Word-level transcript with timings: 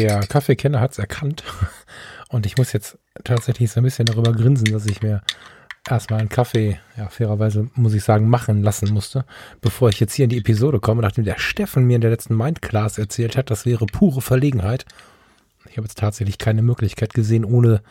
Der 0.00 0.20
Kaffeekenner 0.20 0.80
hat 0.80 0.92
es 0.92 0.98
erkannt. 0.98 1.44
Und 2.30 2.46
ich 2.46 2.56
muss 2.56 2.72
jetzt 2.72 2.98
tatsächlich 3.22 3.70
so 3.70 3.80
ein 3.80 3.84
bisschen 3.84 4.06
darüber 4.06 4.32
grinsen, 4.32 4.72
dass 4.72 4.86
ich 4.86 5.02
mir 5.02 5.20
erstmal 5.86 6.20
einen 6.20 6.30
Kaffee, 6.30 6.80
ja, 6.96 7.08
fairerweise 7.08 7.68
muss 7.74 7.92
ich 7.92 8.02
sagen, 8.02 8.30
machen 8.30 8.62
lassen 8.62 8.94
musste, 8.94 9.26
bevor 9.60 9.90
ich 9.90 10.00
jetzt 10.00 10.14
hier 10.14 10.24
in 10.24 10.30
die 10.30 10.38
Episode 10.38 10.80
komme, 10.80 11.02
nachdem 11.02 11.24
der 11.24 11.38
Steffen 11.38 11.84
mir 11.84 11.96
in 11.96 12.00
der 12.00 12.10
letzten 12.10 12.34
Mindclass 12.34 12.96
erzählt 12.96 13.36
hat, 13.36 13.50
das 13.50 13.66
wäre 13.66 13.84
pure 13.84 14.22
Verlegenheit. 14.22 14.86
Ich 15.68 15.76
habe 15.76 15.86
jetzt 15.86 15.98
tatsächlich 15.98 16.38
keine 16.38 16.62
Möglichkeit 16.62 17.12
gesehen, 17.12 17.44
ohne 17.44 17.82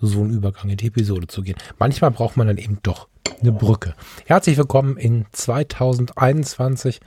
so 0.00 0.20
einen 0.20 0.30
Übergang 0.30 0.70
in 0.70 0.78
die 0.78 0.86
Episode 0.86 1.26
zu 1.26 1.42
gehen. 1.42 1.56
Manchmal 1.78 2.12
braucht 2.12 2.38
man 2.38 2.46
dann 2.46 2.56
eben 2.56 2.78
doch 2.82 3.08
eine 3.42 3.52
Brücke. 3.52 3.94
Herzlich 4.24 4.56
willkommen 4.56 4.96
in 4.96 5.26
2021. 5.32 7.00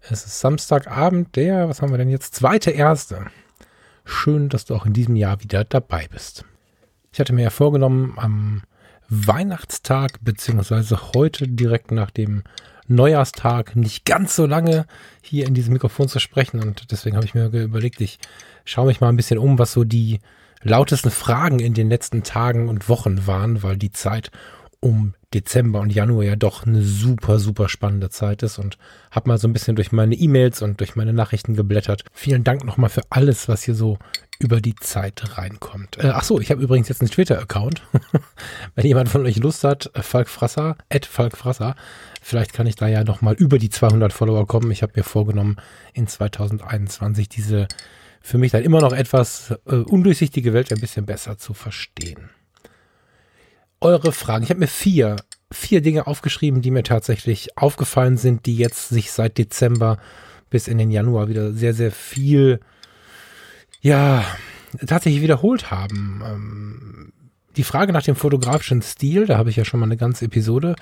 Es 0.00 0.26
ist 0.26 0.40
Samstagabend, 0.40 1.36
der, 1.36 1.68
was 1.68 1.80
haben 1.80 1.92
wir 1.92 1.98
denn 1.98 2.10
jetzt? 2.10 2.34
Zweite 2.34 2.72
erste. 2.72 3.26
Schön, 4.04 4.48
dass 4.48 4.64
du 4.64 4.74
auch 4.74 4.86
in 4.86 4.92
diesem 4.92 5.16
Jahr 5.16 5.42
wieder 5.42 5.64
dabei 5.64 6.06
bist. 6.10 6.44
Ich 7.12 7.20
hatte 7.20 7.32
mir 7.32 7.42
ja 7.42 7.50
vorgenommen, 7.50 8.14
am 8.16 8.62
Weihnachtstag 9.08 10.18
beziehungsweise 10.22 11.12
heute 11.14 11.46
direkt 11.46 11.90
nach 11.90 12.10
dem 12.10 12.42
Neujahrstag 12.86 13.76
nicht 13.76 14.04
ganz 14.04 14.36
so 14.36 14.46
lange 14.46 14.86
hier 15.22 15.46
in 15.46 15.54
diesem 15.54 15.72
Mikrofon 15.72 16.08
zu 16.08 16.18
sprechen 16.18 16.60
und 16.60 16.90
deswegen 16.90 17.16
habe 17.16 17.24
ich 17.24 17.34
mir 17.34 17.46
überlegt, 17.46 18.00
ich 18.00 18.18
schaue 18.64 18.86
mich 18.86 19.00
mal 19.00 19.08
ein 19.08 19.16
bisschen 19.16 19.38
um, 19.38 19.58
was 19.58 19.72
so 19.72 19.84
die 19.84 20.20
lautesten 20.62 21.10
Fragen 21.10 21.60
in 21.60 21.74
den 21.74 21.88
letzten 21.88 22.22
Tagen 22.22 22.68
und 22.68 22.88
Wochen 22.88 23.26
waren, 23.26 23.62
weil 23.62 23.76
die 23.76 23.92
Zeit 23.92 24.30
um 24.84 25.14
Dezember 25.32 25.80
und 25.80 25.94
Januar 25.94 26.24
ja 26.24 26.36
doch 26.36 26.66
eine 26.66 26.82
super, 26.82 27.38
super 27.38 27.70
spannende 27.70 28.10
Zeit 28.10 28.42
ist 28.42 28.58
und 28.58 28.76
habe 29.10 29.30
mal 29.30 29.38
so 29.38 29.48
ein 29.48 29.54
bisschen 29.54 29.76
durch 29.76 29.92
meine 29.92 30.14
E-Mails 30.14 30.60
und 30.60 30.78
durch 30.78 30.94
meine 30.94 31.14
Nachrichten 31.14 31.56
geblättert. 31.56 32.04
Vielen 32.12 32.44
Dank 32.44 32.64
nochmal 32.64 32.90
für 32.90 33.00
alles, 33.08 33.48
was 33.48 33.62
hier 33.62 33.74
so 33.74 33.98
über 34.38 34.60
die 34.60 34.74
Zeit 34.74 35.38
reinkommt. 35.38 35.96
Äh, 36.04 36.08
ach 36.08 36.22
so, 36.22 36.38
ich 36.38 36.50
habe 36.50 36.62
übrigens 36.62 36.90
jetzt 36.90 37.00
einen 37.00 37.10
Twitter-Account. 37.10 37.82
Wenn 38.74 38.86
jemand 38.86 39.08
von 39.08 39.24
euch 39.24 39.38
Lust 39.38 39.64
hat, 39.64 39.90
äh, 39.94 40.02
Falk 40.02 40.28
Frasser, 40.28 40.76
at 40.90 41.06
Falk 41.06 41.34
Frasser, 41.34 41.76
vielleicht 42.20 42.52
kann 42.52 42.66
ich 42.66 42.76
da 42.76 42.86
ja 42.86 43.04
nochmal 43.04 43.34
über 43.34 43.58
die 43.58 43.70
200 43.70 44.12
Follower 44.12 44.46
kommen. 44.46 44.70
Ich 44.70 44.82
habe 44.82 44.92
mir 44.96 45.04
vorgenommen, 45.04 45.56
in 45.94 46.06
2021 46.06 47.30
diese 47.30 47.68
für 48.20 48.36
mich 48.36 48.52
dann 48.52 48.62
immer 48.62 48.80
noch 48.80 48.92
etwas 48.92 49.54
äh, 49.66 49.76
undurchsichtige 49.76 50.52
Welt 50.52 50.72
ein 50.72 50.80
bisschen 50.80 51.06
besser 51.06 51.38
zu 51.38 51.54
verstehen 51.54 52.28
eure 53.84 54.12
Fragen. 54.12 54.44
Ich 54.44 54.50
habe 54.50 54.60
mir 54.60 54.66
vier, 54.66 55.16
vier 55.52 55.80
Dinge 55.80 56.06
aufgeschrieben, 56.06 56.62
die 56.62 56.70
mir 56.70 56.82
tatsächlich 56.82 57.56
aufgefallen 57.56 58.16
sind, 58.16 58.46
die 58.46 58.56
jetzt 58.56 58.88
sich 58.88 59.12
seit 59.12 59.38
Dezember 59.38 59.98
bis 60.50 60.68
in 60.68 60.78
den 60.78 60.90
Januar 60.90 61.28
wieder 61.28 61.52
sehr, 61.52 61.74
sehr 61.74 61.92
viel, 61.92 62.60
ja, 63.80 64.24
tatsächlich 64.86 65.22
wiederholt 65.22 65.70
haben. 65.70 66.22
Ähm, 66.24 67.12
die 67.56 67.64
Frage 67.64 67.92
nach 67.92 68.02
dem 68.02 68.16
fotografischen 68.16 68.82
Stil, 68.82 69.26
da 69.26 69.38
habe 69.38 69.50
ich 69.50 69.56
ja 69.56 69.64
schon 69.64 69.80
mal 69.80 69.86
eine 69.86 69.96
ganze 69.96 70.24
Episode 70.24 70.74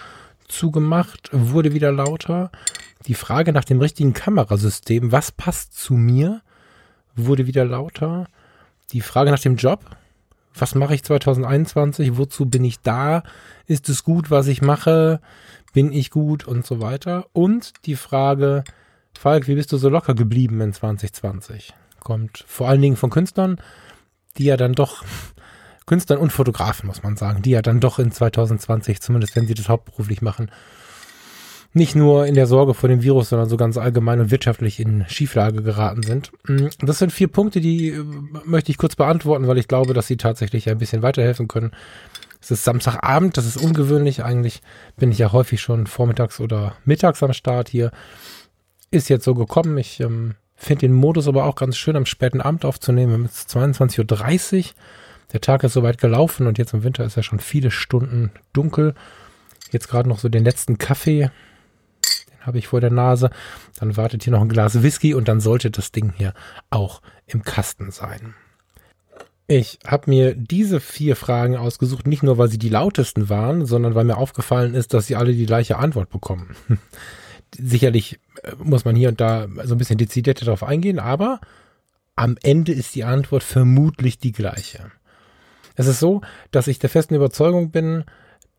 zugemacht, 0.49 1.29
wurde 1.33 1.75
wieder 1.75 1.93
lauter. 1.93 2.51
Die 3.07 3.15
Frage 3.15 3.53
nach 3.53 3.65
dem 3.65 3.81
richtigen 3.81 4.13
Kamerasystem, 4.13 5.13
was 5.13 5.33
passt 5.33 5.77
zu 5.77 5.95
mir, 5.95 6.43
wurde 7.17 7.47
wieder 7.47 7.65
lauter. 7.65 8.27
Die 8.93 9.01
Frage 9.01 9.31
nach 9.31 9.41
dem 9.41 9.57
Job, 9.57 9.85
was 10.55 10.75
mache 10.75 10.95
ich 10.95 11.03
2021, 11.03 12.17
wozu 12.17 12.47
bin 12.47 12.65
ich 12.65 12.81
da, 12.81 13.23
ist 13.67 13.89
es 13.89 14.05
gut, 14.05 14.31
was 14.31 14.47
ich 14.47 14.63
mache, 14.63 15.21
bin 15.73 15.93
ich 15.93 16.11
gut 16.11 16.47
und 16.47 16.67
so 16.67 16.81
weiter. 16.81 17.27
Und 17.33 17.73
die 17.87 17.97
Frage, 17.97 18.65
Falk, 19.19 19.47
wie 19.49 19.55
bist 19.55 19.73
du 19.73 19.77
so 19.77 19.89
locker 19.89 20.15
geblieben 20.15 20.61
in 20.61 20.73
2020? 20.73 21.75
Kommt 22.01 22.45
vor 22.47 22.69
allen 22.69 22.83
Dingen 22.83 22.97
von 22.97 23.11
Künstlern, 23.11 23.61
die 24.37 24.45
ja 24.45 24.57
dann 24.57 24.73
doch, 24.73 25.05
Künstlern 25.87 26.19
und 26.19 26.33
Fotografen 26.33 26.87
muss 26.87 27.03
man 27.03 27.17
sagen, 27.17 27.43
die 27.43 27.51
ja 27.51 27.63
dann 27.63 27.81
doch 27.81 27.99
in 27.99 28.11
2020, 28.11 29.01
zumindest 29.01 29.37
wenn 29.37 29.47
sie 29.47 29.55
das 29.55 29.69
hauptberuflich 29.69 30.23
machen, 30.23 30.51
nicht 31.75 31.95
nur 31.95 32.27
in 32.27 32.35
der 32.35 32.47
Sorge 32.47 32.75
vor 32.75 32.89
dem 32.89 33.03
Virus, 33.03 33.31
sondern 33.31 33.49
so 33.49 33.57
ganz 33.57 33.79
allgemein 33.79 34.21
und 34.21 34.31
wirtschaftlich 34.31 34.79
in 34.79 35.07
Schieflage 35.09 35.63
geraten 35.63 36.03
sind. 36.03 36.31
Mm, 36.47 36.69
das 36.81 36.99
sind 36.99 37.13
vier 37.13 37.29
Punkte, 37.29 37.61
die 37.61 37.89
äh, 37.89 38.05
möchte 38.45 38.71
ich 38.71 38.79
kurz 38.79 38.97
beantworten, 38.97 39.47
weil 39.47 39.59
ich 39.59 39.69
glaube, 39.69 39.95
dass 39.95 40.07
sie 40.07 40.17
tatsächlich 40.17 40.69
ein 40.69 40.79
bisschen 40.79 41.03
weiterhelfen 41.03 41.49
können. 41.49 41.73
Es 42.41 42.51
ist 42.51 42.65
Samstagabend, 42.65 43.37
das 43.37 43.47
ist 43.47 43.57
ungewöhnlich. 43.57 44.25
Eigentlich 44.25 44.63
bin 44.97 45.13
ich 45.13 45.19
ja 45.19 45.33
häufig 45.33 45.61
schon 45.63 45.87
vormittags 45.87 46.41
oder 46.41 46.75
mittags 46.85 47.23
am 47.23 47.33
Start 47.33 47.69
hier. 47.69 47.93
Ist 48.91 49.09
jetzt 49.09 49.25
so 49.25 49.35
gekommen. 49.35 49.79
Ich 49.79 50.01
ähm, 50.01 50.35
finde 50.57 50.81
den 50.81 50.93
Modus 50.93 51.29
aber 51.29 51.45
auch 51.45 51.55
ganz 51.55 51.77
schön, 51.77 51.97
am 51.97 52.05
späten 52.05 52.41
Abend 52.41 52.65
aufzunehmen. 52.65 53.25
Es 53.25 53.39
ist 53.39 53.57
22.30 53.57 54.59
Uhr. 54.59 54.65
Der 55.33 55.41
Tag 55.41 55.65
ist 55.65 55.73
soweit 55.73 55.99
gelaufen 55.99 56.47
und 56.47 56.59
jetzt 56.59 56.75
im 56.75 56.83
Winter 56.83 57.05
ist 57.05 57.17
ja 57.17 57.23
schon 57.23 57.41
viele 57.41 57.71
Stunden 57.71 58.33
dunkel. 58.53 58.95
Jetzt 59.71 59.89
gerade 59.89 60.09
noch 60.09 60.19
so 60.19 60.29
den 60.29 60.45
letzten 60.45 60.77
Kaffee 60.77 61.31
habe 62.43 62.59
ich 62.59 62.69
vor 62.69 62.81
der 62.81 62.91
Nase. 62.91 63.31
Dann 63.79 63.97
wartet 63.97 64.25
hier 64.25 64.33
noch 64.33 64.43
ein 64.43 64.49
Glas 64.49 64.83
Whisky 64.83 65.15
und 65.15 65.29
dann 65.29 65.41
sollte 65.41 65.71
das 65.71 65.93
Ding 65.93 66.13
hier 66.17 66.35
auch 66.71 67.03
im 67.27 67.43
Kasten 67.43 67.91
sein. 67.91 68.35
Ich 69.47 69.81
habe 69.87 70.09
mir 70.09 70.35
diese 70.35 70.81
vier 70.81 71.17
Fragen 71.17 71.57
ausgesucht, 71.57 72.07
nicht 72.07 72.23
nur 72.23 72.39
weil 72.39 72.49
sie 72.49 72.59
die 72.59 72.69
lautesten 72.69 73.29
waren, 73.29 73.67
sondern 73.67 73.95
weil 73.95 74.05
mir 74.05 74.17
aufgefallen 74.17 74.75
ist, 74.75 74.95
dass 74.95 75.07
sie 75.07 75.17
alle 75.17 75.35
die 75.35 75.47
gleiche 75.47 75.77
Antwort 75.77 76.11
bekommen. 76.11 76.57
Sicherlich 77.59 78.19
äh, 78.43 78.53
muss 78.63 78.85
man 78.85 78.97
hier 78.97 79.11
und 79.11 79.21
da 79.21 79.49
so 79.65 79.75
ein 79.75 79.79
bisschen 79.79 79.99
dezidierter 79.99 80.47
darauf 80.47 80.63
eingehen, 80.63 80.99
aber 80.99 81.41
am 82.17 82.37
Ende 82.43 82.73
ist 82.73 82.95
die 82.95 83.05
Antwort 83.05 83.43
vermutlich 83.43 84.19
die 84.19 84.33
gleiche. 84.33 84.91
Es 85.75 85.87
ist 85.87 86.01
so, 86.01 86.21
dass 86.51 86.67
ich 86.67 86.79
der 86.79 86.91
festen 86.91 87.15
Überzeugung 87.15 87.71
bin, 87.71 88.05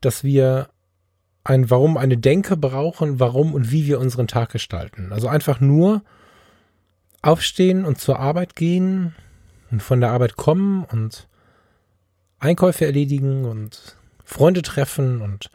dass 0.00 0.22
wir 0.22 0.68
ein 1.44 1.68
Warum, 1.70 1.98
eine 1.98 2.16
Denke 2.16 2.56
brauchen, 2.56 3.20
warum 3.20 3.52
und 3.54 3.70
wie 3.70 3.86
wir 3.86 4.00
unseren 4.00 4.26
Tag 4.26 4.50
gestalten. 4.50 5.12
Also 5.12 5.28
einfach 5.28 5.60
nur 5.60 6.02
aufstehen 7.20 7.84
und 7.84 8.00
zur 8.00 8.18
Arbeit 8.18 8.56
gehen 8.56 9.14
und 9.70 9.82
von 9.82 10.00
der 10.00 10.10
Arbeit 10.10 10.36
kommen 10.36 10.84
und 10.84 11.28
Einkäufe 12.38 12.86
erledigen 12.86 13.44
und 13.44 13.96
Freunde 14.24 14.62
treffen 14.62 15.20
und 15.20 15.50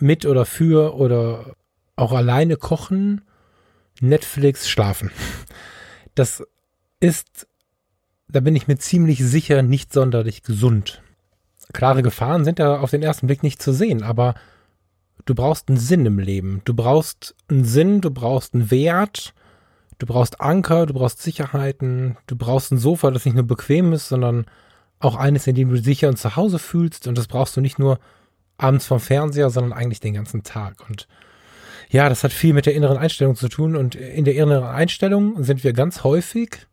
mit 0.00 0.26
oder 0.26 0.44
für 0.44 0.94
oder 0.96 1.54
auch 1.96 2.12
alleine 2.12 2.56
kochen, 2.56 3.22
Netflix, 4.00 4.68
schlafen. 4.68 5.10
Das 6.16 6.44
ist, 7.00 7.48
da 8.28 8.38
bin 8.38 8.54
ich 8.54 8.68
mir 8.68 8.78
ziemlich 8.78 9.18
sicher, 9.18 9.62
nicht 9.62 9.92
sonderlich 9.92 10.44
gesund. 10.44 11.02
Klare 11.72 12.04
Gefahren 12.04 12.44
sind 12.44 12.60
da 12.60 12.78
auf 12.78 12.92
den 12.92 13.02
ersten 13.02 13.26
Blick 13.26 13.42
nicht 13.42 13.60
zu 13.60 13.72
sehen, 13.72 14.04
aber 14.04 14.36
du 15.24 15.34
brauchst 15.34 15.68
einen 15.68 15.78
Sinn 15.78 16.06
im 16.06 16.18
Leben. 16.18 16.62
Du 16.64 16.74
brauchst 16.74 17.34
einen 17.48 17.64
Sinn, 17.64 18.00
du 18.00 18.10
brauchst 18.10 18.54
einen 18.54 18.70
Wert, 18.70 19.34
du 19.98 20.06
brauchst 20.06 20.40
Anker, 20.40 20.86
du 20.86 20.94
brauchst 20.94 21.22
Sicherheiten, 21.22 22.16
du 22.26 22.36
brauchst 22.36 22.72
ein 22.72 22.78
Sofa, 22.78 23.10
das 23.10 23.24
nicht 23.24 23.34
nur 23.34 23.46
bequem 23.46 23.92
ist, 23.92 24.08
sondern 24.08 24.46
auch 25.00 25.16
eines, 25.16 25.46
in 25.46 25.54
dem 25.54 25.68
du 25.68 25.76
dich 25.76 25.84
sicher 25.84 26.08
und 26.08 26.18
zu 26.18 26.36
Hause 26.36 26.58
fühlst. 26.58 27.06
Und 27.06 27.18
das 27.18 27.26
brauchst 27.26 27.56
du 27.56 27.60
nicht 27.60 27.78
nur 27.78 27.98
abends 28.56 28.86
vom 28.86 29.00
Fernseher, 29.00 29.50
sondern 29.50 29.72
eigentlich 29.72 30.00
den 30.00 30.14
ganzen 30.14 30.42
Tag. 30.42 30.88
Und 30.88 31.08
ja, 31.90 32.08
das 32.08 32.24
hat 32.24 32.32
viel 32.32 32.54
mit 32.54 32.66
der 32.66 32.74
inneren 32.74 32.96
Einstellung 32.96 33.36
zu 33.36 33.48
tun. 33.48 33.76
Und 33.76 33.94
in 33.94 34.24
der 34.24 34.34
inneren 34.34 34.64
Einstellung 34.64 35.42
sind 35.42 35.64
wir 35.64 35.72
ganz 35.72 36.04
häufig 36.04 36.66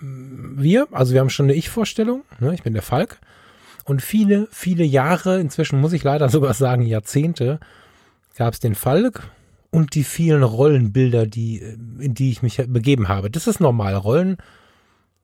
wir, 0.00 0.88
also 0.92 1.12
wir 1.12 1.20
haben 1.20 1.30
schon 1.30 1.46
eine 1.46 1.54
Ich-Vorstellung, 1.54 2.24
ne, 2.38 2.54
ich 2.54 2.62
bin 2.62 2.72
der 2.72 2.82
Falk, 2.82 3.18
und 3.88 4.02
viele, 4.02 4.48
viele 4.50 4.84
Jahre, 4.84 5.40
inzwischen 5.40 5.80
muss 5.80 5.92
ich 5.92 6.04
leider 6.04 6.28
sogar 6.30 6.54
sagen 6.54 6.82
Jahrzehnte, 6.82 7.58
gab 8.36 8.54
es 8.54 8.60
den 8.60 8.74
Falk 8.74 9.30
und 9.70 9.94
die 9.94 10.04
vielen 10.04 10.42
Rollenbilder, 10.42 11.26
die, 11.26 11.58
in 11.98 12.14
die 12.14 12.30
ich 12.30 12.42
mich 12.42 12.62
begeben 12.68 13.08
habe. 13.08 13.30
Das 13.30 13.46
ist 13.46 13.60
normal. 13.60 13.94
Rollen 13.94 14.36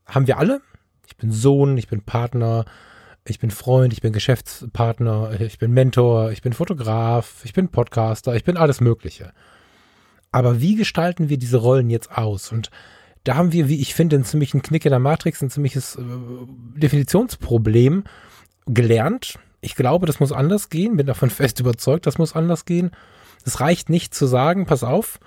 haben 0.07 0.27
wir 0.27 0.39
alle. 0.39 0.61
Ich 1.07 1.17
bin 1.17 1.31
Sohn, 1.31 1.77
ich 1.79 1.89
bin 1.89 2.03
Partner, 2.03 2.65
ich 3.27 3.39
bin 3.39 3.51
Freund, 3.51 3.93
ich 3.93 4.03
bin 4.03 4.13
Geschäftspartner, 4.13 5.41
ich 5.41 5.59
bin 5.59 5.73
Mentor, 5.73 6.31
ich 6.31 6.43
bin 6.43 6.53
Fotograf, 6.53 7.43
ich 7.45 7.53
bin 7.53 7.69
Podcaster, 7.69 8.35
ich 8.35 8.45
bin 8.45 8.57
alles 8.57 8.81
Mögliche. 8.81 9.33
Aber 10.33 10.61
wie 10.61 10.75
gestalten 10.75 11.29
wir 11.29 11.39
diese 11.39 11.59
Rollen 11.59 11.91
jetzt 11.91 12.11
aus? 12.11 12.53
Und 12.53 12.71
da 13.23 13.37
haben 13.37 13.53
wir, 13.53 13.69
wie 13.69 13.81
ich 13.81 13.95
finde, 13.95 14.17
einen 14.17 14.25
ziemlichen 14.25 14.63
Knick 14.63 14.85
in 14.85 14.91
der 14.91 14.99
Matrix, 14.99 15.41
ein 15.43 15.51
ziemliches 15.51 15.97
äh, 15.97 16.03
Definitionsproblem 16.77 18.05
gelernt. 18.67 19.39
Ich 19.61 19.75
glaube, 19.75 20.07
das 20.07 20.21
muss 20.21 20.33
anders 20.33 20.71
gehen, 20.71 20.97
bin 20.97 21.07
davon 21.07 21.31
fest 21.31 21.61
überzeugt, 21.61 22.07
das 22.07 22.19
muss 22.19 22.35
anders 22.35 22.65
gehen. 22.65 22.91
Es 23.45 23.61
reicht 23.61 23.91
nicht 23.91 24.15
zu 24.15 24.27
sagen, 24.27 24.67
pass 24.67 24.83
auf, 24.83 25.21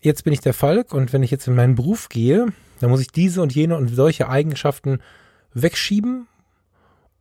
jetzt 0.00 0.24
bin 0.24 0.32
ich 0.32 0.40
der 0.40 0.54
Falk 0.54 0.92
und 0.92 1.12
wenn 1.12 1.22
ich 1.22 1.30
jetzt 1.30 1.48
in 1.48 1.54
meinen 1.54 1.74
Beruf 1.74 2.08
gehe, 2.08 2.46
dann 2.80 2.90
muss 2.90 3.00
ich 3.00 3.08
diese 3.08 3.40
und 3.40 3.54
jene 3.54 3.76
und 3.76 3.88
solche 3.88 4.28
Eigenschaften 4.28 4.98
wegschieben 5.54 6.26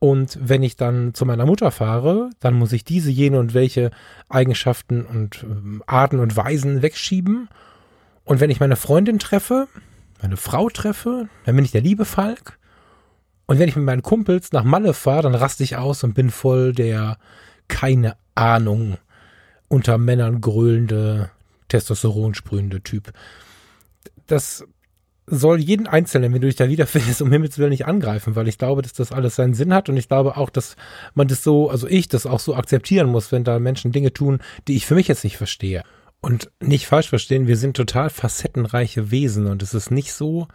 und 0.04 0.38
wenn 0.38 0.63
ich 0.63 0.75
dann 0.75 1.13
zu 1.13 1.25
meiner 1.25 1.45
Mutter 1.45 1.71
fahre, 1.71 2.30
dann 2.42 2.56
muss 2.56 2.74
ich 2.74 2.83
diese, 2.83 3.10
jene 3.10 3.39
und 3.39 3.54
welche 3.54 3.89
Eigenschaften 4.27 5.06
und 5.06 5.44
ähm, 5.44 5.81
Arten 5.88 6.19
und 6.19 6.36
Weisen 6.36 6.81
wegschieben. 6.81 7.48
Und 8.25 8.42
wenn 8.42 8.50
ich 8.50 8.60
meine 8.60 8.75
Freundin 8.75 9.18
treffe, 9.18 9.69
meine 10.21 10.36
Frau 10.36 10.68
treffe, 10.68 11.30
dann 11.45 11.56
bin 11.56 11.63
ich 11.63 11.71
der 11.71 11.80
liebe 11.80 12.04
Falk. 12.04 12.60
Und 13.45 13.60
wenn 13.60 13.69
ich 13.69 13.75
mit 13.75 13.86
meinen 13.86 14.04
Kumpels 14.04 14.51
nach 14.51 14.63
Malle 14.63 14.94
fahre, 14.94 15.24
dann 15.24 15.36
raste 15.36 15.63
ich 15.63 15.75
aus 15.75 16.04
und 16.04 16.13
bin 16.13 16.30
voll 16.30 16.74
der 16.74 17.18
keine 17.68 18.16
Ahnung 18.36 18.98
unter 19.68 19.98
Männern 19.98 20.42
gröhlende, 20.42 21.31
Testosteron 21.68 22.36
sprühende 22.36 22.81
Typ. 22.81 23.12
Das 24.28 24.66
soll 25.25 25.60
jeden 25.60 25.88
Einzelnen, 25.88 26.34
wenn 26.34 26.42
du 26.42 26.48
dich 26.48 26.57
da 26.57 26.68
wiederfindest, 26.68 27.22
um 27.22 27.31
Himmels 27.31 27.57
Willen 27.57 27.69
nicht 27.69 27.86
angreifen, 27.86 28.36
weil 28.36 28.48
ich 28.48 28.57
glaube, 28.57 28.81
dass 28.81 28.94
das 28.94 29.12
alles 29.12 29.36
seinen 29.36 29.54
Sinn 29.54 29.74
hat 29.74 29.89
und 29.89 29.98
ich 29.98 30.07
glaube 30.07 30.38
auch, 30.38 30.50
dass 30.50 30.75
man 31.13 31.28
das 31.28 31.44
so, 31.44 31.69
also 31.69 31.88
ich 31.88 32.10
das 32.10 32.25
auch 32.25 32.39
so 32.39 32.56
akzeptieren 32.56 33.07
muss, 33.07 33.31
wenn 33.31 33.44
da 33.44 33.60
Menschen 33.60 33.92
Dinge 33.92 34.13
tun, 34.13 34.39
die 34.68 34.75
ich 34.75 34.86
für 34.86 34.96
mich 34.96 35.07
jetzt 35.07 35.24
nicht 35.24 35.38
verstehe. 35.38 35.84
Und 36.19 36.51
nicht 36.62 36.88
falsch 36.88 37.10
verstehen, 37.10 37.48
wir 37.48 37.57
sind 37.57 37.75
total 37.75 38.10
facettenreiche 38.10 39.12
Wesen 39.12 39.48
und 39.48 39.62
es 39.62 39.74
ist 39.74 39.92
nicht 39.92 40.13
so, 40.13 40.48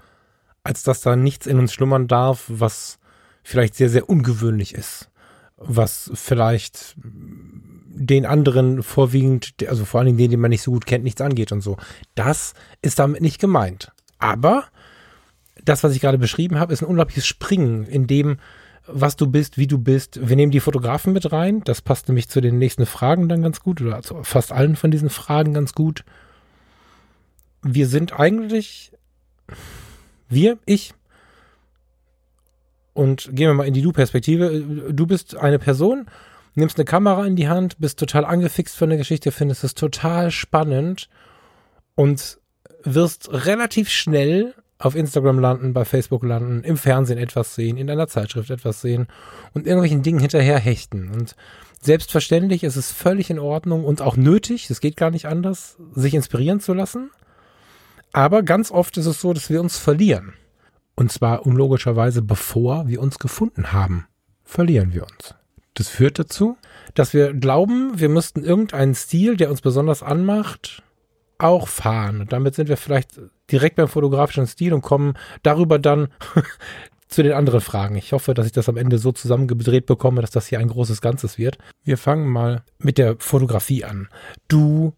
als 0.64 0.82
dass 0.82 1.00
da 1.00 1.16
nichts 1.16 1.46
in 1.46 1.58
uns 1.58 1.72
schlummern 1.72 2.08
darf, 2.08 2.44
was 2.48 2.98
vielleicht 3.42 3.74
sehr, 3.74 3.88
sehr 3.88 4.08
ungewöhnlich 4.08 4.74
ist. 4.74 5.10
Was 5.56 6.10
vielleicht 6.14 6.96
den 6.96 8.26
anderen 8.26 8.82
vorwiegend, 8.82 9.54
also 9.66 9.84
vor 9.84 9.98
allen 9.98 10.06
Dingen 10.06 10.18
denen, 10.18 10.30
die 10.30 10.36
man 10.36 10.50
nicht 10.50 10.62
so 10.62 10.70
gut 10.70 10.86
kennt, 10.86 11.04
nichts 11.04 11.20
angeht 11.20 11.50
und 11.50 11.62
so. 11.62 11.76
Das 12.14 12.54
ist 12.80 12.98
damit 12.98 13.20
nicht 13.20 13.40
gemeint. 13.40 13.90
Aber 14.18 14.64
das, 15.64 15.82
was 15.82 15.94
ich 15.94 16.00
gerade 16.00 16.18
beschrieben 16.18 16.58
habe, 16.58 16.72
ist 16.72 16.82
ein 16.82 16.88
unglaubliches 16.88 17.26
Springen 17.26 17.84
in 17.86 18.06
dem, 18.06 18.38
was 18.86 19.16
du 19.16 19.26
bist, 19.26 19.58
wie 19.58 19.66
du 19.66 19.78
bist. 19.78 20.28
Wir 20.28 20.36
nehmen 20.36 20.52
die 20.52 20.60
Fotografen 20.60 21.12
mit 21.12 21.30
rein. 21.32 21.62
Das 21.64 21.82
passt 21.82 22.08
nämlich 22.08 22.28
zu 22.28 22.40
den 22.40 22.58
nächsten 22.58 22.86
Fragen 22.86 23.28
dann 23.28 23.42
ganz 23.42 23.60
gut 23.60 23.80
oder 23.82 23.96
also 23.96 24.22
fast 24.22 24.52
allen 24.52 24.76
von 24.76 24.90
diesen 24.90 25.10
Fragen 25.10 25.54
ganz 25.54 25.74
gut. 25.74 26.04
Wir 27.62 27.86
sind 27.86 28.18
eigentlich 28.18 28.92
wir, 30.28 30.58
ich. 30.64 30.94
Und 32.92 33.30
gehen 33.32 33.48
wir 33.48 33.54
mal 33.54 33.66
in 33.66 33.74
die 33.74 33.82
Du-Perspektive. 33.82 34.92
Du 34.92 35.06
bist 35.06 35.36
eine 35.36 35.58
Person, 35.58 36.06
nimmst 36.54 36.78
eine 36.78 36.84
Kamera 36.84 37.26
in 37.26 37.36
die 37.36 37.48
Hand, 37.48 37.78
bist 37.78 37.98
total 37.98 38.24
angefixt 38.24 38.76
von 38.76 38.88
der 38.88 38.98
Geschichte, 38.98 39.30
findest 39.30 39.64
es 39.64 39.74
total 39.74 40.30
spannend 40.30 41.08
und 41.94 42.38
wirst 42.82 43.30
relativ 43.32 43.88
schnell 43.88 44.54
auf 44.78 44.94
Instagram 44.94 45.38
landen, 45.40 45.72
bei 45.72 45.84
Facebook 45.84 46.22
landen, 46.22 46.62
im 46.62 46.76
Fernsehen 46.76 47.18
etwas 47.18 47.54
sehen, 47.54 47.76
in 47.76 47.90
einer 47.90 48.06
Zeitschrift 48.06 48.50
etwas 48.50 48.80
sehen 48.80 49.08
und 49.52 49.66
irgendwelchen 49.66 50.02
Dingen 50.02 50.20
hinterher 50.20 50.58
hechten. 50.58 51.10
Und 51.10 51.34
selbstverständlich 51.80 52.64
ist 52.64 52.76
es 52.76 52.92
völlig 52.92 53.30
in 53.30 53.38
Ordnung 53.38 53.84
und 53.84 54.00
auch 54.00 54.16
nötig, 54.16 54.70
es 54.70 54.80
geht 54.80 54.96
gar 54.96 55.10
nicht 55.10 55.26
anders, 55.26 55.76
sich 55.94 56.14
inspirieren 56.14 56.60
zu 56.60 56.74
lassen. 56.74 57.10
Aber 58.18 58.42
ganz 58.42 58.72
oft 58.72 58.96
ist 58.96 59.06
es 59.06 59.20
so, 59.20 59.32
dass 59.32 59.48
wir 59.48 59.60
uns 59.60 59.78
verlieren. 59.78 60.32
Und 60.96 61.12
zwar 61.12 61.46
unlogischerweise, 61.46 62.20
bevor 62.20 62.88
wir 62.88 63.00
uns 63.00 63.20
gefunden 63.20 63.72
haben, 63.72 64.08
verlieren 64.42 64.92
wir 64.92 65.04
uns. 65.04 65.36
Das 65.74 65.86
führt 65.86 66.18
dazu, 66.18 66.56
dass 66.94 67.14
wir 67.14 67.32
glauben, 67.32 68.00
wir 68.00 68.08
müssten 68.08 68.42
irgendeinen 68.42 68.96
Stil, 68.96 69.36
der 69.36 69.50
uns 69.50 69.60
besonders 69.60 70.02
anmacht, 70.02 70.82
auch 71.38 71.68
fahren. 71.68 72.22
Und 72.22 72.32
damit 72.32 72.56
sind 72.56 72.68
wir 72.68 72.76
vielleicht 72.76 73.20
direkt 73.52 73.76
beim 73.76 73.86
fotografischen 73.86 74.48
Stil 74.48 74.74
und 74.74 74.82
kommen 74.82 75.14
darüber 75.44 75.78
dann 75.78 76.08
zu 77.06 77.22
den 77.22 77.34
anderen 77.34 77.60
Fragen. 77.60 77.94
Ich 77.94 78.12
hoffe, 78.12 78.34
dass 78.34 78.46
ich 78.46 78.52
das 78.52 78.68
am 78.68 78.76
Ende 78.76 78.98
so 78.98 79.12
zusammengedreht 79.12 79.86
bekomme, 79.86 80.22
dass 80.22 80.32
das 80.32 80.48
hier 80.48 80.58
ein 80.58 80.70
großes 80.70 81.00
Ganzes 81.00 81.38
wird. 81.38 81.58
Wir 81.84 81.96
fangen 81.96 82.26
mal 82.26 82.64
mit 82.78 82.98
der 82.98 83.14
Fotografie 83.20 83.84
an. 83.84 84.08
Du 84.48 84.92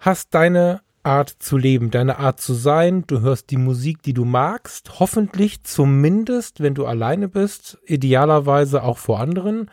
hast 0.00 0.34
deine 0.34 0.80
Art 1.02 1.30
zu 1.30 1.56
leben, 1.56 1.90
deine 1.90 2.18
Art 2.18 2.40
zu 2.40 2.54
sein. 2.54 3.04
Du 3.06 3.20
hörst 3.20 3.50
die 3.50 3.56
Musik, 3.56 4.02
die 4.02 4.14
du 4.14 4.24
magst. 4.24 5.00
Hoffentlich 5.00 5.64
zumindest, 5.64 6.60
wenn 6.60 6.74
du 6.74 6.86
alleine 6.86 7.28
bist. 7.28 7.78
Idealerweise 7.86 8.82
auch 8.82 8.98
vor 8.98 9.20
anderen. 9.20 9.70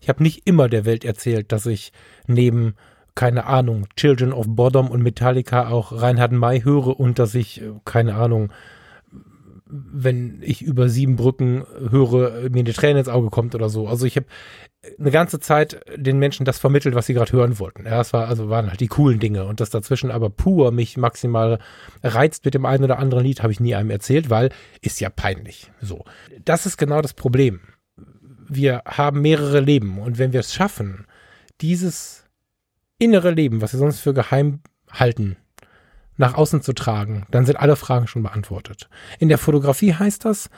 Ich 0.00 0.08
habe 0.08 0.22
nicht 0.22 0.46
immer 0.46 0.68
der 0.68 0.84
Welt 0.84 1.04
erzählt, 1.04 1.52
dass 1.52 1.66
ich 1.66 1.92
neben 2.26 2.74
keine 3.14 3.46
Ahnung, 3.46 3.86
Children 3.96 4.32
of 4.32 4.46
Bodom 4.48 4.90
und 4.90 5.02
Metallica 5.02 5.68
auch 5.68 5.92
Reinhard 5.92 6.32
May 6.32 6.62
höre 6.62 6.98
und 6.98 7.18
dass 7.18 7.34
ich, 7.34 7.60
äh, 7.60 7.72
keine 7.84 8.14
Ahnung, 8.14 8.52
wenn 9.66 10.40
ich 10.42 10.62
über 10.62 10.88
sieben 10.88 11.16
Brücken 11.16 11.64
höre, 11.90 12.48
mir 12.50 12.60
eine 12.60 12.72
Träne 12.72 13.00
ins 13.00 13.08
Auge 13.08 13.30
kommt 13.30 13.54
oder 13.54 13.68
so. 13.68 13.86
Also 13.86 14.06
ich 14.06 14.16
habe 14.16 14.26
eine 14.98 15.10
ganze 15.10 15.40
Zeit 15.40 15.82
den 15.94 16.18
Menschen 16.18 16.46
das 16.46 16.58
vermittelt, 16.58 16.94
was 16.94 17.06
sie 17.06 17.14
gerade 17.14 17.32
hören 17.32 17.58
wollten. 17.58 17.84
Ja, 17.84 18.00
es 18.00 18.12
war, 18.12 18.28
also 18.28 18.48
waren 18.48 18.68
halt 18.68 18.80
die 18.80 18.86
coolen 18.86 19.20
Dinge 19.20 19.44
und 19.44 19.60
das 19.60 19.70
dazwischen 19.70 20.10
aber 20.10 20.30
pur 20.30 20.72
mich 20.72 20.96
maximal 20.96 21.58
reizt 22.02 22.44
mit 22.44 22.54
dem 22.54 22.64
einen 22.64 22.84
oder 22.84 22.98
anderen 22.98 23.24
Lied, 23.24 23.42
habe 23.42 23.52
ich 23.52 23.60
nie 23.60 23.74
einem 23.74 23.90
erzählt, 23.90 24.30
weil 24.30 24.50
ist 24.80 25.00
ja 25.00 25.10
peinlich. 25.10 25.70
So. 25.82 26.04
Das 26.44 26.64
ist 26.64 26.78
genau 26.78 27.02
das 27.02 27.12
Problem. 27.12 27.60
Wir 28.48 28.82
haben 28.86 29.20
mehrere 29.20 29.60
Leben 29.60 29.98
und 29.98 30.18
wenn 30.18 30.32
wir 30.32 30.40
es 30.40 30.54
schaffen, 30.54 31.06
dieses 31.60 32.24
innere 32.98 33.30
Leben, 33.30 33.60
was 33.60 33.74
wir 33.74 33.78
sonst 33.78 34.00
für 34.00 34.14
geheim 34.14 34.60
halten, 34.90 35.36
nach 36.16 36.34
außen 36.34 36.62
zu 36.62 36.72
tragen, 36.72 37.26
dann 37.30 37.46
sind 37.46 37.56
alle 37.56 37.76
Fragen 37.76 38.06
schon 38.06 38.22
beantwortet. 38.22 38.88
In 39.18 39.28
der 39.28 39.38
Fotografie 39.38 39.94
heißt 39.94 40.24
das, 40.24 40.50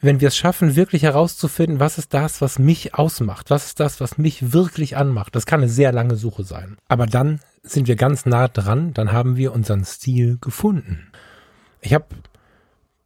wenn 0.00 0.20
wir 0.20 0.28
es 0.28 0.36
schaffen, 0.36 0.76
wirklich 0.76 1.02
herauszufinden, 1.02 1.80
was 1.80 1.98
ist 1.98 2.12
das, 2.12 2.40
was 2.40 2.58
mich 2.58 2.94
ausmacht, 2.94 3.50
was 3.50 3.66
ist 3.66 3.80
das, 3.80 4.00
was 4.00 4.18
mich 4.18 4.52
wirklich 4.52 4.96
anmacht. 4.96 5.34
Das 5.34 5.46
kann 5.46 5.60
eine 5.60 5.70
sehr 5.70 5.92
lange 5.92 6.16
Suche 6.16 6.44
sein. 6.44 6.76
Aber 6.88 7.06
dann 7.06 7.40
sind 7.62 7.88
wir 7.88 7.96
ganz 7.96 8.26
nah 8.26 8.48
dran, 8.48 8.92
dann 8.94 9.12
haben 9.12 9.36
wir 9.36 9.52
unseren 9.52 9.84
Stil 9.84 10.38
gefunden. 10.40 11.10
Ich 11.80 11.94
habe 11.94 12.06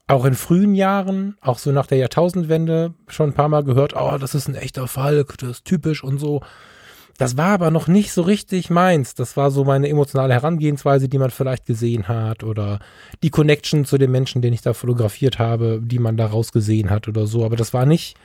auch 0.09 0.25
in 0.25 0.35
frühen 0.35 0.75
Jahren, 0.75 1.37
auch 1.41 1.59
so 1.59 1.71
nach 1.71 1.87
der 1.87 1.99
Jahrtausendwende, 1.99 2.95
schon 3.07 3.31
ein 3.31 3.35
paar 3.35 3.49
Mal 3.49 3.63
gehört, 3.63 3.95
oh, 3.95 4.19
das 4.19 4.35
ist 4.35 4.49
ein 4.49 4.57
echter 4.57 4.89
Falk, 4.89 5.39
das 5.39 5.51
ist 5.51 5.65
typisch 5.65 6.03
und 6.03 6.19
so. 6.19 6.43
Das 7.21 7.37
war 7.37 7.49
aber 7.49 7.71
noch 7.71 7.87
nicht 7.87 8.13
so 8.13 8.23
richtig 8.23 8.71
meins. 8.71 9.15
Das 9.15 9.37
war 9.37 9.51
so 9.51 9.63
meine 9.63 9.91
emotionale 9.91 10.33
Herangehensweise, 10.33 11.07
die 11.07 11.19
man 11.19 11.31
vielleicht 11.31 11.67
gesehen 11.67 12.09
hat 12.09 12.45
oder 12.45 12.79
die 13.23 13.29
Connection 13.29 13.85
zu 13.85 13.99
den 13.99 14.11
Menschen, 14.11 14.41
den 14.41 14.55
ich 14.55 14.63
da 14.63 14.73
fotografiert 14.73 15.39
habe, 15.39 15.83
die 15.85 15.99
man 15.99 16.17
daraus 16.17 16.51
gesehen 16.51 16.89
hat 16.89 17.09
oder 17.09 17.27
so. 17.27 17.45
Aber 17.45 17.57
das 17.57 17.75
war 17.75 17.85
nicht 17.85 18.17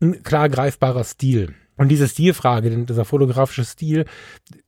ein 0.00 0.22
klar 0.22 0.48
greifbarer 0.48 1.02
Stil. 1.02 1.56
Und 1.78 1.88
diese 1.88 2.06
Stilfrage, 2.06 2.70
dieser 2.84 3.04
fotografische 3.04 3.64
Stil, 3.64 4.04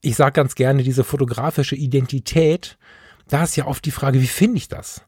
ich 0.00 0.16
sage 0.16 0.32
ganz 0.32 0.56
gerne, 0.56 0.82
diese 0.82 1.04
fotografische 1.04 1.76
Identität, 1.76 2.76
da 3.28 3.44
ist 3.44 3.54
ja 3.54 3.68
oft 3.68 3.84
die 3.84 3.92
Frage, 3.92 4.20
wie 4.20 4.26
finde 4.26 4.56
ich 4.56 4.66
das? 4.66 5.02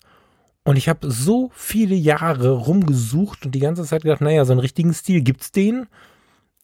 Und 0.63 0.77
ich 0.77 0.89
habe 0.89 1.11
so 1.11 1.51
viele 1.53 1.97
Jahre 1.97 2.51
rumgesucht 2.51 3.45
und 3.45 3.57
die 3.57 3.61
ganze 3.61 3.83
Zeit 3.83 4.05
gedacht, 4.05 4.21
naja, 4.21 4.45
so 4.45 4.53
einen 4.53 4.61
richtigen 4.61 4.95
Stil 4.95 5.21
gibt's 5.23 5.51
den. 5.51 5.89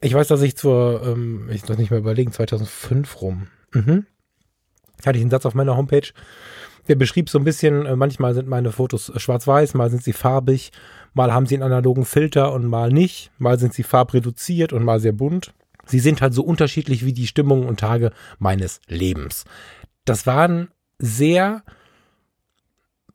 Ich 0.00 0.14
weiß, 0.14 0.28
dass 0.28 0.42
ich 0.42 0.56
zur, 0.56 1.02
ähm, 1.04 1.48
ich 1.50 1.66
muss 1.66 1.78
nicht 1.78 1.90
mehr 1.90 2.00
überlegen, 2.00 2.32
2005 2.32 3.20
rum, 3.20 3.48
mhm. 3.72 4.06
hatte 5.04 5.18
ich 5.18 5.22
einen 5.22 5.30
Satz 5.30 5.46
auf 5.46 5.54
meiner 5.54 5.76
Homepage, 5.76 6.08
der 6.88 6.94
beschrieb 6.94 7.30
so 7.30 7.38
ein 7.38 7.44
bisschen, 7.44 7.86
äh, 7.86 7.96
manchmal 7.96 8.34
sind 8.34 8.48
meine 8.48 8.72
Fotos 8.72 9.12
schwarz-weiß, 9.16 9.74
mal 9.74 9.90
sind 9.90 10.02
sie 10.02 10.12
farbig, 10.12 10.70
mal 11.14 11.32
haben 11.32 11.46
sie 11.46 11.54
einen 11.56 11.62
analogen 11.62 12.04
Filter 12.04 12.52
und 12.52 12.66
mal 12.66 12.92
nicht, 12.92 13.30
mal 13.38 13.58
sind 13.58 13.74
sie 13.74 13.82
farbreduziert 13.82 14.72
und 14.72 14.84
mal 14.84 15.00
sehr 15.00 15.12
bunt. 15.12 15.54
Sie 15.86 16.00
sind 16.00 16.20
halt 16.20 16.34
so 16.34 16.42
unterschiedlich 16.42 17.04
wie 17.04 17.12
die 17.12 17.26
Stimmungen 17.26 17.66
und 17.66 17.80
Tage 17.80 18.12
meines 18.38 18.80
Lebens. 18.88 19.44
Das 20.04 20.26
war 20.26 20.48
ein 20.48 20.68
sehr 20.98 21.62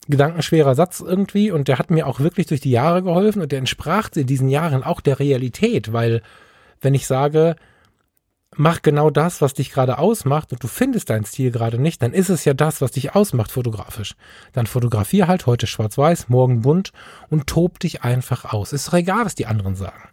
gedankenschwerer 0.07 0.73
Satz 0.75 0.99
irgendwie 0.99 1.51
und 1.51 1.67
der 1.67 1.77
hat 1.79 1.91
mir 1.91 2.07
auch 2.07 2.19
wirklich 2.19 2.47
durch 2.47 2.61
die 2.61 2.71
Jahre 2.71 3.03
geholfen 3.03 3.41
und 3.41 3.51
der 3.51 3.59
entsprach 3.59 4.09
in 4.15 4.25
diesen 4.25 4.49
Jahren 4.49 4.83
auch 4.83 4.99
der 4.99 5.19
Realität, 5.19 5.93
weil 5.93 6.21
wenn 6.81 6.93
ich 6.93 7.07
sage, 7.07 7.55
mach 8.55 8.81
genau 8.81 9.09
das, 9.09 9.41
was 9.41 9.53
dich 9.53 9.71
gerade 9.71 9.97
ausmacht 9.97 10.51
und 10.51 10.61
du 10.63 10.67
findest 10.67 11.09
deinen 11.09 11.25
Stil 11.25 11.51
gerade 11.51 11.79
nicht, 11.79 12.01
dann 12.01 12.13
ist 12.13 12.29
es 12.29 12.43
ja 12.43 12.53
das, 12.53 12.81
was 12.81 12.91
dich 12.91 13.15
ausmacht 13.15 13.51
fotografisch. 13.51 14.15
Dann 14.51 14.67
fotografier 14.67 15.27
halt 15.27 15.45
heute 15.45 15.67
schwarz-weiß, 15.67 16.29
morgen 16.29 16.61
bunt 16.61 16.91
und 17.29 17.47
tob 17.47 17.79
dich 17.79 18.03
einfach 18.03 18.51
aus. 18.51 18.73
Ist 18.73 18.87
doch 18.87 18.95
egal, 18.95 19.25
was 19.25 19.35
die 19.35 19.45
anderen 19.45 19.75
sagen. 19.75 20.09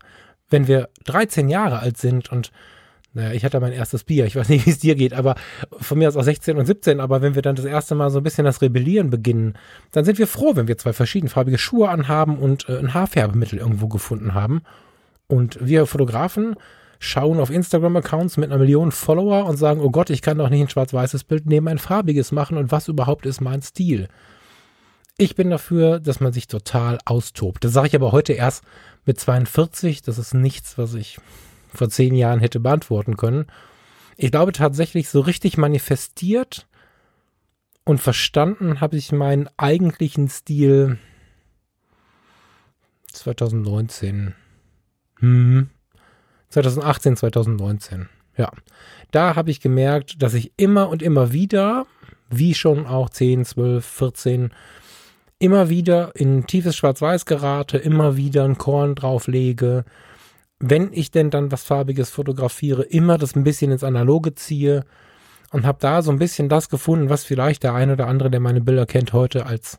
Wenn 0.50 0.68
wir 0.68 0.88
13 1.04 1.48
Jahre 1.48 1.80
alt 1.80 1.98
sind 1.98 2.30
und 2.30 2.52
naja, 3.14 3.32
ich 3.32 3.44
hatte 3.44 3.58
mein 3.58 3.72
erstes 3.72 4.04
Bier, 4.04 4.26
ich 4.26 4.37
weiß 4.37 4.48
nicht, 4.48 4.66
wie 4.66 4.70
es 4.70 4.78
dir 4.78 4.94
geht, 4.94 5.14
aber 5.14 5.34
von 5.80 5.98
mir 5.98 6.08
aus 6.08 6.16
auch 6.16 6.22
16 6.22 6.56
und 6.56 6.66
17, 6.66 7.00
aber 7.00 7.22
wenn 7.22 7.34
wir 7.34 7.42
dann 7.42 7.56
das 7.56 7.64
erste 7.64 7.94
Mal 7.94 8.10
so 8.10 8.20
ein 8.20 8.22
bisschen 8.22 8.44
das 8.44 8.62
Rebellieren 8.62 9.10
beginnen, 9.10 9.54
dann 9.90 10.04
sind 10.04 10.18
wir 10.18 10.28
froh, 10.28 10.52
wenn 10.54 10.68
wir 10.68 10.78
zwei 10.78 10.92
verschiedenfarbige 10.92 11.58
Schuhe 11.58 11.88
anhaben 11.88 12.38
und 12.38 12.68
äh, 12.68 12.78
ein 12.78 12.94
Haarfärbemittel 12.94 13.58
irgendwo 13.58 13.88
gefunden 13.88 14.34
haben. 14.34 14.62
Und 15.28 15.58
wir 15.61 15.87
Fotografen 15.87 16.56
schauen 16.99 17.38
auf 17.38 17.50
Instagram-Accounts 17.50 18.38
mit 18.38 18.50
einer 18.50 18.58
Million 18.58 18.90
Follower 18.90 19.44
und 19.44 19.56
sagen, 19.56 19.80
oh 19.80 19.90
Gott, 19.90 20.11
ich 20.11 20.23
kann 20.23 20.38
doch 20.38 20.49
nicht 20.49 20.62
ein 20.62 20.68
schwarz-weißes 20.68 21.25
Bild 21.25 21.47
nehmen, 21.47 21.68
ein 21.68 21.78
farbiges 21.78 22.32
machen 22.32 22.56
und 22.56 22.73
was 22.73 22.88
überhaupt 22.88 23.26
ist 23.26 23.40
mein 23.40 23.62
Stil? 23.62 24.08
Ich 25.16 25.35
bin 25.37 25.50
dafür, 25.50 26.00
dass 26.00 26.20
man 26.20 26.32
sich 26.32 26.47
total 26.47 26.99
austobt. 27.04 27.64
Das 27.64 27.73
sage 27.73 27.88
ich 27.88 27.94
aber 27.94 28.12
heute 28.12 28.32
erst 28.32 28.64
mit 29.04 29.20
42. 29.20 30.02
Das 30.02 30.18
ist 30.18 30.35
nichts, 30.35 30.78
was 30.78 30.94
ich 30.94 31.18
vor 31.73 31.88
zehn 31.88 32.14
Jahren 32.14 32.40
hätte 32.40 32.61
beantworten 32.61 33.16
können. 33.16 33.47
Ich 34.16 34.30
glaube 34.30 34.52
tatsächlich, 34.52 35.08
so 35.08 35.20
richtig 35.20 35.58
manifestiert 35.58 36.66
und 37.85 38.00
verstanden 38.00 38.80
habe 38.80 38.97
ich 38.97 39.12
meinen 39.12 39.49
eigentlichen 39.56 40.28
Stil 40.28 40.99
2019. 43.12 44.35
Hm. 45.20 45.68
2018, 46.50 47.16
2019. 47.16 48.08
Ja. 48.37 48.50
Da 49.10 49.37
habe 49.37 49.50
ich 49.50 49.60
gemerkt, 49.60 50.22
dass 50.22 50.34
ich 50.34 50.52
immer 50.56 50.88
und 50.88 51.02
immer 51.02 51.32
wieder, 51.32 51.87
wie 52.30 52.54
schon 52.54 52.87
auch 52.87 53.10
10, 53.10 53.44
12, 53.44 53.84
14, 53.84 54.50
immer 55.38 55.68
wieder 55.68 56.12
in 56.14 56.46
tiefes 56.46 56.76
Schwarz-Weiß 56.76 57.26
gerate, 57.26 57.78
immer 57.78 58.16
wieder 58.16 58.44
ein 58.44 58.58
Korn 58.58 58.94
drauflege. 58.94 59.84
Wenn 60.58 60.92
ich 60.92 61.10
denn 61.10 61.30
dann 61.30 61.52
was 61.52 61.64
Farbiges 61.64 62.10
fotografiere, 62.10 62.82
immer 62.82 63.18
das 63.18 63.37
ein 63.37 63.44
bisschen 63.44 63.70
ins 63.70 63.84
Analoge 63.84 64.34
ziehe 64.34 64.84
und 65.52 65.64
habe 65.64 65.78
da 65.80 66.02
so 66.02 66.10
ein 66.10 66.18
bisschen 66.18 66.48
das 66.48 66.68
gefunden, 66.68 67.08
was 67.08 67.25
vielleicht 67.25 67.62
der 67.62 67.75
eine 67.75 67.92
oder 67.94 68.08
andere, 68.08 68.30
der 68.30 68.40
meine 68.40 68.60
Bilder 68.60 68.87
kennt, 68.87 69.12
heute 69.12 69.46
als 69.46 69.78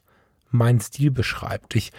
mein 0.52 0.80
Stil 0.80 1.12
beschreibt. 1.12 1.76
Ich 1.76 1.92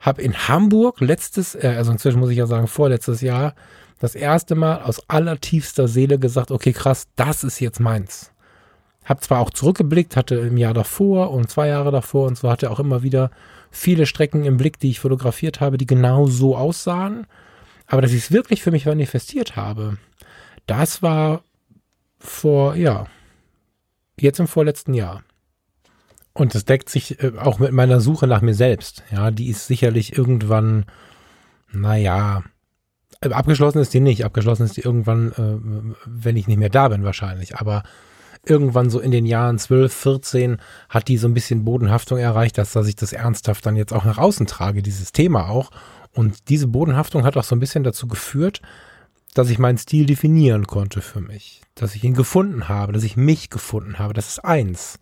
habe 0.00 0.22
in 0.22 0.48
Hamburg 0.48 1.00
letztes, 1.00 1.54
äh, 1.54 1.74
also 1.76 1.92
inzwischen 1.92 2.20
muss 2.20 2.30
ich 2.30 2.38
ja 2.38 2.46
sagen 2.46 2.66
vorletztes 2.66 3.20
Jahr, 3.20 3.54
das 4.00 4.14
erste 4.14 4.54
Mal 4.54 4.82
aus 4.82 5.02
allertiefster 5.08 5.86
Seele 5.86 6.18
gesagt, 6.18 6.50
okay, 6.50 6.72
krass, 6.72 7.06
das 7.16 7.44
ist 7.44 7.60
jetzt 7.60 7.80
meins. 7.80 8.32
Hab 9.04 9.22
zwar 9.22 9.40
auch 9.40 9.50
zurückgeblickt, 9.50 10.16
hatte 10.16 10.36
im 10.36 10.56
Jahr 10.56 10.72
davor 10.72 11.30
und 11.30 11.50
zwei 11.50 11.68
Jahre 11.68 11.90
davor 11.90 12.26
und 12.26 12.38
so 12.38 12.50
hatte 12.50 12.70
auch 12.70 12.80
immer 12.80 13.02
wieder 13.02 13.30
viele 13.70 14.06
Strecken 14.06 14.44
im 14.44 14.56
Blick, 14.56 14.78
die 14.78 14.90
ich 14.90 15.00
fotografiert 15.00 15.60
habe, 15.60 15.76
die 15.76 15.86
genau 15.86 16.26
so 16.26 16.56
aussahen. 16.56 17.26
Aber 17.86 18.02
dass 18.02 18.12
ich 18.12 18.24
es 18.24 18.32
wirklich 18.32 18.62
für 18.62 18.70
mich 18.70 18.86
manifestiert 18.86 19.56
habe, 19.56 19.98
das 20.66 21.02
war 21.02 21.42
vor, 22.18 22.76
ja, 22.76 23.06
jetzt 24.18 24.40
im 24.40 24.48
vorletzten 24.48 24.94
Jahr. 24.94 25.22
Und 26.32 26.54
das 26.54 26.64
deckt 26.64 26.88
sich 26.88 27.22
äh, 27.22 27.32
auch 27.38 27.58
mit 27.58 27.72
meiner 27.72 28.00
Suche 28.00 28.26
nach 28.26 28.40
mir 28.40 28.54
selbst. 28.54 29.02
Ja, 29.10 29.30
die 29.30 29.48
ist 29.48 29.66
sicherlich 29.66 30.16
irgendwann, 30.16 30.86
naja, 31.72 32.42
äh, 33.20 33.30
abgeschlossen 33.30 33.80
ist 33.80 33.92
die 33.94 34.00
nicht. 34.00 34.24
Abgeschlossen 34.24 34.64
ist 34.64 34.76
die 34.76 34.82
irgendwann, 34.82 35.32
äh, 35.32 35.94
wenn 36.06 36.36
ich 36.36 36.46
nicht 36.46 36.58
mehr 36.58 36.70
da 36.70 36.88
bin, 36.88 37.04
wahrscheinlich. 37.04 37.56
Aber 37.58 37.82
irgendwann 38.44 38.90
so 38.90 39.00
in 39.00 39.10
den 39.10 39.26
Jahren 39.26 39.58
12, 39.58 39.92
14 39.92 40.56
hat 40.88 41.08
die 41.08 41.18
so 41.18 41.28
ein 41.28 41.34
bisschen 41.34 41.64
Bodenhaftung 41.64 42.18
erreicht, 42.18 42.58
dass, 42.58 42.72
dass 42.72 42.86
ich 42.86 42.96
das 42.96 43.12
ernsthaft 43.12 43.66
dann 43.66 43.76
jetzt 43.76 43.92
auch 43.92 44.04
nach 44.04 44.18
außen 44.18 44.46
trage, 44.46 44.82
dieses 44.82 45.12
Thema 45.12 45.48
auch. 45.48 45.70
Und 46.12 46.48
diese 46.48 46.66
Bodenhaftung 46.66 47.24
hat 47.24 47.36
auch 47.36 47.44
so 47.44 47.54
ein 47.54 47.60
bisschen 47.60 47.84
dazu 47.84 48.08
geführt, 48.08 48.62
dass 49.34 49.50
ich 49.50 49.58
meinen 49.58 49.78
Stil 49.78 50.06
definieren 50.06 50.66
konnte 50.66 51.02
für 51.02 51.20
mich. 51.20 51.62
Dass 51.74 51.94
ich 51.94 52.02
ihn 52.02 52.14
gefunden 52.14 52.68
habe, 52.68 52.92
dass 52.92 53.04
ich 53.04 53.16
mich 53.16 53.50
gefunden 53.50 53.98
habe. 53.98 54.14
Das 54.14 54.28
ist 54.28 54.44
eins. 54.44 54.98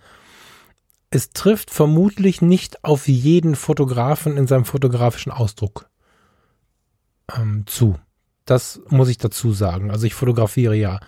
Es 1.11 1.31
trifft 1.31 1.71
vermutlich 1.71 2.43
nicht 2.43 2.85
auf 2.85 3.09
jeden 3.09 3.57
Fotografen 3.57 4.37
in 4.37 4.47
seinem 4.47 4.65
fotografischen 4.65 5.33
Ausdruck 5.33 5.88
ähm, 7.35 7.65
zu. 7.67 7.99
Das 8.45 8.81
muss 8.88 9.09
ich 9.09 9.19
dazu 9.19 9.53
sagen. 9.53 9.91
Also 9.91 10.07
ich 10.07 10.15
fotografiere 10.15 10.75
ja 10.75 11.00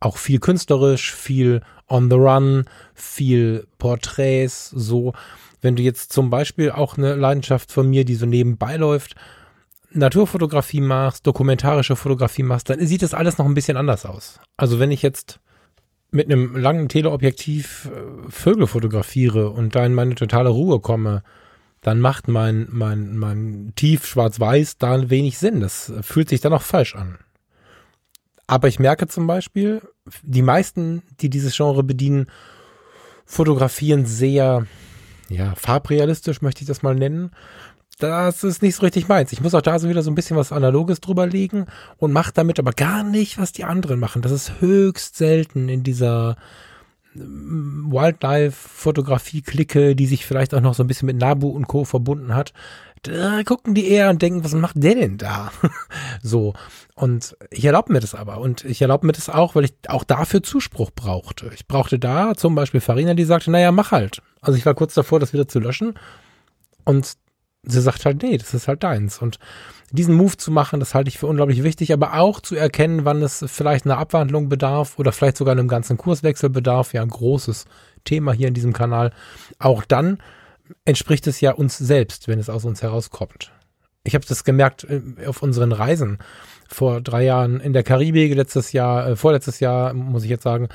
auch 0.00 0.16
viel 0.16 0.40
künstlerisch, 0.40 1.14
viel 1.14 1.62
on 1.88 2.10
the 2.10 2.16
run, 2.16 2.64
viel 2.94 3.66
Porträts, 3.78 4.70
so. 4.70 5.12
Wenn 5.60 5.76
du 5.76 5.82
jetzt 5.82 6.12
zum 6.12 6.30
Beispiel 6.30 6.70
auch 6.70 6.96
eine 6.96 7.14
Leidenschaft 7.14 7.70
von 7.70 7.88
mir, 7.88 8.04
die 8.04 8.14
so 8.14 8.24
nebenbei 8.24 8.76
läuft, 8.76 9.14
Naturfotografie 9.92 10.80
machst, 10.80 11.26
dokumentarische 11.26 11.96
Fotografie 11.96 12.44
machst, 12.44 12.70
dann 12.70 12.84
sieht 12.86 13.02
das 13.02 13.12
alles 13.12 13.38
noch 13.38 13.46
ein 13.46 13.54
bisschen 13.54 13.76
anders 13.76 14.06
aus. 14.06 14.40
Also 14.56 14.78
wenn 14.78 14.90
ich 14.90 15.02
jetzt 15.02 15.40
mit 16.10 16.26
einem 16.26 16.56
langen 16.56 16.88
Teleobjektiv 16.88 17.90
äh, 17.92 18.30
Vögel 18.30 18.66
fotografiere 18.66 19.50
und 19.50 19.74
da 19.74 19.84
in 19.84 19.94
meine 19.94 20.14
totale 20.14 20.48
Ruhe 20.48 20.80
komme, 20.80 21.22
dann 21.80 22.00
macht 22.00 22.28
mein, 22.28 22.68
mein, 22.70 23.16
mein 23.16 23.72
tief 23.74 24.06
schwarz-weiß 24.06 24.78
da 24.78 25.08
wenig 25.08 25.38
Sinn. 25.38 25.60
Das 25.60 25.92
fühlt 26.02 26.28
sich 26.28 26.40
dann 26.40 26.52
auch 26.52 26.62
falsch 26.62 26.94
an. 26.94 27.18
Aber 28.46 28.68
ich 28.68 28.78
merke 28.78 29.06
zum 29.06 29.26
Beispiel, 29.26 29.80
die 30.22 30.42
meisten, 30.42 31.02
die 31.20 31.30
dieses 31.30 31.56
Genre 31.56 31.84
bedienen, 31.84 32.26
fotografieren 33.24 34.06
sehr, 34.06 34.66
ja, 35.28 35.54
farbrealistisch 35.54 36.42
möchte 36.42 36.62
ich 36.62 36.66
das 36.66 36.82
mal 36.82 36.96
nennen. 36.96 37.30
Das 38.00 38.44
ist 38.44 38.62
nicht 38.62 38.76
so 38.76 38.82
richtig 38.82 39.08
meins. 39.08 39.32
Ich 39.32 39.40
muss 39.40 39.54
auch 39.54 39.62
da 39.62 39.78
so 39.78 39.88
wieder 39.88 40.02
so 40.02 40.10
ein 40.10 40.14
bisschen 40.14 40.36
was 40.36 40.52
Analoges 40.52 41.00
drüber 41.00 41.26
legen 41.26 41.64
und 41.98 42.12
mache 42.12 42.32
damit 42.34 42.58
aber 42.58 42.72
gar 42.72 43.04
nicht, 43.04 43.38
was 43.38 43.52
die 43.52 43.64
anderen 43.64 44.00
machen. 44.00 44.22
Das 44.22 44.32
ist 44.32 44.60
höchst 44.60 45.16
selten 45.16 45.68
in 45.68 45.82
dieser 45.82 46.36
Wildlife-Fotografie-Clique, 47.14 49.96
die 49.96 50.06
sich 50.06 50.24
vielleicht 50.24 50.54
auch 50.54 50.60
noch 50.60 50.74
so 50.74 50.84
ein 50.84 50.86
bisschen 50.86 51.06
mit 51.06 51.16
Nabu 51.16 51.48
und 51.48 51.66
Co. 51.66 51.84
verbunden 51.84 52.34
hat, 52.34 52.52
da 53.02 53.42
gucken 53.44 53.74
die 53.74 53.88
eher 53.88 54.10
und 54.10 54.20
denken, 54.20 54.44
was 54.44 54.52
macht 54.52 54.74
der 54.76 54.94
denn 54.94 55.16
da? 55.16 55.50
so. 56.22 56.52
Und 56.94 57.36
ich 57.50 57.64
erlaube 57.64 57.92
mir 57.92 58.00
das 58.00 58.14
aber. 58.14 58.38
Und 58.38 58.64
ich 58.64 58.82
erlaube 58.82 59.06
mir 59.06 59.12
das 59.12 59.30
auch, 59.30 59.54
weil 59.54 59.64
ich 59.64 59.72
auch 59.88 60.04
dafür 60.04 60.42
Zuspruch 60.42 60.90
brauchte. 60.90 61.50
Ich 61.54 61.66
brauchte 61.66 61.98
da 61.98 62.34
zum 62.34 62.54
Beispiel 62.54 62.80
Farina, 62.80 63.14
die 63.14 63.24
sagte, 63.24 63.50
naja, 63.50 63.72
mach 63.72 63.90
halt. 63.90 64.20
Also 64.42 64.58
ich 64.58 64.66
war 64.66 64.74
kurz 64.74 64.94
davor, 64.94 65.18
das 65.18 65.32
wieder 65.32 65.48
zu 65.48 65.60
löschen. 65.60 65.94
Und 66.84 67.14
sie 67.62 67.80
sagt 67.80 68.04
halt, 68.04 68.22
nee, 68.22 68.36
das 68.36 68.54
ist 68.54 68.68
halt 68.68 68.82
deins. 68.82 69.20
Und 69.20 69.38
diesen 69.92 70.14
Move 70.14 70.36
zu 70.36 70.50
machen, 70.50 70.80
das 70.80 70.94
halte 70.94 71.08
ich 71.08 71.18
für 71.18 71.26
unglaublich 71.26 71.62
wichtig, 71.62 71.92
aber 71.92 72.14
auch 72.14 72.40
zu 72.40 72.54
erkennen, 72.54 73.04
wann 73.04 73.22
es 73.22 73.44
vielleicht 73.48 73.84
eine 73.84 73.96
Abwandlung 73.96 74.48
bedarf 74.48 74.98
oder 74.98 75.12
vielleicht 75.12 75.36
sogar 75.36 75.52
einem 75.52 75.68
ganzen 75.68 75.96
Kurswechsel 75.96 76.50
bedarf. 76.50 76.92
Ja, 76.92 77.02
ein 77.02 77.08
großes 77.08 77.66
Thema 78.04 78.32
hier 78.32 78.48
in 78.48 78.54
diesem 78.54 78.72
Kanal. 78.72 79.12
Auch 79.58 79.84
dann 79.84 80.18
entspricht 80.84 81.26
es 81.26 81.40
ja 81.40 81.52
uns 81.52 81.76
selbst, 81.76 82.28
wenn 82.28 82.38
es 82.38 82.48
aus 82.48 82.64
uns 82.64 82.82
herauskommt. 82.82 83.52
Ich 84.04 84.14
habe 84.14 84.24
das 84.26 84.44
gemerkt 84.44 84.84
äh, 84.84 85.26
auf 85.26 85.42
unseren 85.42 85.72
Reisen 85.72 86.18
vor 86.68 87.00
drei 87.00 87.24
Jahren 87.24 87.60
in 87.60 87.72
der 87.72 87.82
Karibik, 87.82 88.34
letztes 88.34 88.72
Jahr, 88.72 89.08
äh, 89.08 89.16
vorletztes 89.16 89.60
Jahr, 89.60 89.92
muss 89.92 90.24
ich 90.24 90.30
jetzt 90.30 90.44
sagen, 90.44 90.68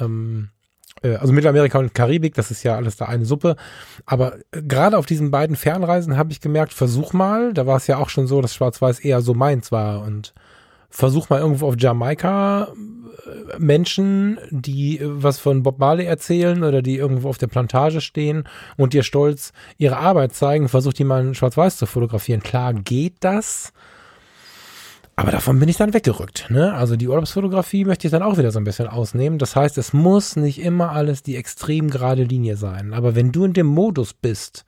ähm, 0.00 0.48
äh, 0.48 0.63
also 1.12 1.32
Mittelamerika 1.32 1.78
und 1.78 1.94
Karibik, 1.94 2.34
das 2.34 2.50
ist 2.50 2.62
ja 2.62 2.76
alles 2.76 2.96
da 2.96 3.06
eine 3.06 3.26
Suppe. 3.26 3.56
Aber 4.06 4.36
äh, 4.52 4.62
gerade 4.62 4.98
auf 4.98 5.06
diesen 5.06 5.30
beiden 5.30 5.56
Fernreisen 5.56 6.16
habe 6.16 6.32
ich 6.32 6.40
gemerkt, 6.40 6.72
versuch 6.72 7.12
mal, 7.12 7.52
da 7.52 7.66
war 7.66 7.76
es 7.76 7.86
ja 7.86 7.98
auch 7.98 8.08
schon 8.08 8.26
so, 8.26 8.40
dass 8.40 8.54
Schwarz-Weiß 8.54 9.00
eher 9.00 9.20
so 9.20 9.34
meins 9.34 9.70
war 9.72 10.02
und 10.02 10.34
versuch 10.90 11.28
mal 11.28 11.40
irgendwo 11.40 11.66
auf 11.66 11.74
Jamaika 11.78 12.68
äh, 12.68 13.58
Menschen, 13.58 14.38
die 14.50 15.00
was 15.02 15.38
von 15.38 15.62
Bob 15.62 15.78
Marley 15.78 16.04
erzählen 16.04 16.62
oder 16.62 16.82
die 16.82 16.96
irgendwo 16.96 17.28
auf 17.28 17.38
der 17.38 17.48
Plantage 17.48 18.00
stehen 18.00 18.44
und 18.76 18.92
dir 18.92 19.02
stolz 19.02 19.52
ihre 19.76 19.96
Arbeit 19.96 20.34
zeigen, 20.34 20.68
versuch 20.68 20.92
die 20.92 21.04
mal 21.04 21.24
in 21.24 21.34
Schwarz-Weiß 21.34 21.76
zu 21.76 21.86
fotografieren. 21.86 22.42
Klar 22.42 22.72
geht 22.74 23.16
das, 23.20 23.72
aber 25.16 25.30
davon 25.30 25.60
bin 25.60 25.68
ich 25.68 25.76
dann 25.76 25.94
weggerückt. 25.94 26.50
Ne? 26.50 26.74
Also 26.74 26.96
die 26.96 27.08
Urlaubsfotografie 27.08 27.84
möchte 27.84 28.06
ich 28.06 28.10
dann 28.10 28.22
auch 28.22 28.36
wieder 28.36 28.50
so 28.50 28.58
ein 28.58 28.64
bisschen 28.64 28.88
ausnehmen. 28.88 29.38
Das 29.38 29.54
heißt, 29.54 29.78
es 29.78 29.92
muss 29.92 30.34
nicht 30.34 30.60
immer 30.60 30.90
alles 30.90 31.22
die 31.22 31.36
extrem 31.36 31.88
gerade 31.88 32.24
Linie 32.24 32.56
sein. 32.56 32.92
Aber 32.92 33.14
wenn 33.14 33.30
du 33.30 33.44
in 33.44 33.52
dem 33.52 33.66
Modus 33.66 34.12
bist, 34.12 34.64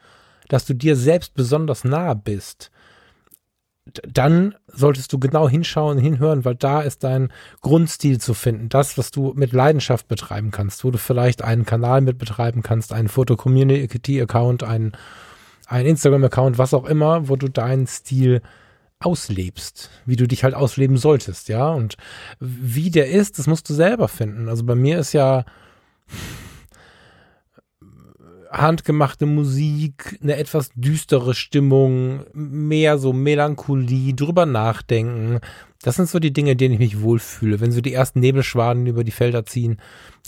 dass 0.48 0.64
du 0.64 0.74
dir 0.74 0.94
selbst 0.94 1.34
besonders 1.34 1.82
nah 1.82 2.14
bist, 2.14 2.70
dann 4.06 4.54
solltest 4.68 5.12
du 5.12 5.18
genau 5.18 5.48
hinschauen, 5.48 5.98
hinhören, 5.98 6.44
weil 6.44 6.54
da 6.56 6.80
ist 6.80 7.04
dein 7.04 7.32
Grundstil 7.60 8.20
zu 8.20 8.34
finden. 8.34 8.68
Das, 8.68 8.98
was 8.98 9.10
du 9.10 9.32
mit 9.36 9.52
Leidenschaft 9.52 10.08
betreiben 10.08 10.50
kannst, 10.50 10.84
wo 10.84 10.90
du 10.90 10.98
vielleicht 10.98 11.42
einen 11.42 11.64
Kanal 11.64 12.00
mit 12.00 12.18
betreiben 12.18 12.62
kannst, 12.62 12.92
einen 12.92 13.08
Foto-Community-Account, 13.08 14.64
einen, 14.64 14.92
einen 15.66 15.86
Instagram-Account, 15.86 16.58
was 16.58 16.74
auch 16.74 16.84
immer, 16.84 17.28
wo 17.28 17.36
du 17.36 17.48
deinen 17.48 17.86
Stil 17.86 18.42
auslebst, 19.00 19.90
wie 20.06 20.16
du 20.16 20.26
dich 20.26 20.44
halt 20.44 20.54
ausleben 20.54 20.96
solltest, 20.96 21.48
ja. 21.48 21.68
Und 21.68 21.96
wie 22.40 22.90
der 22.90 23.10
ist, 23.10 23.38
das 23.38 23.46
musst 23.46 23.68
du 23.68 23.74
selber 23.74 24.08
finden. 24.08 24.48
Also 24.48 24.64
bei 24.64 24.74
mir 24.74 24.98
ist 24.98 25.12
ja 25.12 25.44
handgemachte 28.50 29.26
Musik, 29.26 30.18
eine 30.22 30.36
etwas 30.36 30.70
düstere 30.74 31.34
Stimmung, 31.34 32.24
mehr 32.32 32.98
so 32.98 33.12
Melancholie, 33.12 34.14
drüber 34.14 34.46
nachdenken. 34.46 35.40
Das 35.82 35.96
sind 35.96 36.08
so 36.08 36.18
die 36.18 36.32
Dinge, 36.32 36.56
denen 36.56 36.74
ich 36.74 36.80
mich 36.80 37.00
wohlfühle. 37.00 37.60
Wenn 37.60 37.72
so 37.72 37.80
die 37.80 37.92
ersten 37.92 38.20
Nebelschwaden 38.20 38.86
über 38.86 39.04
die 39.04 39.10
Felder 39.10 39.44
ziehen. 39.44 39.78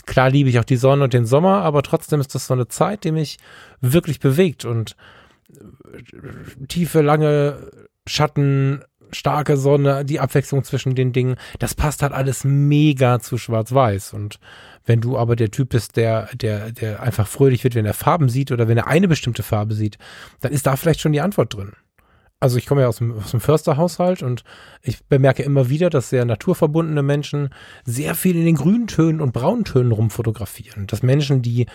Klar 0.05 0.29
liebe 0.29 0.49
ich 0.49 0.59
auch 0.59 0.65
die 0.65 0.75
Sonne 0.75 1.03
und 1.05 1.13
den 1.13 1.25
Sommer, 1.25 1.61
aber 1.63 1.81
trotzdem 1.81 2.19
ist 2.19 2.35
das 2.35 2.47
so 2.47 2.53
eine 2.53 2.67
Zeit, 2.67 3.03
die 3.03 3.11
mich 3.11 3.37
wirklich 3.81 4.19
bewegt 4.19 4.65
und 4.65 4.95
tiefe, 6.67 7.01
lange 7.01 7.71
Schatten, 8.09 8.83
starke 9.11 9.57
Sonne, 9.57 10.05
die 10.05 10.19
Abwechslung 10.19 10.63
zwischen 10.63 10.95
den 10.95 11.13
Dingen, 11.13 11.35
das 11.59 11.75
passt 11.75 12.01
halt 12.01 12.13
alles 12.13 12.43
mega 12.43 13.19
zu 13.19 13.37
Schwarz-Weiß. 13.37 14.13
Und 14.13 14.39
wenn 14.85 15.01
du 15.01 15.17
aber 15.17 15.35
der 15.35 15.51
Typ 15.51 15.69
bist, 15.69 15.97
der, 15.97 16.29
der, 16.35 16.71
der 16.71 17.01
einfach 17.01 17.27
fröhlich 17.27 17.63
wird, 17.63 17.75
wenn 17.75 17.85
er 17.85 17.93
Farben 17.93 18.29
sieht 18.29 18.51
oder 18.51 18.67
wenn 18.67 18.77
er 18.77 18.87
eine 18.87 19.07
bestimmte 19.07 19.43
Farbe 19.43 19.73
sieht, 19.73 19.97
dann 20.41 20.51
ist 20.51 20.67
da 20.67 20.75
vielleicht 20.75 21.01
schon 21.01 21.11
die 21.13 21.21
Antwort 21.21 21.53
drin. 21.53 21.73
Also 22.41 22.57
ich 22.57 22.65
komme 22.65 22.81
ja 22.81 22.87
aus 22.87 22.97
dem, 22.97 23.17
aus 23.17 23.31
dem 23.31 23.41
Försterhaushalt 23.41 24.23
und 24.23 24.43
ich 24.81 25.03
bemerke 25.05 25.43
immer 25.43 25.69
wieder, 25.69 25.89
dass 25.89 26.09
sehr 26.09 26.23
naturverbundene 26.23 27.03
Menschen 27.03 27.49
sehr 27.83 28.15
viel 28.15 28.37
in 28.37 28.45
den 28.45 28.55
Grüntönen 28.55 29.19
und 29.19 29.33
Brauntönen 29.33 29.91
rumfotografieren. 29.91 30.87
Dass 30.87 31.03
Menschen, 31.03 31.41
die 31.41 31.65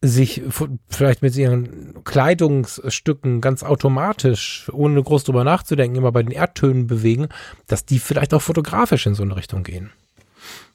sich 0.00 0.42
vielleicht 0.88 1.22
mit 1.22 1.36
ihren 1.36 2.04
Kleidungsstücken 2.04 3.40
ganz 3.40 3.62
automatisch, 3.62 4.70
ohne 4.72 5.02
groß 5.02 5.24
drüber 5.24 5.44
nachzudenken, 5.44 5.96
immer 5.96 6.12
bei 6.12 6.22
den 6.22 6.32
Erdtönen 6.32 6.86
bewegen, 6.86 7.28
dass 7.66 7.84
die 7.84 7.98
vielleicht 7.98 8.34
auch 8.34 8.42
fotografisch 8.42 9.06
in 9.06 9.14
so 9.14 9.22
eine 9.22 9.36
Richtung 9.36 9.62
gehen. 9.62 9.90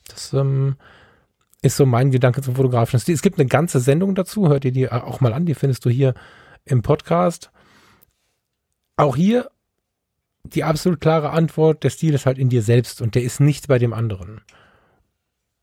Das 0.08 0.34
ähm, 0.34 0.76
ist 1.62 1.78
so 1.78 1.86
mein 1.86 2.12
Gedanke 2.12 2.42
zum 2.42 2.56
fotografischen 2.56 3.00
Stil. 3.00 3.16
Es 3.16 3.22
gibt 3.22 3.40
eine 3.40 3.48
ganze 3.48 3.80
Sendung 3.80 4.16
dazu, 4.16 4.50
hört 4.50 4.66
ihr 4.66 4.72
die 4.72 4.92
auch 4.92 5.22
mal 5.22 5.34
an, 5.34 5.46
die 5.46 5.56
findest 5.56 5.86
du 5.86 5.90
hier 5.90 6.14
im 6.66 6.82
Podcast. 6.82 7.52
Auch 8.98 9.16
hier 9.16 9.50
die 10.44 10.64
absolut 10.64 11.00
klare 11.00 11.30
Antwort, 11.32 11.84
der 11.84 11.90
Stil 11.90 12.14
ist 12.14 12.26
halt 12.26 12.38
in 12.38 12.50
dir 12.50 12.62
selbst 12.62 13.02
und 13.02 13.16
der 13.16 13.24
ist 13.24 13.40
nicht 13.40 13.68
bei 13.68 13.78
dem 13.78 13.94
anderen. 13.94 14.42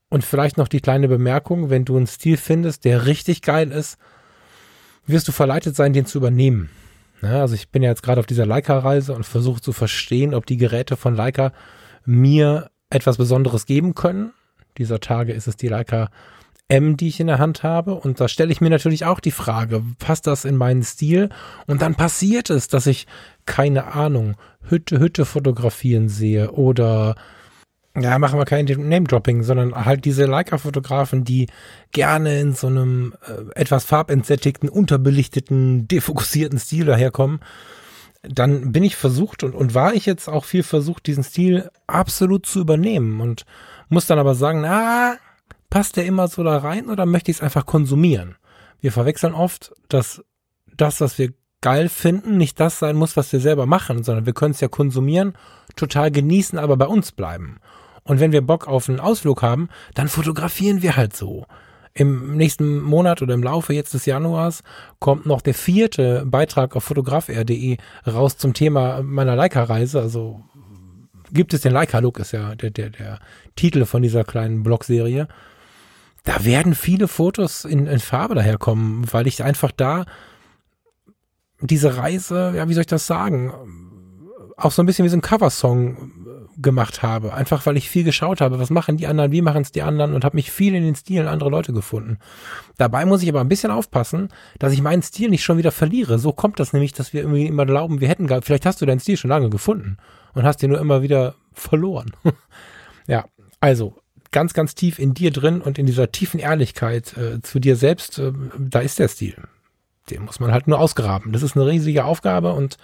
Und 0.09 0.23
vielleicht 0.23 0.57
noch 0.57 0.67
die 0.67 0.81
kleine 0.81 1.07
Bemerkung, 1.07 1.69
wenn 1.69 1.85
du 1.85 1.95
einen 1.95 2.07
Stil 2.07 2.37
findest, 2.37 2.83
der 2.83 3.05
richtig 3.05 3.41
geil 3.41 3.71
ist, 3.71 3.97
wirst 5.05 5.27
du 5.27 5.31
verleitet 5.31 5.75
sein, 5.75 5.93
den 5.93 6.05
zu 6.05 6.17
übernehmen. 6.17 6.69
Ja, 7.21 7.41
also 7.41 7.55
ich 7.55 7.69
bin 7.69 7.83
ja 7.83 7.89
jetzt 7.89 8.03
gerade 8.03 8.19
auf 8.19 8.25
dieser 8.25 8.45
Leica-Reise 8.45 9.13
und 9.13 9.25
versuche 9.25 9.61
zu 9.61 9.71
verstehen, 9.71 10.33
ob 10.33 10.45
die 10.45 10.57
Geräte 10.57 10.97
von 10.97 11.15
Leica 11.15 11.51
mir 12.05 12.71
etwas 12.89 13.17
Besonderes 13.17 13.65
geben 13.65 13.93
können. 13.93 14.31
Dieser 14.77 14.99
Tage 14.99 15.33
ist 15.33 15.47
es 15.47 15.57
die 15.57 15.67
Leica 15.67 16.09
M, 16.69 16.97
die 16.97 17.07
ich 17.07 17.19
in 17.19 17.27
der 17.27 17.39
Hand 17.39 17.63
habe. 17.63 17.95
Und 17.95 18.21
da 18.21 18.27
stelle 18.27 18.51
ich 18.51 18.61
mir 18.61 18.69
natürlich 18.69 19.05
auch 19.05 19.19
die 19.19 19.31
Frage, 19.31 19.83
passt 19.97 20.27
das 20.27 20.45
in 20.45 20.55
meinen 20.55 20.83
Stil? 20.83 21.29
Und 21.67 21.81
dann 21.81 21.95
passiert 21.95 22.49
es, 22.49 22.67
dass 22.67 22.87
ich, 22.87 23.05
keine 23.45 23.93
Ahnung, 23.93 24.35
Hütte, 24.61 24.99
Hütte 24.99 25.25
fotografieren 25.25 26.09
sehe 26.09 26.51
oder 26.51 27.15
ja, 27.97 28.19
machen 28.19 28.39
wir 28.39 28.45
kein 28.45 28.65
Name-Dropping, 28.65 29.43
sondern 29.43 29.73
halt 29.73 30.05
diese 30.05 30.25
Leica-Fotografen, 30.25 31.23
die 31.23 31.47
gerne 31.91 32.39
in 32.39 32.53
so 32.53 32.67
einem 32.67 33.13
äh, 33.27 33.59
etwas 33.59 33.83
farbentsättigten, 33.83 34.69
unterbelichteten, 34.69 35.87
defokussierten 35.87 36.59
Stil 36.59 36.85
daherkommen. 36.85 37.39
Dann 38.21 38.71
bin 38.71 38.83
ich 38.83 38.95
versucht 38.95 39.43
und, 39.43 39.55
und 39.55 39.73
war 39.73 39.93
ich 39.93 40.05
jetzt 40.05 40.27
auch 40.27 40.45
viel 40.45 40.63
versucht, 40.63 41.07
diesen 41.07 41.23
Stil 41.23 41.69
absolut 41.87 42.45
zu 42.45 42.59
übernehmen 42.59 43.21
und 43.21 43.45
muss 43.87 44.05
dann 44.05 44.19
aber 44.19 44.35
sagen, 44.35 44.61
na, 44.61 45.17
passt 45.69 45.97
der 45.97 46.05
immer 46.05 46.27
so 46.27 46.43
da 46.43 46.57
rein 46.57 46.89
oder 46.89 47.05
möchte 47.05 47.31
ich 47.31 47.37
es 47.37 47.43
einfach 47.43 47.65
konsumieren? 47.65 48.35
Wir 48.81 48.91
verwechseln 48.91 49.33
oft, 49.33 49.73
dass 49.87 50.23
das, 50.77 51.01
was 51.01 51.17
wir 51.17 51.33
geil 51.61 51.89
finden, 51.89 52.37
nicht 52.37 52.59
das 52.59 52.79
sein 52.79 52.95
muss, 52.95 53.17
was 53.17 53.31
wir 53.33 53.39
selber 53.39 53.65
machen, 53.65 54.03
sondern 54.03 54.25
wir 54.25 54.33
können 54.33 54.51
es 54.51 54.61
ja 54.61 54.67
konsumieren, 54.67 55.33
total 55.75 56.11
genießen, 56.11 56.57
aber 56.57 56.77
bei 56.77 56.87
uns 56.87 57.11
bleiben. 57.11 57.59
Und 58.09 58.19
wenn 58.19 58.31
wir 58.31 58.41
Bock 58.41 58.67
auf 58.67 58.89
einen 58.89 58.99
Ausflug 58.99 59.43
haben, 59.43 59.69
dann 59.93 60.07
fotografieren 60.07 60.81
wir 60.81 60.97
halt 60.97 61.15
so. 61.15 61.45
Im 61.93 62.37
nächsten 62.37 62.81
Monat 62.81 63.21
oder 63.21 63.35
im 63.35 63.43
Laufe 63.43 63.71
jetzt 63.73 63.93
des 63.93 64.07
Januars 64.07 64.63
kommt 64.97 65.27
noch 65.27 65.41
der 65.41 65.53
vierte 65.53 66.23
Beitrag 66.25 66.75
auf 66.75 66.83
fotograf.de 66.85 67.77
raus 68.07 68.37
zum 68.37 68.55
Thema 68.55 69.03
meiner 69.03 69.35
Leica-Reise. 69.35 70.01
Also 70.01 70.43
gibt 71.31 71.53
es 71.53 71.61
den 71.61 71.71
Leica-Look, 71.71 72.17
ist 72.17 72.31
ja 72.31 72.55
der, 72.55 72.71
der, 72.71 72.89
der 72.89 73.19
Titel 73.55 73.85
von 73.85 74.01
dieser 74.01 74.23
kleinen 74.23 74.63
Blogserie. 74.63 75.27
Da 76.23 76.43
werden 76.43 76.73
viele 76.73 77.07
Fotos 77.07 77.63
in, 77.63 77.85
in 77.85 77.99
Farbe 77.99 78.33
daherkommen, 78.33 79.05
weil 79.13 79.27
ich 79.27 79.43
einfach 79.43 79.71
da 79.71 80.05
diese 81.61 81.97
Reise, 81.97 82.53
ja, 82.55 82.67
wie 82.67 82.73
soll 82.73 82.81
ich 82.81 82.87
das 82.87 83.05
sagen, 83.05 83.53
auch 84.57 84.71
so 84.71 84.81
ein 84.81 84.87
bisschen 84.87 85.05
wie 85.05 85.09
so 85.09 85.17
ein 85.17 85.21
Coversong 85.21 86.11
gemacht 86.61 87.01
habe. 87.01 87.33
Einfach 87.33 87.65
weil 87.65 87.77
ich 87.77 87.89
viel 87.89 88.03
geschaut 88.03 88.41
habe, 88.41 88.59
was 88.59 88.69
machen 88.69 88.97
die 88.97 89.07
anderen, 89.07 89.31
wie 89.31 89.41
machen 89.41 89.61
es 89.61 89.71
die 89.71 89.81
anderen 89.81 90.13
und 90.13 90.25
habe 90.25 90.37
mich 90.37 90.51
viel 90.51 90.75
in 90.75 90.83
den 90.83 90.95
Stilen 90.95 91.27
anderer 91.27 91.49
Leute 91.49 91.73
gefunden. 91.73 92.17
Dabei 92.77 93.05
muss 93.05 93.23
ich 93.23 93.29
aber 93.29 93.41
ein 93.41 93.49
bisschen 93.49 93.71
aufpassen, 93.71 94.29
dass 94.59 94.73
ich 94.73 94.81
meinen 94.81 95.01
Stil 95.01 95.29
nicht 95.29 95.43
schon 95.43 95.57
wieder 95.57 95.71
verliere. 95.71 96.19
So 96.19 96.33
kommt 96.33 96.59
das 96.59 96.73
nämlich, 96.73 96.93
dass 96.93 97.13
wir 97.13 97.21
irgendwie 97.21 97.47
immer 97.47 97.65
glauben, 97.65 98.01
wir 98.01 98.07
hätten 98.07 98.27
gar, 98.27 98.41
vielleicht 98.41 98.65
hast 98.65 98.81
du 98.81 98.85
deinen 98.85 98.99
Stil 98.99 99.17
schon 99.17 99.29
lange 99.29 99.49
gefunden 99.49 99.97
und 100.33 100.43
hast 100.43 100.61
den 100.61 100.69
nur 100.69 100.79
immer 100.79 101.01
wieder 101.01 101.35
verloren. 101.53 102.11
ja, 103.07 103.25
also 103.59 103.95
ganz, 104.31 104.53
ganz 104.53 104.75
tief 104.75 104.99
in 104.99 105.13
dir 105.13 105.31
drin 105.31 105.61
und 105.61 105.79
in 105.79 105.85
dieser 105.85 106.11
tiefen 106.11 106.39
Ehrlichkeit 106.39 107.17
äh, 107.17 107.41
zu 107.41 107.59
dir 107.59 107.75
selbst, 107.75 108.19
äh, 108.19 108.31
da 108.57 108.79
ist 108.79 108.99
der 108.99 109.07
Stil. 109.07 109.35
Den 110.09 110.23
muss 110.23 110.39
man 110.39 110.51
halt 110.51 110.67
nur 110.67 110.79
ausgraben. 110.79 111.31
Das 111.31 111.43
ist 111.43 111.55
eine 111.55 111.67
riesige 111.67 112.05
Aufgabe 112.05 112.53
und 112.53 112.77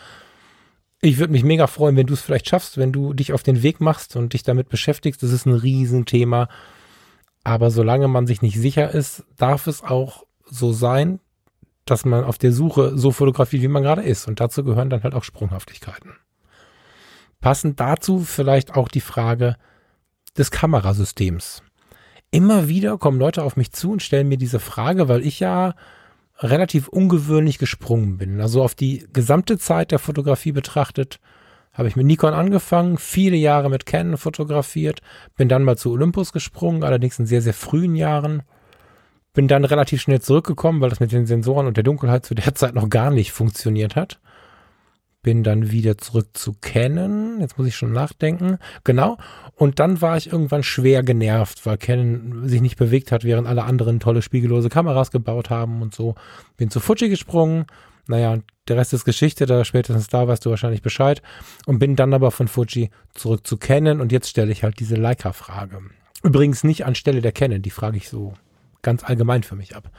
ich 1.06 1.20
würde 1.20 1.34
mich 1.34 1.44
mega 1.44 1.68
freuen, 1.68 1.96
wenn 1.96 2.08
du 2.08 2.14
es 2.14 2.22
vielleicht 2.22 2.50
schaffst, 2.50 2.78
wenn 2.78 2.92
du 2.92 3.14
dich 3.14 3.34
auf 3.34 3.44
den 3.44 3.64
Weg 3.64 3.80
machst 3.80 4.16
und 4.16 4.34
dich 4.34 4.44
damit 4.44 4.70
beschäftigst. 4.70 5.22
Das 5.22 5.32
ist 5.32 5.46
ein 5.46 5.54
Riesenthema. 5.54 6.48
Aber 7.44 7.70
solange 7.70 8.08
man 8.08 8.26
sich 8.26 8.42
nicht 8.42 8.60
sicher 8.60 8.92
ist, 8.92 9.24
darf 9.38 9.68
es 9.68 9.84
auch 9.84 10.26
so 10.46 10.74
sein, 10.74 11.20
dass 11.86 12.06
man 12.06 12.24
auf 12.24 12.40
der 12.40 12.52
Suche 12.52 12.98
so 12.98 13.12
fotografiert, 13.12 13.62
wie 13.62 13.68
man 13.68 13.84
gerade 13.84 14.02
ist. 14.02 14.28
Und 14.28 14.40
dazu 14.40 14.64
gehören 14.64 14.90
dann 14.90 15.04
halt 15.04 15.14
auch 15.14 15.24
Sprunghaftigkeiten. 15.24 16.14
Passend 17.40 17.80
dazu 17.80 18.22
vielleicht 18.22 18.76
auch 18.76 18.88
die 18.88 19.02
Frage 19.02 19.58
des 20.36 20.50
Kamerasystems. 20.50 21.62
Immer 22.32 22.68
wieder 22.68 22.98
kommen 22.98 23.20
Leute 23.20 23.44
auf 23.44 23.56
mich 23.56 23.72
zu 23.72 23.92
und 23.92 24.02
stellen 24.02 24.28
mir 24.28 24.38
diese 24.38 24.60
Frage, 24.60 25.08
weil 25.08 25.26
ich 25.26 25.40
ja 25.40 25.76
relativ 26.40 26.88
ungewöhnlich 26.88 27.58
gesprungen 27.58 28.18
bin. 28.18 28.42
Also 28.42 28.64
auf 28.64 28.76
die 28.76 29.08
gesamte 29.14 29.58
Zeit 29.58 29.92
der 29.92 30.00
Fotografie 30.00 30.52
betrachtet, 30.52 31.20
habe 31.74 31.88
ich 31.88 31.96
mit 31.96 32.06
Nikon 32.06 32.34
angefangen, 32.34 32.98
viele 32.98 33.36
Jahre 33.36 33.70
mit 33.70 33.86
Canon 33.86 34.18
fotografiert, 34.18 35.02
bin 35.36 35.50
dann 35.50 35.64
mal 35.64 35.78
zu 35.78 35.92
Olympus 35.92 36.32
gesprungen, 36.32 36.84
allerdings 36.84 37.20
in 37.20 37.26
sehr, 37.26 37.42
sehr 37.42 37.54
frühen 37.54 37.96
Jahren. 37.96 38.44
Bin 39.34 39.50
dann 39.50 39.66
relativ 39.66 40.02
schnell 40.02 40.22
zurückgekommen, 40.22 40.80
weil 40.80 40.90
das 40.90 41.02
mit 41.02 41.12
den 41.12 41.26
Sensoren 41.26 41.68
und 41.68 41.76
der 41.76 41.84
Dunkelheit 41.84 42.26
zu 42.26 42.36
der 42.36 42.56
Zeit 42.56 42.76
noch 42.76 42.90
gar 42.90 43.12
nicht 43.12 43.34
funktioniert 43.34 43.96
hat 43.96 44.20
bin 45.26 45.42
dann 45.42 45.72
wieder 45.72 45.98
zurück 45.98 46.28
zu 46.34 46.56
Canon. 46.62 47.40
Jetzt 47.42 47.58
muss 47.58 47.66
ich 47.66 47.76
schon 47.76 47.92
nachdenken. 47.92 48.60
Genau. 48.84 49.18
Und 49.56 49.80
dann 49.80 50.00
war 50.00 50.18
ich 50.18 50.32
irgendwann 50.32 50.62
schwer 50.62 51.02
genervt, 51.02 51.66
weil 51.66 51.80
Canon 51.80 52.48
sich 52.48 52.62
nicht 52.62 52.78
bewegt 52.78 53.12
hat, 53.12 53.24
während 53.24 53.48
alle 53.48 53.64
anderen 53.64 54.00
tolle 54.00 54.22
spiegellose 54.22 54.70
Kameras 54.70 55.10
gebaut 55.10 55.50
haben 55.50 55.82
und 55.82 55.96
so. 55.96 56.14
Bin 56.58 56.70
zu 56.70 56.80
Fuji 56.80 57.10
gesprungen. 57.10 57.66
Naja, 58.06 58.38
der 58.68 58.78
Rest 58.78 58.94
ist 58.94 59.04
Geschichte, 59.04 59.48
da 59.48 59.66
spätestens 59.66 60.10
da 60.10 60.28
weißt 60.28 60.46
du 60.46 60.52
wahrscheinlich 60.52 60.84
Bescheid. 60.84 61.24
Und 61.66 61.80
bin 61.80 61.96
dann 61.96 62.14
aber 62.14 62.30
von 62.30 62.48
Fuji 62.48 62.92
zurück 63.16 63.48
zu 63.48 63.58
Canon 63.58 64.02
und 64.02 64.12
jetzt 64.12 64.30
stelle 64.30 64.52
ich 64.52 64.64
halt 64.64 64.80
diese 64.80 64.96
Leica-Frage. 64.96 65.80
Übrigens 66.22 66.64
nicht 66.64 66.86
anstelle 66.86 67.22
der 67.22 67.32
Canon, 67.32 67.64
die 67.64 67.72
frage 67.72 67.98
ich 67.98 68.10
so 68.10 68.36
ganz 68.84 69.04
allgemein 69.04 69.42
für 69.42 69.56
mich 69.56 69.76
ab. 69.76 69.90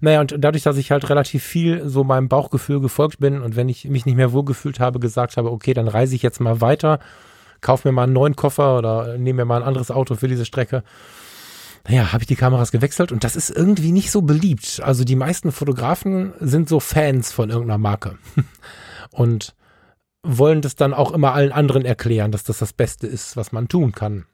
Naja, 0.00 0.20
und 0.20 0.34
dadurch, 0.38 0.62
dass 0.62 0.76
ich 0.76 0.90
halt 0.90 1.08
relativ 1.10 1.42
viel 1.42 1.88
so 1.88 2.04
meinem 2.04 2.28
Bauchgefühl 2.28 2.80
gefolgt 2.80 3.18
bin 3.18 3.42
und 3.42 3.56
wenn 3.56 3.68
ich 3.68 3.84
mich 3.86 4.06
nicht 4.06 4.16
mehr 4.16 4.32
wohlgefühlt 4.32 4.80
habe, 4.80 5.00
gesagt 5.00 5.36
habe, 5.36 5.50
okay, 5.50 5.74
dann 5.74 5.88
reise 5.88 6.14
ich 6.14 6.22
jetzt 6.22 6.40
mal 6.40 6.60
weiter, 6.60 7.00
kauf 7.60 7.84
mir 7.84 7.92
mal 7.92 8.04
einen 8.04 8.12
neuen 8.12 8.36
Koffer 8.36 8.78
oder 8.78 9.18
nehme 9.18 9.38
mir 9.38 9.44
mal 9.44 9.62
ein 9.62 9.68
anderes 9.68 9.90
Auto 9.90 10.14
für 10.14 10.28
diese 10.28 10.44
Strecke. 10.44 10.82
Naja, 11.88 12.12
habe 12.12 12.22
ich 12.22 12.28
die 12.28 12.36
Kameras 12.36 12.70
gewechselt 12.70 13.12
und 13.12 13.24
das 13.24 13.34
ist 13.34 13.50
irgendwie 13.50 13.92
nicht 13.92 14.10
so 14.10 14.22
beliebt. 14.22 14.80
Also 14.82 15.04
die 15.04 15.16
meisten 15.16 15.52
Fotografen 15.52 16.34
sind 16.38 16.68
so 16.68 16.80
Fans 16.80 17.32
von 17.32 17.50
irgendeiner 17.50 17.78
Marke 17.78 18.18
und 19.10 19.54
wollen 20.22 20.60
das 20.60 20.74
dann 20.74 20.94
auch 20.94 21.12
immer 21.12 21.32
allen 21.32 21.52
anderen 21.52 21.84
erklären, 21.84 22.32
dass 22.32 22.44
das 22.44 22.58
das 22.58 22.72
Beste 22.72 23.06
ist, 23.06 23.36
was 23.36 23.52
man 23.52 23.68
tun 23.68 23.92
kann. 23.92 24.26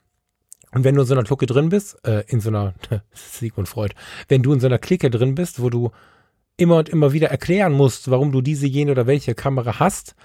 Und 0.74 0.82
wenn 0.82 0.96
du 0.96 1.02
in 1.02 1.06
so 1.06 1.14
einer 1.14 1.22
Klucke 1.22 1.46
drin 1.46 1.68
bist, 1.68 2.04
äh, 2.04 2.24
in 2.26 2.40
so 2.40 2.50
einer, 2.50 2.74
Sigmund 3.12 3.68
Freud, 3.68 3.94
wenn 4.28 4.42
du 4.42 4.52
in 4.52 4.60
so 4.60 4.66
einer 4.66 4.78
Clique 4.78 5.08
drin 5.08 5.36
bist, 5.36 5.62
wo 5.62 5.70
du 5.70 5.92
immer 6.56 6.78
und 6.78 6.88
immer 6.88 7.12
wieder 7.12 7.28
erklären 7.28 7.72
musst, 7.72 8.10
warum 8.10 8.32
du 8.32 8.40
diese, 8.40 8.66
jene 8.66 8.90
oder 8.90 9.06
welche 9.06 9.34
Kamera 9.34 9.78
hast, 9.78 10.16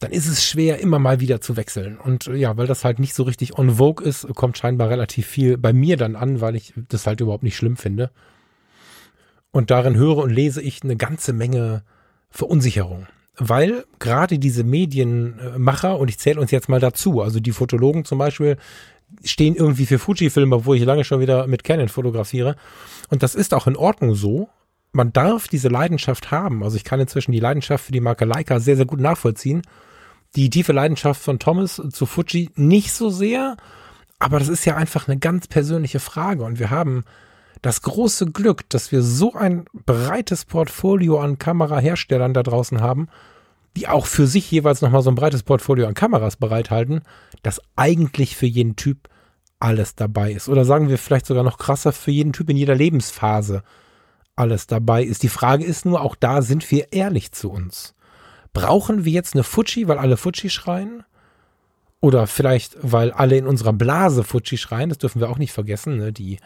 dann 0.00 0.10
ist 0.10 0.26
es 0.26 0.44
schwer, 0.44 0.80
immer 0.80 0.98
mal 0.98 1.20
wieder 1.20 1.40
zu 1.40 1.56
wechseln. 1.56 1.96
Und 1.96 2.26
äh, 2.26 2.34
ja, 2.34 2.56
weil 2.56 2.66
das 2.66 2.84
halt 2.84 2.98
nicht 2.98 3.14
so 3.14 3.22
richtig 3.22 3.56
on 3.56 3.76
vogue 3.76 4.04
ist, 4.04 4.26
kommt 4.34 4.58
scheinbar 4.58 4.90
relativ 4.90 5.26
viel 5.26 5.56
bei 5.56 5.72
mir 5.72 5.96
dann 5.96 6.16
an, 6.16 6.40
weil 6.40 6.56
ich 6.56 6.74
das 6.88 7.06
halt 7.06 7.20
überhaupt 7.20 7.44
nicht 7.44 7.56
schlimm 7.56 7.76
finde. 7.76 8.10
Und 9.52 9.70
darin 9.70 9.96
höre 9.96 10.18
und 10.18 10.30
lese 10.30 10.60
ich 10.60 10.82
eine 10.82 10.96
ganze 10.96 11.32
Menge 11.32 11.84
Verunsicherung. 12.30 13.06
Weil 13.38 13.84
gerade 13.98 14.38
diese 14.38 14.64
Medienmacher, 14.64 15.98
und 15.98 16.08
ich 16.08 16.18
zähle 16.18 16.40
uns 16.40 16.50
jetzt 16.50 16.68
mal 16.68 16.80
dazu, 16.80 17.22
also 17.22 17.38
die 17.40 17.52
Fotologen 17.52 18.04
zum 18.04 18.18
Beispiel, 18.18 18.56
stehen 19.24 19.54
irgendwie 19.54 19.86
für 19.86 19.98
Fuji-Filme, 19.98 20.64
wo 20.64 20.74
ich 20.74 20.84
lange 20.84 21.04
schon 21.04 21.20
wieder 21.20 21.46
mit 21.46 21.64
Canon 21.64 21.88
fotografiere. 21.88 22.56
Und 23.08 23.22
das 23.22 23.34
ist 23.34 23.54
auch 23.54 23.66
in 23.66 23.76
Ordnung 23.76 24.14
so. 24.14 24.48
Man 24.92 25.12
darf 25.12 25.48
diese 25.48 25.68
Leidenschaft 25.68 26.30
haben. 26.30 26.62
Also 26.62 26.76
ich 26.76 26.84
kann 26.84 27.00
inzwischen 27.00 27.32
die 27.32 27.40
Leidenschaft 27.40 27.84
für 27.84 27.92
die 27.92 28.00
Marke 28.00 28.24
Leica 28.24 28.58
sehr, 28.58 28.76
sehr 28.76 28.86
gut 28.86 29.00
nachvollziehen. 29.00 29.62
Die 30.36 30.50
tiefe 30.50 30.72
Leidenschaft 30.72 31.22
von 31.22 31.38
Thomas 31.38 31.80
zu 31.90 32.06
Fuji 32.06 32.50
nicht 32.54 32.92
so 32.92 33.08
sehr, 33.08 33.56
aber 34.18 34.38
das 34.38 34.48
ist 34.48 34.64
ja 34.64 34.76
einfach 34.76 35.08
eine 35.08 35.18
ganz 35.18 35.46
persönliche 35.46 36.00
Frage. 36.00 36.44
Und 36.44 36.58
wir 36.58 36.70
haben 36.70 37.04
das 37.62 37.82
große 37.82 38.26
Glück, 38.26 38.68
dass 38.70 38.92
wir 38.92 39.02
so 39.02 39.34
ein 39.34 39.64
breites 39.86 40.44
Portfolio 40.44 41.20
an 41.20 41.38
Kameraherstellern 41.38 42.34
da 42.34 42.42
draußen 42.42 42.80
haben, 42.80 43.08
die 43.76 43.88
auch 43.88 44.06
für 44.06 44.26
sich 44.26 44.50
jeweils 44.50 44.82
nochmal 44.82 45.02
so 45.02 45.10
ein 45.10 45.16
breites 45.16 45.42
Portfolio 45.42 45.86
an 45.86 45.94
Kameras 45.94 46.36
bereithalten, 46.36 47.02
dass 47.42 47.60
eigentlich 47.76 48.36
für 48.36 48.46
jeden 48.46 48.76
Typ 48.76 49.08
alles 49.60 49.94
dabei 49.94 50.32
ist. 50.32 50.48
Oder 50.48 50.64
sagen 50.64 50.88
wir 50.88 50.98
vielleicht 50.98 51.26
sogar 51.26 51.44
noch 51.44 51.58
krasser, 51.58 51.92
für 51.92 52.10
jeden 52.10 52.32
Typ 52.32 52.48
in 52.50 52.56
jeder 52.56 52.74
Lebensphase 52.74 53.62
alles 54.36 54.66
dabei 54.66 55.02
ist. 55.02 55.22
Die 55.22 55.28
Frage 55.28 55.64
ist 55.64 55.84
nur, 55.84 56.00
auch 56.00 56.14
da 56.14 56.42
sind 56.42 56.68
wir 56.70 56.92
ehrlich 56.92 57.32
zu 57.32 57.50
uns. 57.50 57.94
Brauchen 58.52 59.04
wir 59.04 59.12
jetzt 59.12 59.34
eine 59.34 59.44
Fuji, 59.44 59.88
weil 59.88 59.98
alle 59.98 60.16
Fuji 60.16 60.48
schreien? 60.50 61.04
Oder 62.00 62.28
vielleicht, 62.28 62.76
weil 62.80 63.10
alle 63.10 63.36
in 63.36 63.46
unserer 63.46 63.72
Blase 63.72 64.22
Fuji 64.22 64.56
schreien, 64.56 64.88
das 64.88 64.98
dürfen 64.98 65.20
wir 65.20 65.28
auch 65.28 65.38
nicht 65.38 65.52
vergessen. 65.52 65.96
Ne? 65.96 66.12
Die 66.12 66.38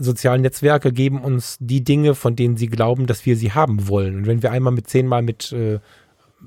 sozialen 0.00 0.42
Netzwerke 0.42 0.92
geben 0.92 1.20
uns 1.20 1.56
die 1.60 1.84
Dinge, 1.84 2.14
von 2.14 2.34
denen 2.34 2.56
sie 2.56 2.68
glauben, 2.68 3.06
dass 3.06 3.26
wir 3.26 3.36
sie 3.36 3.52
haben 3.52 3.88
wollen. 3.88 4.16
Und 4.16 4.26
wenn 4.26 4.42
wir 4.42 4.50
einmal 4.50 4.72
mit 4.72 4.88
zehnmal 4.88 5.22
mit 5.22 5.52
äh, 5.52 5.78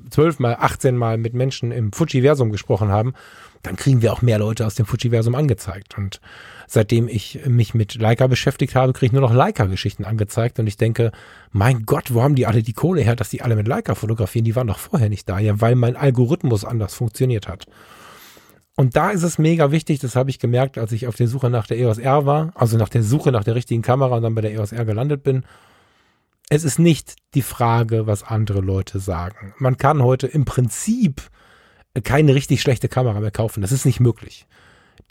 zwölfmal, 0.10 0.58
achtzehnmal 0.60 1.18
mit 1.18 1.34
Menschen 1.34 1.72
im 1.72 1.94
Fujiversum 1.94 2.52
gesprochen 2.52 2.89
haben, 2.89 3.13
dann 3.62 3.76
kriegen 3.78 4.02
wir 4.02 4.12
auch 4.12 4.22
mehr 4.22 4.39
Leute 4.39 4.66
aus 4.66 4.76
dem 4.76 4.86
Fujiversum 4.86 5.36
angezeigt. 5.36 5.98
Und 5.98 6.20
seitdem 6.68 7.08
ich 7.08 7.39
mich 7.48 7.74
mit 7.74 7.96
Leica 7.96 8.28
beschäftigt 8.28 8.76
habe, 8.76 8.92
kriege 8.92 9.08
ich 9.08 9.12
nur 9.13 9.22
noch 9.22 9.34
Leica-Geschichten 9.34 10.04
angezeigt. 10.04 10.60
Und 10.60 10.68
ich 10.68 10.76
denke, 10.76 11.12
mein 11.52 11.86
Gott, 11.86 12.13
wo 12.13 12.22
haben 12.22 12.36
die 12.36 12.46
alle 12.46 12.62
die 12.62 12.74
Kohle 12.74 13.02
her, 13.02 13.16
dass 13.16 13.30
die 13.30 13.42
alle 13.42 13.56
mit 13.56 13.68
Leica 13.68 13.96
fotografieren? 13.96 14.44
Die 14.44 14.56
waren 14.56 14.68
doch 14.68 14.80
vorher 14.80 15.10
nicht 15.10 15.30
da. 15.30 15.39
Ja, 15.39 15.62
weil 15.62 15.76
mein 15.76 15.96
Algorithmus 15.96 16.66
anders 16.66 16.94
funktioniert 16.94 17.48
hat. 17.48 17.66
Und 18.76 18.96
da 18.96 19.12
ist 19.12 19.24
es 19.24 19.38
mega 19.38 19.72
wichtig, 19.72 20.00
das 20.00 20.16
habe 20.16 20.32
ich 20.32 20.40
gemerkt, 20.40 20.78
als 20.78 20.92
ich 20.92 21.08
auf 21.08 21.16
der 21.16 21.28
Suche 21.28 21.50
nach 21.50 21.68
der 21.68 21.78
EOS 21.78 22.00
R 22.00 22.26
war, 22.26 22.52
also 22.56 22.78
nach 22.78 22.90
der 22.90 23.04
Suche 23.04 23.32
nach 23.32 23.44
der 23.44 23.56
richtigen 23.56 23.84
Kamera 23.84 24.16
und 24.16 24.24
dann 24.24 24.34
bei 24.34 24.42
der 24.42 24.52
EOS 24.54 24.72
R 24.72 24.86
gelandet 24.86 25.24
bin. 25.24 25.46
Es 26.50 26.64
ist 26.64 26.80
nicht 26.80 27.16
die 27.36 27.44
Frage, 27.44 28.08
was 28.08 28.24
andere 28.24 28.62
Leute 28.62 29.00
sagen. 29.00 29.54
Man 29.60 29.78
kann 29.78 30.02
heute 30.02 30.28
im 30.28 30.46
Prinzip 30.46 31.22
keine 32.04 32.34
richtig 32.34 32.62
schlechte 32.62 32.90
Kamera 32.90 33.20
mehr 33.20 33.32
kaufen. 33.32 33.62
Das 33.62 33.72
ist 33.72 33.86
nicht 33.86 34.00
möglich. 34.00 34.48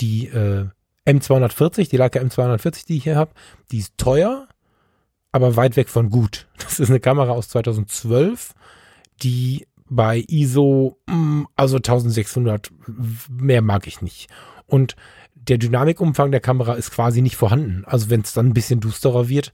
Die 0.01 0.27
äh, 0.27 0.66
M240, 1.07 1.88
die 1.88 1.96
Leica 1.96 2.20
M240, 2.20 2.87
die 2.87 2.96
ich 2.96 3.05
hier 3.05 3.16
habe, 3.16 3.33
die 3.70 3.79
ist 3.79 3.96
teuer, 3.96 4.48
aber 5.31 5.57
weit 5.57 5.77
weg 5.77 5.88
von 5.88 6.11
gut. 6.11 6.48
Das 6.59 6.81
ist 6.81 6.90
eine 6.90 7.01
Kamera 7.01 7.33
aus 7.33 7.48
2012, 7.51 8.55
die 9.22 9.66
bei 9.94 10.24
ISO, 10.28 10.98
mm, 11.07 11.44
also 11.57 11.76
1600, 11.76 12.70
mehr 13.28 13.62
mag 13.62 13.87
ich 13.87 14.02
nicht. 14.02 14.28
Und 14.66 14.96
der 15.35 15.59
Dynamikumfang 15.59 16.31
der 16.31 16.40
Kamera 16.40 16.74
ist 16.74 16.90
quasi 16.90 17.20
nicht 17.20 17.37
vorhanden. 17.37 17.85
Also 17.85 18.11
wenn 18.11 18.22
es 18.22 18.33
dann 18.33 18.48
ein 18.48 18.55
bisschen 18.55 18.81
dusterer 18.81 19.28
wird, 19.28 19.52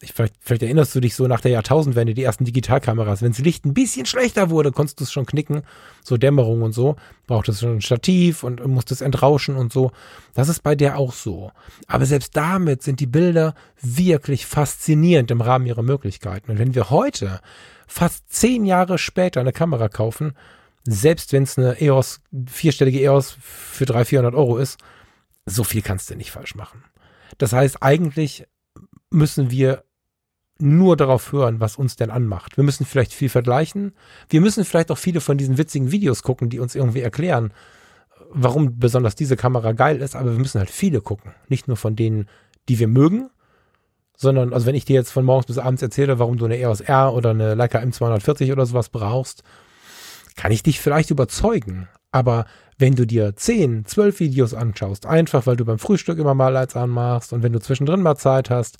ich, 0.00 0.12
vielleicht, 0.12 0.34
vielleicht 0.40 0.62
erinnerst 0.62 0.94
du 0.94 1.00
dich 1.00 1.16
so 1.16 1.26
nach 1.26 1.40
der 1.40 1.50
Jahrtausendwende, 1.50 2.14
die 2.14 2.22
ersten 2.22 2.44
Digitalkameras, 2.44 3.20
wenn 3.20 3.32
das 3.32 3.40
Licht 3.40 3.64
ein 3.64 3.74
bisschen 3.74 4.06
schlechter 4.06 4.48
wurde, 4.48 4.70
konntest 4.70 5.00
du 5.00 5.04
es 5.04 5.10
schon 5.10 5.26
knicken, 5.26 5.62
so 6.04 6.16
Dämmerung 6.16 6.62
und 6.62 6.72
so, 6.72 6.94
braucht 7.26 7.48
es 7.48 7.60
schon 7.60 7.76
ein 7.76 7.80
Stativ 7.80 8.44
und 8.44 8.64
musst 8.66 8.92
es 8.92 9.00
entrauschen 9.00 9.56
und 9.56 9.72
so. 9.72 9.90
Das 10.34 10.48
ist 10.48 10.62
bei 10.62 10.76
der 10.76 10.98
auch 10.98 11.12
so. 11.12 11.50
Aber 11.88 12.06
selbst 12.06 12.36
damit 12.36 12.82
sind 12.82 13.00
die 13.00 13.06
Bilder 13.06 13.54
wirklich 13.82 14.46
faszinierend 14.46 15.32
im 15.32 15.40
Rahmen 15.40 15.66
ihrer 15.66 15.82
Möglichkeiten. 15.82 16.52
Und 16.52 16.58
wenn 16.58 16.76
wir 16.76 16.90
heute 16.90 17.40
fast 17.88 18.30
zehn 18.32 18.64
Jahre 18.64 18.98
später 18.98 19.40
eine 19.40 19.52
Kamera 19.52 19.88
kaufen, 19.88 20.34
selbst 20.84 21.32
wenn 21.32 21.42
es 21.42 21.58
eine 21.58 21.80
EOS, 21.80 22.20
vierstellige 22.46 23.00
EOS 23.00 23.36
für 23.40 23.86
300, 23.86 24.08
400 24.08 24.34
Euro 24.34 24.58
ist, 24.58 24.78
so 25.46 25.64
viel 25.64 25.82
kannst 25.82 26.10
du 26.10 26.14
nicht 26.14 26.30
falsch 26.30 26.54
machen. 26.54 26.84
Das 27.38 27.52
heißt, 27.52 27.82
eigentlich 27.82 28.46
müssen 29.10 29.50
wir 29.50 29.84
nur 30.60 30.96
darauf 30.96 31.32
hören, 31.32 31.60
was 31.60 31.76
uns 31.76 31.96
denn 31.96 32.10
anmacht. 32.10 32.56
Wir 32.56 32.64
müssen 32.64 32.84
vielleicht 32.84 33.12
viel 33.12 33.28
vergleichen. 33.28 33.92
Wir 34.28 34.40
müssen 34.40 34.64
vielleicht 34.64 34.90
auch 34.90 34.98
viele 34.98 35.20
von 35.20 35.38
diesen 35.38 35.56
witzigen 35.56 35.92
Videos 35.92 36.22
gucken, 36.22 36.50
die 36.50 36.58
uns 36.58 36.74
irgendwie 36.74 37.00
erklären, 37.00 37.52
warum 38.30 38.78
besonders 38.78 39.14
diese 39.14 39.36
Kamera 39.36 39.72
geil 39.72 40.02
ist, 40.02 40.16
aber 40.16 40.32
wir 40.32 40.38
müssen 40.38 40.58
halt 40.58 40.70
viele 40.70 41.00
gucken. 41.00 41.32
Nicht 41.48 41.68
nur 41.68 41.76
von 41.76 41.96
denen, 41.96 42.28
die 42.68 42.78
wir 42.78 42.88
mögen, 42.88 43.30
sondern, 44.18 44.52
also 44.52 44.66
wenn 44.66 44.74
ich 44.74 44.84
dir 44.84 44.94
jetzt 44.94 45.12
von 45.12 45.24
morgens 45.24 45.46
bis 45.46 45.58
abends 45.58 45.80
erzähle, 45.80 46.18
warum 46.18 46.36
du 46.36 46.44
eine 46.44 46.58
EOS 46.58 46.80
R 46.82 47.14
oder 47.14 47.30
eine 47.30 47.54
Leica 47.54 47.78
M240 47.78 48.52
oder 48.52 48.66
sowas 48.66 48.90
brauchst, 48.90 49.44
kann 50.36 50.52
ich 50.52 50.62
dich 50.62 50.80
vielleicht 50.80 51.10
überzeugen. 51.10 51.88
Aber 52.10 52.44
wenn 52.78 52.96
du 52.96 53.06
dir 53.06 53.36
10, 53.36 53.86
12 53.86 54.20
Videos 54.20 54.54
anschaust, 54.54 55.06
einfach 55.06 55.46
weil 55.46 55.56
du 55.56 55.64
beim 55.64 55.78
Frühstück 55.78 56.18
immer 56.18 56.34
mal 56.34 56.48
Lights 56.48 56.76
anmachst 56.76 57.32
und 57.32 57.42
wenn 57.42 57.52
du 57.52 57.60
zwischendrin 57.60 58.02
mal 58.02 58.16
Zeit 58.16 58.50
hast, 58.50 58.78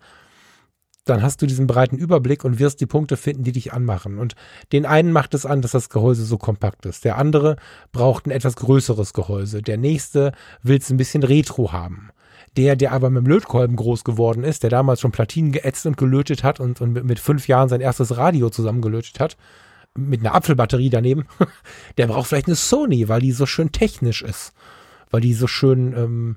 dann 1.05 1.23
hast 1.23 1.41
du 1.41 1.47
diesen 1.47 1.67
breiten 1.67 1.97
Überblick 1.97 2.45
und 2.45 2.59
wirst 2.59 2.81
die 2.81 2.87
Punkte 2.87 3.17
finden, 3.17 3.45
die 3.45 3.53
dich 3.53 3.73
anmachen. 3.73 4.19
Und 4.19 4.35
den 4.73 4.87
einen 4.87 5.13
macht 5.13 5.35
es 5.35 5.47
an, 5.47 5.63
dass 5.63 5.71
das 5.71 5.89
Gehäuse 5.89 6.25
so 6.25 6.37
kompakt 6.37 6.85
ist. 6.85 7.05
Der 7.05 7.17
andere 7.17 7.57
braucht 7.93 8.27
ein 8.27 8.31
etwas 8.31 8.57
größeres 8.57 9.13
Gehäuse. 9.13 9.63
Der 9.63 9.79
nächste 9.79 10.33
will 10.63 10.79
es 10.79 10.91
ein 10.91 10.97
bisschen 10.97 11.23
retro 11.23 11.73
haben. 11.73 12.11
Der, 12.59 12.77
der 12.77 12.93
aber 12.93 13.09
mit 13.09 13.25
dem 13.25 13.31
Lötkolben 13.31 13.77
groß 13.77 14.03
geworden 14.03 14.43
ist, 14.43 14.65
der 14.65 14.71
damals 14.71 15.01
schon 15.01 15.13
Platinen 15.13 15.53
geätzt 15.53 15.87
und 15.87 15.97
gelötet 15.97 16.43
hat 16.43 16.59
und, 16.59 16.81
und 16.81 17.05
mit 17.05 17.21
fünf 17.21 17.47
Jahren 17.47 17.69
sein 17.69 17.81
erstes 17.81 18.17
Radio 18.17 18.51
zusammengelötet 18.51 19.21
hat, 19.21 19.37
mit 19.97 20.21
einer 20.21 20.35
Apfelbatterie 20.35 20.91
daneben, 20.91 21.27
der 21.99 22.09
braucht 22.09 22.29
vielleicht 22.29 22.49
eine 22.49 22.57
Sony, 22.57 23.09
weil 23.09 23.21
die 23.21 23.33
so 23.33 23.47
schön 23.47 23.71
technisch 23.71 24.23
ist. 24.23 24.53
Weil 25.11 25.21
die 25.21 25.35
so 25.35 25.47
schön, 25.47 25.95
ähm, 25.97 26.37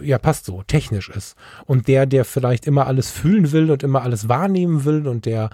ja, 0.00 0.18
passt 0.18 0.46
so, 0.46 0.64
technisch 0.64 1.08
ist. 1.08 1.36
Und 1.64 1.86
der, 1.86 2.06
der 2.06 2.24
vielleicht 2.24 2.66
immer 2.66 2.88
alles 2.88 3.10
fühlen 3.10 3.52
will 3.52 3.70
und 3.70 3.84
immer 3.84 4.02
alles 4.02 4.28
wahrnehmen 4.28 4.84
will 4.84 5.06
und 5.06 5.26
der 5.26 5.50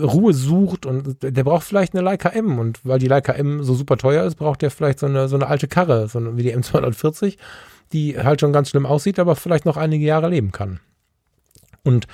Ruhe 0.00 0.32
sucht 0.32 0.86
und 0.86 1.22
der 1.22 1.44
braucht 1.44 1.64
vielleicht 1.64 1.94
eine 1.94 2.02
Leica 2.02 2.30
M 2.30 2.58
und 2.58 2.80
weil 2.84 2.98
die 2.98 3.06
Leica 3.06 3.32
M 3.32 3.62
so 3.62 3.74
super 3.74 3.98
teuer 3.98 4.24
ist, 4.24 4.36
braucht 4.36 4.62
der 4.62 4.70
vielleicht 4.70 4.98
so 4.98 5.06
eine, 5.06 5.28
so 5.28 5.36
eine 5.36 5.46
alte 5.46 5.68
Karre, 5.68 6.08
so 6.08 6.36
wie 6.38 6.42
die 6.42 6.56
M240, 6.56 7.36
die 7.92 8.18
halt 8.18 8.40
schon 8.40 8.52
ganz 8.52 8.70
schlimm 8.70 8.86
aussieht, 8.86 9.18
aber 9.18 9.36
vielleicht 9.36 9.64
noch 9.64 9.76
einige 9.76 10.04
Jahre 10.04 10.28
leben 10.28 10.52
kann. 10.52 10.80
Und 11.82 12.06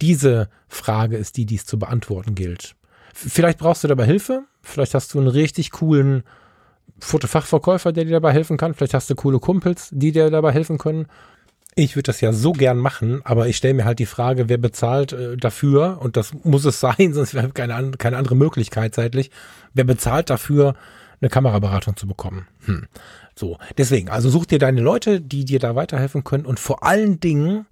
diese 0.00 0.48
Frage 0.68 1.16
ist 1.16 1.36
die, 1.36 1.46
die 1.46 1.56
es 1.56 1.66
zu 1.66 1.78
beantworten 1.78 2.34
gilt. 2.34 2.74
Vielleicht 3.14 3.58
brauchst 3.58 3.84
du 3.84 3.88
dabei 3.88 4.06
Hilfe, 4.06 4.44
vielleicht 4.62 4.94
hast 4.94 5.14
du 5.14 5.18
einen 5.18 5.28
richtig 5.28 5.70
coolen 5.70 6.24
Fotofachverkäufer, 6.98 7.92
der 7.92 8.04
dir 8.04 8.12
dabei 8.12 8.32
helfen 8.32 8.56
kann, 8.56 8.74
vielleicht 8.74 8.94
hast 8.94 9.10
du 9.10 9.14
coole 9.14 9.38
Kumpels, 9.38 9.88
die 9.92 10.12
dir 10.12 10.30
dabei 10.30 10.52
helfen 10.52 10.78
können. 10.78 11.06
Ich 11.74 11.96
würde 11.96 12.04
das 12.04 12.20
ja 12.20 12.32
so 12.32 12.52
gern 12.52 12.78
machen, 12.78 13.22
aber 13.24 13.48
ich 13.48 13.56
stelle 13.56 13.74
mir 13.74 13.84
halt 13.86 13.98
die 13.98 14.06
Frage, 14.06 14.48
wer 14.48 14.58
bezahlt 14.58 15.12
äh, 15.12 15.36
dafür, 15.36 15.98
und 16.00 16.16
das 16.16 16.32
muss 16.44 16.64
es 16.64 16.80
sein, 16.80 17.12
sonst 17.12 17.34
wäre 17.34 17.50
keine, 17.50 17.92
keine 17.92 18.16
andere 18.18 18.36
Möglichkeit 18.36 18.94
zeitlich, 18.94 19.30
wer 19.74 19.84
bezahlt 19.84 20.30
dafür, 20.30 20.74
eine 21.22 21.30
Kameraberatung 21.30 21.96
zu 21.96 22.06
bekommen. 22.06 22.46
Hm. 22.66 22.86
So, 23.34 23.58
deswegen, 23.78 24.10
also 24.10 24.28
such 24.28 24.46
dir 24.46 24.58
deine 24.58 24.80
Leute, 24.80 25.20
die 25.20 25.44
dir 25.44 25.58
da 25.58 25.74
weiterhelfen 25.74 26.24
können 26.24 26.44
und 26.44 26.60
vor 26.60 26.82
allen 26.82 27.20
Dingen 27.20 27.66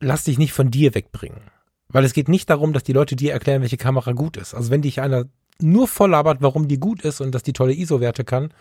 lass 0.00 0.24
dich 0.24 0.38
nicht 0.38 0.52
von 0.52 0.70
dir 0.70 0.94
wegbringen. 0.94 1.40
Weil 1.88 2.04
es 2.04 2.14
geht 2.14 2.28
nicht 2.28 2.50
darum, 2.50 2.72
dass 2.72 2.82
die 2.82 2.92
Leute 2.92 3.14
dir 3.14 3.32
erklären, 3.32 3.62
welche 3.62 3.76
Kamera 3.76 4.12
gut 4.12 4.36
ist. 4.36 4.54
Also 4.54 4.70
wenn 4.70 4.82
dich 4.82 5.00
einer 5.00 5.26
nur 5.60 5.86
voll 5.86 6.10
labert, 6.10 6.38
warum 6.40 6.66
die 6.66 6.80
gut 6.80 7.02
ist 7.02 7.20
und 7.20 7.32
dass 7.32 7.44
die 7.44 7.52
tolle 7.52 7.74
ISO-Werte 7.74 8.24
kann, 8.24 8.52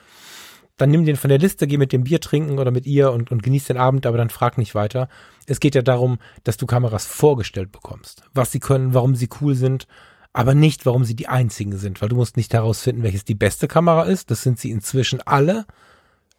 dann 0.77 0.89
nimm 0.89 1.05
den 1.05 1.15
von 1.15 1.29
der 1.29 1.39
Liste, 1.39 1.67
geh 1.67 1.77
mit 1.77 1.93
dem 1.93 2.03
Bier 2.03 2.19
trinken 2.19 2.59
oder 2.59 2.71
mit 2.71 2.85
ihr 2.85 3.11
und, 3.11 3.31
und 3.31 3.43
genieß 3.43 3.65
den 3.65 3.77
Abend, 3.77 4.05
aber 4.05 4.17
dann 4.17 4.29
frag 4.29 4.57
nicht 4.57 4.75
weiter. 4.75 5.07
Es 5.45 5.59
geht 5.59 5.75
ja 5.75 5.81
darum, 5.81 6.17
dass 6.43 6.57
du 6.57 6.65
Kameras 6.65 7.05
vorgestellt 7.05 7.71
bekommst. 7.71 8.23
Was 8.33 8.51
sie 8.51 8.59
können, 8.59 8.93
warum 8.93 9.15
sie 9.15 9.29
cool 9.41 9.55
sind, 9.55 9.87
aber 10.33 10.55
nicht, 10.55 10.85
warum 10.85 11.05
sie 11.05 11.15
die 11.15 11.27
einzigen 11.27 11.77
sind, 11.77 12.01
weil 12.01 12.09
du 12.09 12.15
musst 12.15 12.37
nicht 12.37 12.53
herausfinden, 12.53 13.03
welches 13.03 13.23
die 13.23 13.35
beste 13.35 13.67
Kamera 13.67 14.03
ist. 14.03 14.31
Das 14.31 14.41
sind 14.41 14.59
sie 14.59 14.71
inzwischen 14.71 15.21
alle. 15.21 15.65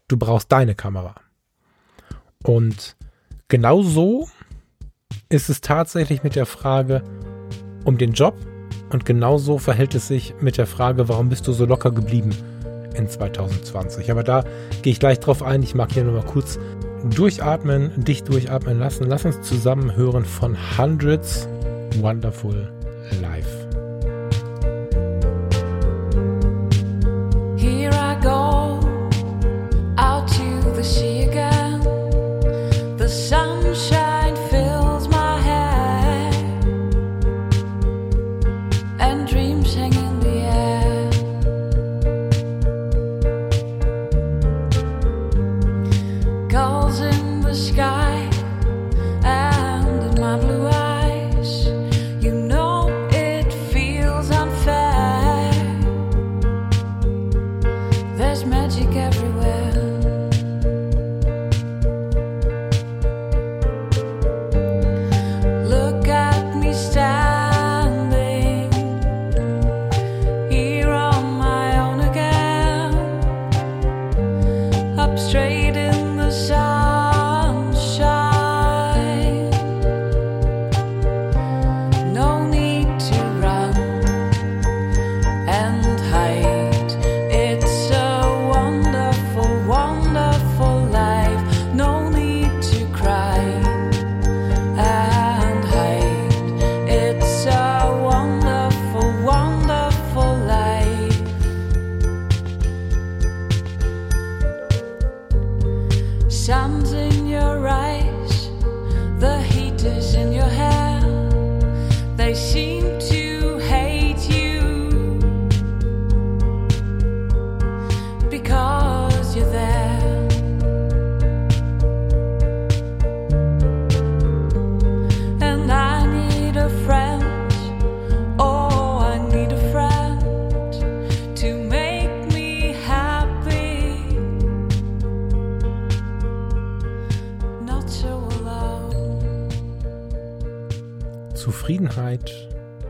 Du 0.09 0.17
brauchst 0.17 0.51
deine 0.51 0.75
Kamera. 0.75 1.15
Und 2.43 2.97
genau 3.49 3.83
so 3.83 4.29
ist 5.29 5.49
es 5.49 5.61
tatsächlich 5.61 6.25
mit 6.25 6.35
der 6.35 6.47
Frage 6.47 7.03
um 7.85 7.97
den 7.99 8.13
Job 8.13 8.35
Und 8.91 9.05
genauso 9.05 9.59
verhält 9.59 9.95
es 9.95 10.09
sich 10.09 10.35
mit 10.41 10.57
der 10.57 10.67
Frage, 10.67 11.09
warum 11.09 11.29
bist 11.29 11.47
du 11.47 11.53
so 11.53 11.65
locker 11.65 11.91
geblieben 11.91 12.31
in 12.95 13.09
2020? 13.09 14.11
Aber 14.11 14.23
da 14.23 14.45
gehe 14.83 14.93
ich 14.93 15.01
gleich 15.01 15.21
drauf 15.21 15.43
ein. 15.43 15.63
Ich 15.63 15.75
mag 15.75 15.93
hier 15.93 16.05
nur 16.05 16.15
mal 16.15 16.25
kurz 16.25 16.59
durchatmen, 17.05 18.05
dich 18.05 18.25
durchatmen 18.25 18.79
lassen. 18.79 19.05
Lass 19.07 19.25
uns 19.25 19.43
zusammen 19.43 19.97
hören 19.97 20.25
von 20.25 20.57
Hundreds 20.79 21.49
Wonderful 22.01 22.73
Life. 23.21 23.64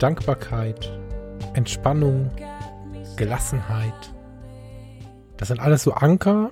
Dankbarkeit, 0.04 0.92
Entspannung, 1.54 2.30
Gelassenheit. 3.16 4.12
Das 5.38 5.48
sind 5.48 5.60
alles 5.60 5.82
so 5.82 5.94
Anker, 5.94 6.50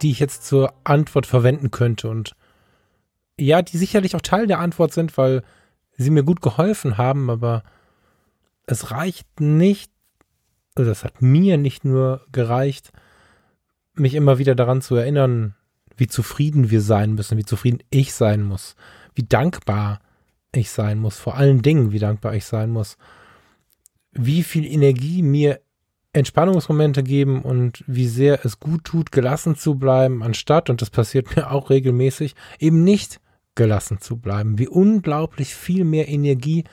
die 0.00 0.10
ich 0.10 0.18
jetzt 0.18 0.46
zur 0.46 0.72
Antwort 0.82 1.26
verwenden 1.26 1.70
könnte 1.70 2.08
und 2.08 2.34
ja, 3.38 3.60
die 3.60 3.76
sicherlich 3.76 4.16
auch 4.16 4.22
Teil 4.22 4.46
der 4.46 4.60
Antwort 4.60 4.94
sind, 4.94 5.18
weil 5.18 5.42
sie 5.98 6.08
mir 6.08 6.22
gut 6.22 6.40
geholfen 6.40 6.96
haben, 6.96 7.28
aber 7.28 7.64
es 8.66 8.90
reicht 8.90 9.42
nicht, 9.42 9.92
oder 10.74 10.88
es 10.88 11.04
hat 11.04 11.20
mir 11.20 11.58
nicht 11.58 11.84
nur 11.84 12.24
gereicht, 12.32 12.92
mich 13.92 14.14
immer 14.14 14.38
wieder 14.38 14.54
daran 14.54 14.80
zu 14.80 14.94
erinnern, 14.94 15.54
wie 15.98 16.06
zufrieden 16.06 16.70
wir 16.70 16.80
sein 16.80 17.12
müssen, 17.12 17.36
wie 17.36 17.44
zufrieden 17.44 17.82
ich 17.90 18.14
sein 18.14 18.42
muss, 18.42 18.74
wie 19.14 19.24
dankbar 19.24 20.00
ich 20.56 20.70
sein 20.70 20.98
muss, 20.98 21.18
vor 21.18 21.36
allen 21.36 21.62
Dingen, 21.62 21.92
wie 21.92 21.98
dankbar 21.98 22.34
ich 22.34 22.44
sein 22.44 22.70
muss, 22.70 22.96
wie 24.12 24.42
viel 24.42 24.64
Energie 24.64 25.22
mir 25.22 25.60
Entspannungsmomente 26.12 27.02
geben 27.02 27.42
und 27.42 27.82
wie 27.88 28.06
sehr 28.06 28.44
es 28.44 28.60
gut 28.60 28.84
tut, 28.84 29.10
gelassen 29.10 29.56
zu 29.56 29.74
bleiben, 29.74 30.22
anstatt, 30.22 30.70
und 30.70 30.80
das 30.80 30.90
passiert 30.90 31.36
mir 31.36 31.50
auch 31.50 31.70
regelmäßig, 31.70 32.34
eben 32.58 32.84
nicht 32.84 33.20
gelassen 33.54 34.00
zu 34.00 34.16
bleiben. 34.16 34.58
Wie 34.58 34.68
unglaublich 34.68 35.54
viel 35.54 35.84
mehr 35.84 36.08
Energie 36.08 36.64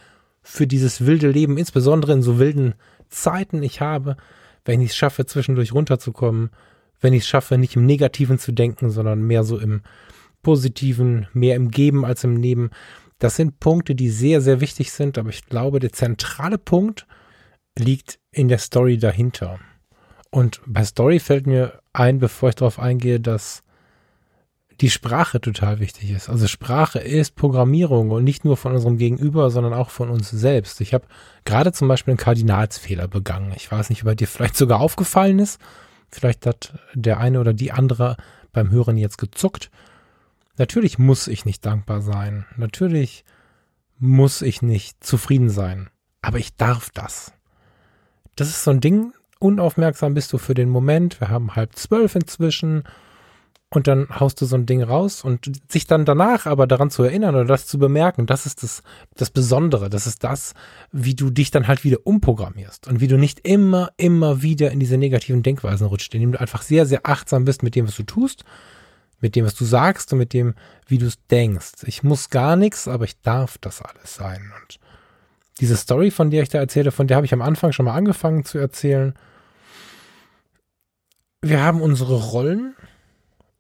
für 0.42 0.68
dieses 0.68 1.06
wilde 1.06 1.30
Leben, 1.30 1.58
insbesondere 1.58 2.14
in 2.14 2.22
so 2.22 2.40
wilden 2.40 2.76
Zeiten 3.10 3.62
ich 3.62 3.82
habe, 3.82 4.18
wenn 4.66 4.82
ich 4.82 4.92
es 4.92 4.96
schaffe, 4.96 5.26
zwischendurch 5.26 5.74
runterzukommen, 5.74 6.50
wenn 7.00 7.14
ich 7.14 7.24
es 7.24 7.28
schaffe, 7.28 7.58
nicht 7.58 7.76
im 7.76 7.86
Negativen 7.86 8.40
zu 8.40 8.52
denken, 8.52 8.90
sondern 8.92 9.24
mehr 9.24 9.44
so 9.44 9.58
im 9.58 9.82
Positiven, 10.44 11.28
mehr 11.34 11.56
im 11.56 11.72
Geben 11.72 12.06
als 12.06 12.24
im 12.24 12.36
Nehmen. 12.36 12.72
Das 13.22 13.36
sind 13.36 13.60
Punkte, 13.60 13.94
die 13.94 14.10
sehr, 14.10 14.42
sehr 14.42 14.62
wichtig 14.62 14.92
sind, 14.92 15.20
aber 15.20 15.30
ich 15.30 15.46
glaube, 15.46 15.80
der 15.80 15.94
zentrale 15.94 16.58
Punkt 16.58 17.06
liegt 17.78 18.18
in 18.32 18.48
der 18.48 18.58
Story 18.58 18.98
dahinter. 18.98 19.60
Und 20.32 20.60
bei 20.66 20.84
Story 20.84 21.20
fällt 21.20 21.46
mir 21.46 21.84
ein, 21.94 22.18
bevor 22.18 22.50
ich 22.50 22.56
darauf 22.56 22.80
eingehe, 22.80 23.20
dass 23.20 23.62
die 24.80 24.90
Sprache 24.90 25.40
total 25.40 25.80
wichtig 25.80 26.10
ist. 26.10 26.30
Also 26.30 26.48
Sprache 26.48 26.98
ist 26.98 27.36
Programmierung 27.36 28.10
und 28.10 28.24
nicht 28.24 28.44
nur 28.44 28.58
von 28.58 28.74
unserem 28.74 28.98
Gegenüber, 28.98 29.52
sondern 29.52 29.76
auch 29.76 29.92
von 29.92 30.10
uns 30.10 30.32
selbst. 30.32 30.82
Ich 30.82 30.96
habe 30.96 31.06
gerade 31.46 31.74
zum 31.74 31.88
Beispiel 31.88 32.14
einen 32.14 32.18
Kardinalsfehler 32.18 33.08
begangen. 33.08 33.54
Ich 33.56 33.72
weiß 33.72 33.92
nicht, 33.92 34.02
ob 34.02 34.08
er 34.08 34.16
dir 34.16 34.28
vielleicht 34.28 34.58
sogar 34.58 34.80
aufgefallen 34.80 35.38
ist. 35.38 35.62
Vielleicht 36.10 36.48
hat 36.48 36.74
der 36.96 37.20
eine 37.20 37.40
oder 37.40 37.54
die 37.54 37.72
andere 37.72 38.18
beim 38.52 38.72
Hören 38.72 38.98
jetzt 38.98 39.20
gezuckt. 39.20 39.70
Natürlich 40.62 41.00
muss 41.00 41.28
ich 41.28 41.44
nicht 41.44 41.66
dankbar 41.66 42.02
sein. 42.02 42.46
Natürlich 42.56 43.26
muss 43.98 44.44
ich 44.44 44.62
nicht 44.62 45.04
zufrieden 45.04 45.50
sein. 45.50 45.90
Aber 46.22 46.38
ich 46.38 46.56
darf 46.56 46.92
das. 46.92 47.34
Das 48.36 48.50
ist 48.50 48.64
so 48.64 48.70
ein 48.70 48.80
Ding. 48.80 49.12
Unaufmerksam 49.40 50.14
bist 50.14 50.32
du 50.32 50.38
für 50.38 50.54
den 50.54 50.70
Moment. 50.70 51.20
Wir 51.20 51.30
haben 51.30 51.56
halb 51.56 51.76
zwölf 51.78 52.14
inzwischen. 52.14 52.84
Und 53.72 53.88
dann 53.88 54.08
haust 54.20 54.40
du 54.40 54.46
so 54.46 54.56
ein 54.56 54.68
Ding 54.68 54.84
raus 54.84 55.24
und 55.24 55.52
sich 55.68 55.88
dann 55.88 56.06
danach 56.06 56.46
aber 56.46 56.68
daran 56.68 56.92
zu 56.92 57.02
erinnern 57.02 57.34
oder 57.34 57.46
das 57.46 57.66
zu 57.66 57.80
bemerken, 57.80 58.28
das 58.28 58.46
ist 58.46 58.62
das, 58.62 58.84
das 59.16 59.32
Besondere. 59.32 59.90
Das 59.90 60.06
ist 60.06 60.24
das, 60.24 60.54
wie 60.92 61.16
du 61.16 61.32
dich 61.32 61.50
dann 61.50 61.68
halt 61.68 61.84
wieder 61.84 61.98
umprogrammierst 62.04 62.88
und 62.88 63.00
wie 63.00 63.08
du 63.08 63.18
nicht 63.18 63.40
immer, 63.48 63.90
immer 63.98 64.44
wieder 64.44 64.70
in 64.70 64.80
diese 64.80 65.00
negativen 65.00 65.42
Denkweisen 65.42 65.88
rutscht, 65.88 66.14
indem 66.14 66.34
du 66.34 66.40
einfach 66.40 66.62
sehr, 66.62 66.86
sehr 66.86 67.08
achtsam 67.08 67.46
bist 67.46 67.64
mit 67.64 67.74
dem, 67.74 67.88
was 67.88 67.96
du 67.96 68.04
tust 68.04 68.46
mit 69.22 69.36
dem, 69.36 69.46
was 69.46 69.56
du 69.56 69.64
sagst 69.64 70.12
und 70.12 70.20
mit 70.20 70.34
dem, 70.34 70.56
wie 70.88 70.98
du 70.98 71.06
es 71.06 71.26
denkst. 71.28 71.84
Ich 71.86 72.04
muss 72.04 72.30
gar 72.30 72.56
nichts, 72.56 72.88
aber 72.88 73.06
ich 73.06 73.22
darf 73.22 73.58
das 73.60 73.82
alles 73.82 74.16
sein. 74.16 74.52
Und 74.62 74.80
diese 75.60 75.78
Story, 75.78 76.12
von 76.12 76.32
der 76.32 76.44
ich 76.44 76.50
da 76.50 76.58
erzähle, 76.58 76.92
von 76.92 77.08
der 77.08 77.18
habe 77.18 77.26
ich 77.26 77.34
am 77.34 77.42
Anfang 77.42 77.72
schon 77.72 77.86
mal 77.86 77.94
angefangen 77.94 78.44
zu 78.44 78.58
erzählen. 78.58 79.14
Wir 81.42 81.62
haben 81.62 81.82
unsere 81.82 82.16
Rollen 82.16 82.76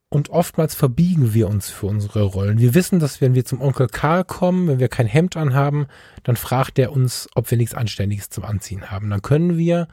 und 0.09 0.29
oftmals 0.29 0.75
verbiegen 0.75 1.33
wir 1.33 1.47
uns 1.47 1.69
für 1.69 1.85
unsere 1.85 2.23
Rollen. 2.23 2.59
Wir 2.59 2.73
wissen, 2.73 2.99
dass 2.99 3.21
wenn 3.21 3.33
wir 3.33 3.45
zum 3.45 3.61
Onkel 3.61 3.87
Karl 3.87 4.25
kommen, 4.25 4.67
wenn 4.67 4.79
wir 4.79 4.89
kein 4.89 5.07
Hemd 5.07 5.37
anhaben, 5.37 5.87
dann 6.23 6.35
fragt 6.35 6.77
er 6.79 6.91
uns, 6.91 7.29
ob 7.33 7.49
wir 7.49 7.57
nichts 7.57 7.73
Anständiges 7.73 8.29
zum 8.29 8.43
Anziehen 8.43 8.91
haben. 8.91 9.09
Dann 9.09 9.21
können 9.21 9.57
wir 9.57 9.87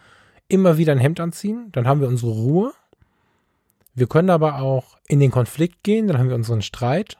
immer 0.48 0.76
wieder 0.76 0.92
ein 0.92 0.98
Hemd 0.98 1.20
anziehen, 1.20 1.68
dann 1.72 1.86
haben 1.86 2.00
wir 2.00 2.08
unsere 2.08 2.32
Ruhe 2.32 2.72
wir 3.98 4.06
können 4.06 4.30
aber 4.30 4.60
auch 4.60 4.98
in 5.08 5.20
den 5.20 5.30
Konflikt 5.30 5.82
gehen, 5.82 6.06
dann 6.06 6.18
haben 6.18 6.28
wir 6.28 6.36
unseren 6.36 6.62
Streit. 6.62 7.18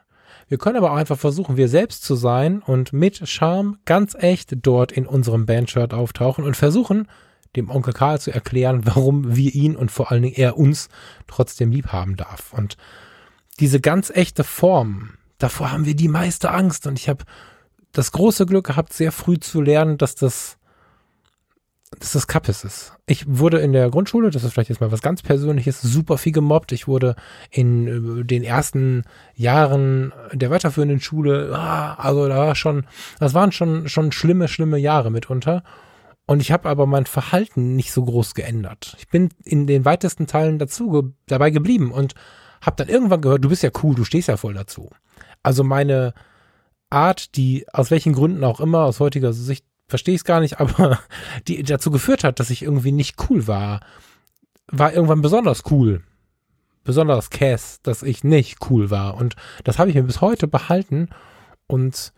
Wir 0.49 0.59
können 0.59 0.77
aber 0.77 0.93
auch 0.93 0.97
einfach 0.97 1.19
versuchen, 1.19 1.57
wir 1.57 1.69
selbst 1.69 2.05
zu 2.05 2.15
sein 2.15 2.63
und 2.63 2.93
mit 2.93 3.29
Charme 3.29 3.79
ganz 3.85 4.15
echt 4.15 4.55
dort 4.63 4.93
in 4.93 5.07
unserem 5.07 5.45
Bandshirt 5.45 5.93
auftauchen 5.93 6.45
und 6.45 6.57
versuchen, 6.57 7.09
dem 7.57 7.71
Onkel 7.71 7.93
Karl 7.93 8.21
zu 8.21 8.31
erklären, 8.31 8.87
warum 8.87 9.37
wir 9.37 9.55
ihn 9.55 9.77
und 9.77 9.91
vor 9.91 10.11
allen 10.11 10.23
Dingen 10.23 10.37
er 10.37 10.57
uns 10.57 10.89
trotzdem 11.27 11.71
lieb 11.71 11.89
haben 11.89 12.17
darf. 12.17 12.53
Und 12.53 12.77
diese 13.61 13.81
ganz 13.81 14.11
echte 14.11 14.45
Form, 14.45 15.11
davor 15.39 15.73
haben 15.73 15.85
wir 15.85 15.97
die 15.97 16.09
meiste 16.09 16.51
Angst. 16.51 16.87
Und 16.87 16.99
ich 16.99 17.09
habe 17.09 17.25
das 17.93 18.13
große 18.13 18.47
Glück 18.47 18.67
gehabt, 18.67 18.93
sehr 18.93 19.13
früh 19.13 19.39
zu 19.39 19.61
lernen, 19.61 19.99
dass 19.99 20.15
das 20.15 20.58
dass 21.99 22.13
das 22.13 22.27
Kappes 22.27 22.65
ist. 22.65 22.93
Ich 23.07 23.25
wurde 23.27 23.59
in 23.59 23.73
der 23.73 23.91
Grundschule, 23.91 24.31
das 24.31 24.45
ist 24.45 24.53
vielleicht 24.53 24.71
jetzt 24.71 24.81
mal 24.81 24.93
was 24.93 25.03
ganz 25.03 25.23
Persönliches, 25.23 25.81
super 25.81 26.19
viel 26.19 26.33
gemobbt. 26.33 26.73
Ich 26.73 26.87
wurde 26.87 27.17
in 27.51 28.21
äh, 28.21 28.25
den 28.25 28.45
ersten 28.45 29.05
Jahren 29.35 30.13
der 30.33 30.51
weiterführenden 30.51 31.01
Schule, 31.01 31.53
ah, 31.55 31.95
also 31.95 32.29
da 32.29 32.37
war 32.37 32.55
schon, 32.55 32.87
das 33.19 33.35
waren 33.35 33.53
schon, 33.53 33.89
schon 33.89 34.13
schlimme, 34.13 34.49
schlimme 34.49 34.79
Jahre 34.79 35.11
mitunter. 35.11 35.63
Und 36.27 36.41
ich 36.41 36.53
habe 36.53 36.69
aber 36.69 36.87
mein 36.87 37.07
Verhalten 37.07 37.75
nicht 37.75 37.91
so 37.91 38.05
groß 38.05 38.35
geändert. 38.35 38.97
Ich 38.99 39.09
bin 39.09 39.31
in 39.45 39.67
den 39.67 39.85
weitesten 39.87 40.27
Teilen 40.27 40.59
dazu 40.59 40.91
ge 40.91 41.03
dabei 41.27 41.51
geblieben 41.51 41.91
und 41.91 42.15
habe 42.61 42.77
dann 42.77 42.89
irgendwann 42.89 43.23
gehört, 43.23 43.45
du 43.45 43.49
bist 43.49 43.63
ja 43.63 43.71
cool, 43.83 43.95
du 43.95 44.05
stehst 44.05 44.29
ja 44.29 44.37
voll 44.37 44.55
dazu. 44.55 44.91
Also 45.43 45.65
meine 45.65 46.13
Art, 46.91 47.37
die 47.37 47.67
aus 47.73 47.91
welchen 47.91 48.13
Gründen 48.13 48.45
auch 48.45 48.61
immer, 48.61 48.85
aus 48.85 49.01
heutiger 49.01 49.33
Sicht 49.33 49.65
verstehe 49.89 50.15
ich 50.15 50.21
es 50.21 50.25
gar 50.25 50.41
nicht, 50.41 50.61
aber 50.61 51.01
die 51.47 51.63
dazu 51.63 51.91
geführt 51.91 52.25
hat, 52.25 52.41
dass 52.41 52.51
ich 52.51 52.63
irgendwie 52.63 52.93
nicht 52.93 53.17
cool 53.29 53.47
war, 53.47 53.81
war 54.71 54.93
irgendwann 54.93 55.23
besonders 55.23 55.63
cool. 55.71 56.03
Besonders 56.85 57.31
Cass, 57.31 57.81
dass 57.83 58.03
ich 58.03 58.25
nicht 58.25 58.71
cool 58.71 58.91
war. 58.91 59.17
Und 59.17 59.37
das 59.65 59.79
habe 59.79 59.91
ich 59.91 59.97
mir 59.97 60.05
bis 60.05 60.21
heute 60.21 60.49
behalten 60.49 61.09
und 61.67 62.13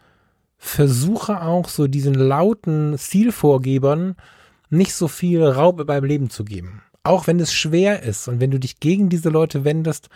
versuche 0.58 1.42
auch 1.42 1.68
so 1.68 1.86
diesen 1.86 2.14
lauten 2.14 2.96
Zielvorgebern 2.98 4.16
nicht 4.68 4.94
so 4.94 5.08
viel 5.08 5.42
Raum 5.42 5.76
beim 5.76 6.04
Leben 6.04 6.30
zu 6.30 6.44
geben. 6.44 6.82
Auch 7.02 7.26
wenn 7.26 7.40
es 7.40 7.52
schwer 7.52 8.02
ist 8.02 8.28
und 8.28 8.40
wenn 8.40 8.50
du 8.50 8.60
dich 8.60 8.78
gegen 8.78 9.08
diese 9.08 9.30
Leute 9.30 9.64
wendest, 9.64 10.08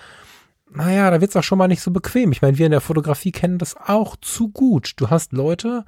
naja, 0.71 1.11
da 1.11 1.21
wird 1.21 1.31
es 1.31 1.37
auch 1.37 1.43
schon 1.43 1.59
mal 1.59 1.69
nicht 1.69 1.83
so 1.83 1.90
bequem. 1.90 2.31
Ich 2.31 2.43
meine, 2.43 2.59
wir 2.59 2.67
in 2.67 2.73
der 2.73 2.81
Fotografie 2.81 3.33
kennen 3.33 3.59
das 3.59 3.77
auch 3.77 4.17
zu 4.17 4.51
gut. 4.51 4.93
Du 4.97 5.09
hast 5.11 5.33
Leute, 5.33 5.85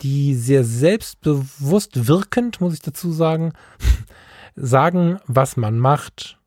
die 0.00 0.34
sehr 0.34 0.64
selbstbewusst 0.64 2.06
wirkend, 2.06 2.60
muss 2.60 2.74
ich 2.74 2.80
dazu 2.80 3.12
sagen, 3.12 3.52
sagen, 4.54 5.18
was 5.26 5.56
man 5.56 5.78
macht 5.78 6.38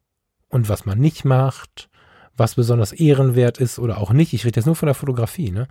und 0.49 0.69
was 0.69 0.85
man 0.85 0.99
nicht 0.99 1.25
macht, 1.25 1.89
was 2.37 2.55
besonders 2.55 2.91
ehrenwert 2.91 3.59
ist 3.59 3.79
oder 3.79 3.97
auch 3.97 4.11
nicht. 4.11 4.33
Ich 4.33 4.45
rede 4.45 4.59
jetzt 4.59 4.65
nur 4.65 4.75
von 4.75 4.87
der 4.87 4.95
Fotografie, 4.95 5.51
ne? 5.51 5.67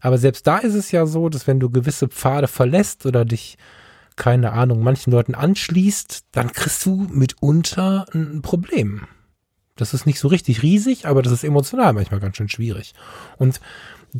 Aber 0.00 0.18
selbst 0.18 0.46
da 0.46 0.58
ist 0.58 0.74
es 0.74 0.90
ja 0.92 1.06
so, 1.06 1.28
dass 1.28 1.46
wenn 1.46 1.60
du 1.60 1.70
gewisse 1.70 2.08
Pfade 2.08 2.48
verlässt 2.48 3.06
oder 3.06 3.24
dich, 3.24 3.56
keine 4.14 4.52
Ahnung, 4.52 4.82
manchen 4.82 5.10
Leuten 5.10 5.34
anschließt, 5.34 6.24
dann 6.32 6.52
kriegst 6.52 6.84
du 6.86 7.06
mitunter 7.10 8.06
ein 8.14 8.42
Problem. 8.42 9.06
Das 9.76 9.92
ist 9.92 10.06
nicht 10.06 10.18
so 10.18 10.28
richtig 10.28 10.62
riesig, 10.62 11.06
aber 11.06 11.22
das 11.22 11.32
ist 11.32 11.44
emotional 11.44 11.92
manchmal 11.92 12.20
ganz 12.20 12.36
schön 12.36 12.48
schwierig. 12.48 12.94
Und 13.36 13.60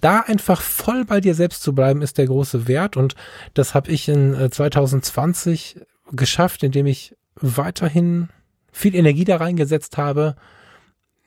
da 0.00 0.20
einfach 0.20 0.60
voll 0.60 1.04
bei 1.04 1.20
dir 1.20 1.34
selbst 1.34 1.62
zu 1.62 1.74
bleiben, 1.74 2.02
ist 2.02 2.18
der 2.18 2.26
große 2.26 2.68
Wert. 2.68 2.96
Und 2.96 3.14
das 3.54 3.74
habe 3.74 3.90
ich 3.90 4.08
in 4.08 4.50
2020 4.50 5.76
äh, 5.76 5.80
geschafft, 6.12 6.62
indem 6.62 6.86
ich 6.86 7.14
weiterhin 7.36 8.28
viel 8.72 8.94
Energie 8.94 9.24
da 9.24 9.36
reingesetzt 9.36 9.96
habe, 9.96 10.36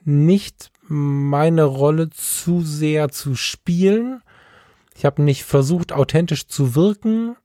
nicht 0.04 0.70
meine 0.82 1.64
Rolle 1.64 2.10
zu 2.10 2.62
sehr 2.62 3.10
zu 3.10 3.34
spielen. 3.34 4.22
Ich 4.96 5.04
habe 5.04 5.22
nicht 5.22 5.44
versucht, 5.44 5.92
authentisch 5.92 6.46
zu 6.46 6.74
wirken. 6.74 7.36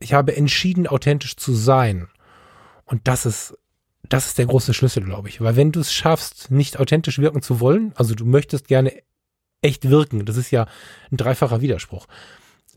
Ich 0.00 0.12
habe 0.12 0.36
entschieden, 0.36 0.86
authentisch 0.86 1.36
zu 1.36 1.54
sein. 1.54 2.08
Und 2.84 3.08
das 3.08 3.26
ist, 3.26 3.56
das 4.08 4.26
ist 4.26 4.38
der 4.38 4.46
große 4.46 4.74
Schlüssel, 4.74 5.02
glaube 5.02 5.28
ich. 5.28 5.40
Weil 5.40 5.56
wenn 5.56 5.72
du 5.72 5.80
es 5.80 5.92
schaffst, 5.92 6.50
nicht 6.50 6.78
authentisch 6.78 7.18
wirken 7.18 7.42
zu 7.42 7.60
wollen, 7.60 7.92
also 7.96 8.14
du 8.14 8.24
möchtest 8.24 8.68
gerne 8.68 8.92
echt 9.62 9.88
wirken. 9.88 10.24
Das 10.24 10.36
ist 10.36 10.50
ja 10.50 10.66
ein 11.10 11.16
dreifacher 11.16 11.60
Widerspruch. 11.60 12.06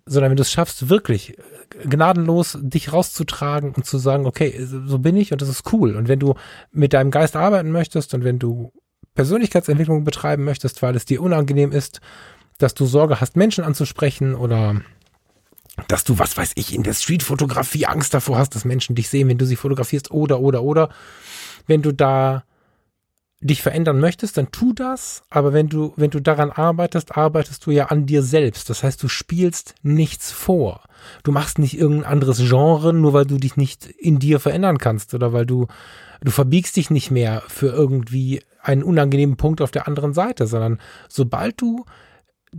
Sondern 0.05 0.31
wenn 0.31 0.37
du 0.37 0.41
es 0.41 0.51
schaffst, 0.51 0.89
wirklich 0.89 1.37
äh, 1.37 1.41
gnadenlos 1.87 2.57
dich 2.61 2.91
rauszutragen 2.91 3.73
und 3.73 3.85
zu 3.85 3.97
sagen, 3.97 4.25
okay, 4.25 4.55
so 4.59 4.99
bin 4.99 5.15
ich 5.17 5.31
und 5.31 5.41
das 5.41 5.49
ist 5.49 5.71
cool. 5.73 5.95
Und 5.95 6.07
wenn 6.07 6.19
du 6.19 6.35
mit 6.71 6.93
deinem 6.93 7.11
Geist 7.11 7.35
arbeiten 7.35 7.71
möchtest 7.71 8.13
und 8.13 8.23
wenn 8.23 8.39
du 8.39 8.71
Persönlichkeitsentwicklung 9.15 10.03
betreiben 10.03 10.43
möchtest, 10.43 10.81
weil 10.81 10.95
es 10.95 11.05
dir 11.05 11.21
unangenehm 11.21 11.71
ist, 11.71 12.01
dass 12.57 12.73
du 12.73 12.85
Sorge 12.85 13.21
hast, 13.21 13.35
Menschen 13.35 13.63
anzusprechen 13.63 14.35
oder 14.35 14.81
dass 15.87 16.03
du, 16.03 16.19
was 16.19 16.35
weiß 16.37 16.51
ich, 16.55 16.73
in 16.73 16.83
der 16.83 16.93
Streetfotografie 16.93 17.85
Angst 17.85 18.13
davor 18.13 18.37
hast, 18.37 18.55
dass 18.55 18.65
Menschen 18.65 18.95
dich 18.95 19.09
sehen, 19.09 19.29
wenn 19.29 19.37
du 19.37 19.45
sie 19.45 19.55
fotografierst 19.55 20.11
oder, 20.11 20.39
oder, 20.39 20.63
oder. 20.63 20.89
Wenn 21.67 21.81
du 21.81 21.93
da 21.93 22.43
dich 23.41 23.61
verändern 23.61 23.99
möchtest, 23.99 24.37
dann 24.37 24.51
tu 24.51 24.73
das. 24.73 25.23
Aber 25.29 25.53
wenn 25.53 25.69
du, 25.69 25.93
wenn 25.95 26.09
du 26.09 26.19
daran 26.19 26.51
arbeitest, 26.51 27.15
arbeitest 27.15 27.65
du 27.65 27.71
ja 27.71 27.85
an 27.85 28.05
dir 28.05 28.21
selbst. 28.21 28.69
Das 28.69 28.83
heißt, 28.83 29.01
du 29.01 29.07
spielst 29.07 29.75
nichts 29.81 30.31
vor. 30.31 30.83
Du 31.23 31.31
machst 31.31 31.59
nicht 31.59 31.77
irgendein 31.77 32.11
anderes 32.11 32.39
Genre, 32.39 32.93
nur 32.93 33.13
weil 33.13 33.25
du 33.25 33.37
dich 33.37 33.55
nicht 33.55 33.85
in 33.85 34.19
dir 34.19 34.39
verändern 34.39 34.77
kannst 34.77 35.13
oder 35.13 35.31
weil 35.31 35.45
du, 35.45 35.67
du 36.21 36.31
verbiegst 36.31 36.75
dich 36.75 36.89
nicht 36.89 37.11
mehr 37.11 37.41
für 37.47 37.67
irgendwie 37.67 38.41
einen 38.61 38.83
unangenehmen 38.83 39.37
Punkt 39.37 39.61
auf 39.61 39.71
der 39.71 39.87
anderen 39.87 40.13
Seite, 40.13 40.45
sondern 40.45 40.79
sobald 41.07 41.61
du 41.61 41.85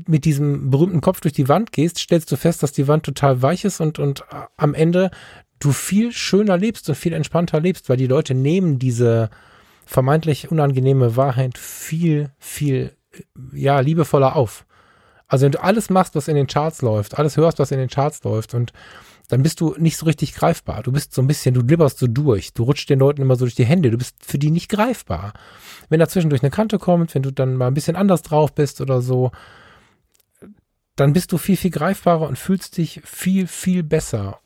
mit 0.06 0.24
diesem 0.24 0.70
berühmten 0.70 1.02
Kopf 1.02 1.20
durch 1.20 1.34
die 1.34 1.48
Wand 1.48 1.72
gehst, 1.72 1.98
stellst 1.98 2.30
du 2.32 2.36
fest, 2.36 2.62
dass 2.62 2.72
die 2.72 2.88
Wand 2.88 3.04
total 3.04 3.42
weich 3.42 3.64
ist 3.64 3.80
und, 3.80 3.98
und 3.98 4.24
am 4.56 4.72
Ende 4.72 5.10
du 5.58 5.72
viel 5.72 6.12
schöner 6.12 6.56
lebst 6.56 6.88
und 6.88 6.94
viel 6.94 7.12
entspannter 7.12 7.60
lebst, 7.60 7.88
weil 7.88 7.98
die 7.98 8.06
Leute 8.06 8.34
nehmen 8.34 8.78
diese, 8.78 9.28
vermeintlich 9.90 10.52
unangenehme 10.52 11.16
Wahrheit 11.16 11.58
viel, 11.58 12.30
viel, 12.38 12.92
ja, 13.52 13.80
liebevoller 13.80 14.36
auf. 14.36 14.64
Also 15.26 15.44
wenn 15.44 15.52
du 15.52 15.62
alles 15.62 15.90
machst, 15.90 16.14
was 16.14 16.28
in 16.28 16.36
den 16.36 16.46
Charts 16.46 16.80
läuft, 16.80 17.18
alles 17.18 17.36
hörst, 17.36 17.58
was 17.58 17.72
in 17.72 17.78
den 17.78 17.88
Charts 17.88 18.22
läuft 18.22 18.54
und 18.54 18.72
dann 19.26 19.42
bist 19.42 19.60
du 19.60 19.74
nicht 19.78 19.96
so 19.96 20.06
richtig 20.06 20.34
greifbar. 20.34 20.84
Du 20.84 20.92
bist 20.92 21.12
so 21.12 21.22
ein 21.22 21.26
bisschen, 21.26 21.54
du 21.54 21.64
glibberst 21.64 21.98
so 21.98 22.06
durch. 22.06 22.52
Du 22.52 22.64
rutscht 22.64 22.88
den 22.88 23.00
Leuten 23.00 23.22
immer 23.22 23.34
so 23.34 23.44
durch 23.44 23.54
die 23.56 23.64
Hände. 23.64 23.90
Du 23.90 23.98
bist 23.98 24.16
für 24.24 24.38
die 24.38 24.50
nicht 24.50 24.68
greifbar. 24.68 25.32
Wenn 25.88 26.00
da 26.00 26.08
zwischendurch 26.08 26.42
eine 26.42 26.50
Kante 26.50 26.78
kommt, 26.78 27.14
wenn 27.14 27.22
du 27.22 27.32
dann 27.32 27.56
mal 27.56 27.68
ein 27.68 27.74
bisschen 27.74 27.96
anders 27.96 28.22
drauf 28.22 28.54
bist 28.54 28.80
oder 28.80 29.02
so, 29.02 29.30
dann 30.94 31.12
bist 31.12 31.32
du 31.32 31.38
viel, 31.38 31.56
viel 31.56 31.70
greifbarer 31.70 32.28
und 32.28 32.38
fühlst 32.38 32.76
dich 32.76 33.02
viel, 33.04 33.46
viel 33.46 33.82
besser. 33.82 34.40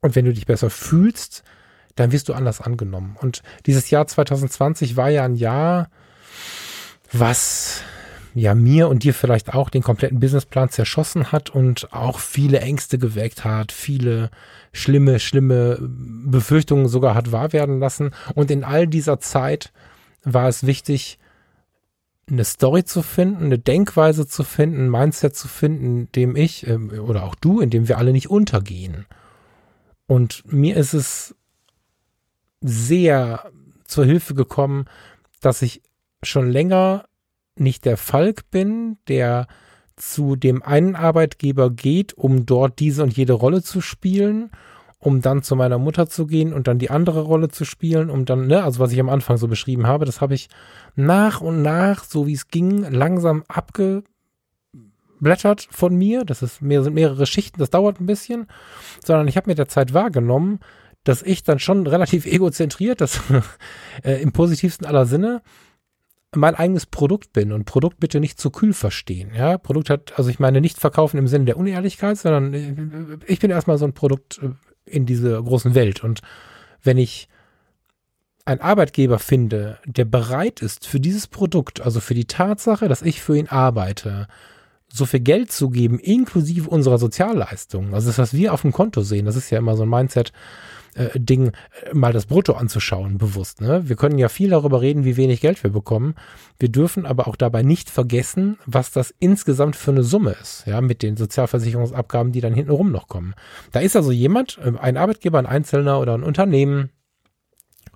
Und 0.00 0.14
wenn 0.14 0.24
du 0.24 0.32
dich 0.32 0.46
besser 0.46 0.70
fühlst, 0.70 1.42
dann 1.96 2.12
wirst 2.12 2.28
du 2.28 2.34
anders 2.34 2.60
angenommen. 2.60 3.16
Und 3.20 3.42
dieses 3.66 3.90
Jahr 3.90 4.06
2020 4.06 4.96
war 4.96 5.10
ja 5.10 5.24
ein 5.24 5.34
Jahr, 5.34 5.88
was 7.12 7.82
ja 8.34 8.54
mir 8.54 8.88
und 8.88 9.04
dir 9.04 9.14
vielleicht 9.14 9.54
auch 9.54 9.68
den 9.68 9.82
kompletten 9.82 10.20
Businessplan 10.20 10.70
zerschossen 10.70 11.32
hat 11.32 11.50
und 11.50 11.92
auch 11.92 12.18
viele 12.18 12.60
Ängste 12.60 12.98
geweckt 12.98 13.44
hat, 13.44 13.72
viele 13.72 14.30
schlimme, 14.72 15.20
schlimme 15.20 15.78
Befürchtungen 15.80 16.88
sogar 16.88 17.14
hat 17.14 17.32
wahr 17.32 17.52
werden 17.52 17.78
lassen. 17.78 18.12
Und 18.34 18.50
in 18.50 18.64
all 18.64 18.86
dieser 18.86 19.20
Zeit 19.20 19.72
war 20.24 20.48
es 20.48 20.66
wichtig, 20.66 21.18
eine 22.30 22.44
Story 22.44 22.84
zu 22.84 23.02
finden, 23.02 23.46
eine 23.46 23.58
Denkweise 23.58 24.26
zu 24.26 24.44
finden, 24.44 24.86
ein 24.86 24.90
Mindset 24.90 25.36
zu 25.36 25.48
finden, 25.48 26.10
dem 26.12 26.36
ich 26.36 26.66
äh, 26.66 26.76
oder 26.76 27.24
auch 27.24 27.34
du, 27.34 27.60
in 27.60 27.68
dem 27.68 27.88
wir 27.88 27.98
alle 27.98 28.12
nicht 28.12 28.30
untergehen. 28.30 29.06
Und 30.06 30.42
mir 30.50 30.76
ist 30.76 30.94
es 30.94 31.34
sehr 32.62 33.50
zur 33.84 34.04
Hilfe 34.04 34.34
gekommen, 34.34 34.86
dass 35.40 35.62
ich 35.62 35.82
schon 36.22 36.50
länger 36.50 37.04
nicht 37.56 37.84
der 37.84 37.96
Falk 37.96 38.50
bin, 38.50 38.96
der 39.08 39.46
zu 39.96 40.36
dem 40.36 40.62
einen 40.62 40.96
Arbeitgeber 40.96 41.70
geht, 41.70 42.14
um 42.14 42.46
dort 42.46 42.78
diese 42.80 43.02
und 43.02 43.16
jede 43.16 43.34
Rolle 43.34 43.62
zu 43.62 43.80
spielen, 43.80 44.50
um 44.98 45.20
dann 45.20 45.42
zu 45.42 45.56
meiner 45.56 45.78
Mutter 45.78 46.08
zu 46.08 46.26
gehen 46.26 46.52
und 46.52 46.68
dann 46.68 46.78
die 46.78 46.90
andere 46.90 47.22
Rolle 47.22 47.48
zu 47.48 47.64
spielen, 47.64 48.08
um 48.08 48.24
dann, 48.24 48.46
ne, 48.46 48.62
also 48.62 48.78
was 48.78 48.92
ich 48.92 49.00
am 49.00 49.08
Anfang 49.08 49.36
so 49.36 49.48
beschrieben 49.48 49.86
habe, 49.86 50.04
das 50.04 50.20
habe 50.20 50.34
ich 50.34 50.48
nach 50.94 51.40
und 51.40 51.60
nach, 51.62 52.04
so 52.04 52.26
wie 52.26 52.34
es 52.34 52.48
ging, 52.48 52.84
langsam 52.90 53.44
abgeblättert 53.48 54.06
von 55.70 55.96
mir. 55.96 56.24
Das 56.24 56.42
ist 56.42 56.62
mehr, 56.62 56.82
sind 56.82 56.94
mehrere 56.94 57.26
Schichten, 57.26 57.58
das 57.58 57.70
dauert 57.70 58.00
ein 58.00 58.06
bisschen, 58.06 58.46
sondern 59.04 59.28
ich 59.28 59.36
habe 59.36 59.50
mir 59.50 59.56
der 59.56 59.68
Zeit 59.68 59.92
wahrgenommen, 59.92 60.60
dass 61.04 61.22
ich 61.22 61.42
dann 61.42 61.58
schon 61.58 61.86
relativ 61.86 62.26
egozentriert, 62.26 63.00
das 63.00 63.20
äh, 64.04 64.22
im 64.22 64.32
positivsten 64.32 64.86
aller 64.86 65.06
Sinne, 65.06 65.42
mein 66.34 66.54
eigenes 66.54 66.86
Produkt 66.86 67.32
bin 67.32 67.52
und 67.52 67.66
Produkt 67.66 68.00
bitte 68.00 68.18
nicht 68.18 68.40
zu 68.40 68.50
kühl 68.50 68.72
verstehen. 68.72 69.32
Ja, 69.36 69.58
Produkt 69.58 69.90
hat, 69.90 70.14
also 70.16 70.30
ich 70.30 70.38
meine 70.38 70.60
nicht 70.60 70.78
verkaufen 70.78 71.18
im 71.18 71.28
Sinne 71.28 71.44
der 71.44 71.58
Unehrlichkeit, 71.58 72.16
sondern 72.16 72.54
äh, 72.54 73.18
ich 73.26 73.38
bin 73.38 73.50
erstmal 73.50 73.78
so 73.78 73.84
ein 73.84 73.92
Produkt 73.92 74.40
äh, 74.42 74.50
in 74.86 75.06
dieser 75.06 75.42
großen 75.42 75.74
Welt. 75.74 76.02
Und 76.02 76.20
wenn 76.82 76.98
ich 76.98 77.28
einen 78.44 78.60
Arbeitgeber 78.60 79.18
finde, 79.18 79.78
der 79.84 80.04
bereit 80.04 80.62
ist 80.62 80.86
für 80.86 81.00
dieses 81.00 81.26
Produkt, 81.26 81.80
also 81.80 82.00
für 82.00 82.14
die 82.14 82.24
Tatsache, 82.24 82.88
dass 82.88 83.02
ich 83.02 83.22
für 83.22 83.36
ihn 83.36 83.48
arbeite, 83.48 84.26
so 84.92 85.06
viel 85.06 85.20
Geld 85.20 85.50
zu 85.50 85.70
geben, 85.70 85.98
inklusive 85.98 86.68
unserer 86.68 86.98
Sozialleistungen. 86.98 87.94
Also 87.94 88.08
das, 88.08 88.18
was 88.18 88.34
wir 88.34 88.52
auf 88.52 88.62
dem 88.62 88.72
Konto 88.72 89.02
sehen, 89.02 89.26
das 89.26 89.36
ist 89.36 89.50
ja 89.50 89.58
immer 89.58 89.76
so 89.76 89.84
ein 89.84 89.88
Mindset, 89.88 90.32
äh, 90.94 91.18
Ding, 91.18 91.48
äh, 91.48 91.94
mal 91.94 92.12
das 92.12 92.26
Brutto 92.26 92.52
anzuschauen, 92.52 93.16
bewusst. 93.16 93.62
Ne? 93.62 93.88
Wir 93.88 93.96
können 93.96 94.18
ja 94.18 94.28
viel 94.28 94.50
darüber 94.50 94.82
reden, 94.82 95.04
wie 95.04 95.16
wenig 95.16 95.40
Geld 95.40 95.62
wir 95.62 95.70
bekommen. 95.70 96.14
Wir 96.58 96.68
dürfen 96.68 97.06
aber 97.06 97.28
auch 97.28 97.36
dabei 97.36 97.62
nicht 97.62 97.88
vergessen, 97.88 98.58
was 98.66 98.90
das 98.90 99.14
insgesamt 99.18 99.76
für 99.76 99.92
eine 99.92 100.02
Summe 100.02 100.36
ist, 100.40 100.64
ja, 100.66 100.80
mit 100.82 101.02
den 101.02 101.16
Sozialversicherungsabgaben, 101.16 102.32
die 102.32 102.42
dann 102.42 102.54
hintenrum 102.54 102.92
noch 102.92 103.08
kommen. 103.08 103.34
Da 103.70 103.80
ist 103.80 103.96
also 103.96 104.12
jemand, 104.12 104.58
äh, 104.58 104.72
ein 104.78 104.98
Arbeitgeber, 104.98 105.38
ein 105.38 105.46
Einzelner 105.46 105.98
oder 106.00 106.14
ein 106.14 106.22
Unternehmen, 106.22 106.90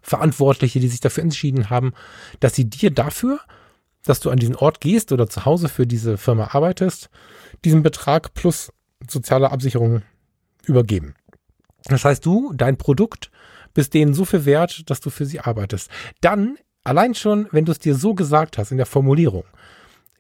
Verantwortliche, 0.01 0.81
die 0.81 0.89
sich 0.89 1.01
dafür 1.01 1.25
entschieden 1.25 1.69
haben, 1.69 1.93
dass 2.41 2.55
sie 2.55 2.71
dir 2.71 2.93
dafür 2.93 3.41
dass 4.09 4.21
du 4.21 4.31
an 4.31 4.39
diesen 4.39 4.57
Ort 4.57 4.81
gehst 4.81 5.13
oder 5.13 5.29
zu 5.29 5.45
Hause 5.45 5.69
für 5.69 5.87
diese 5.87 6.17
Firma 6.17 6.49
arbeitest, 6.53 7.11
diesen 7.65 7.83
Betrag 7.83 8.35
plus 8.35 8.73
soziale 9.09 9.51
Absicherung 9.51 10.03
übergeben. 10.65 11.15
Das 11.85 12.05
heißt, 12.05 12.25
du, 12.25 12.53
dein 12.55 12.77
Produkt, 12.77 13.31
bist 13.75 13.95
denen 13.95 14.15
so 14.15 14.25
viel 14.25 14.45
wert, 14.47 14.89
dass 14.91 15.01
du 15.01 15.11
für 15.11 15.27
sie 15.27 15.41
arbeitest. 15.41 15.91
Dann, 16.21 16.57
allein 16.83 17.15
schon, 17.15 17.47
wenn 17.53 17.67
du 17.67 17.73
es 17.73 17.79
dir 17.79 17.95
so 17.95 18.15
gesagt 18.15 18.59
hast 18.59 18.71
in 18.71 18.79
der 18.79 18.87
Formulierung, 18.87 19.45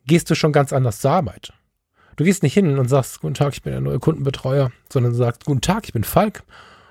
gehst 0.06 0.30
du 0.30 0.34
schon 0.34 0.52
ganz 0.52 0.72
anders 0.72 1.00
zur 1.00 1.12
Arbeit. 1.12 1.52
Du 2.16 2.24
gehst 2.24 2.42
nicht 2.42 2.54
hin 2.54 2.78
und 2.78 2.88
sagst, 2.88 3.20
guten 3.20 3.34
Tag, 3.34 3.54
ich 3.54 3.62
bin 3.62 3.72
der 3.72 3.80
neue 3.80 3.98
Kundenbetreuer, 3.98 4.72
sondern 4.92 5.12
du 5.12 5.18
sagst, 5.18 5.44
guten 5.44 5.60
Tag, 5.60 5.84
ich 5.86 5.92
bin 5.92 6.04
Falk 6.04 6.44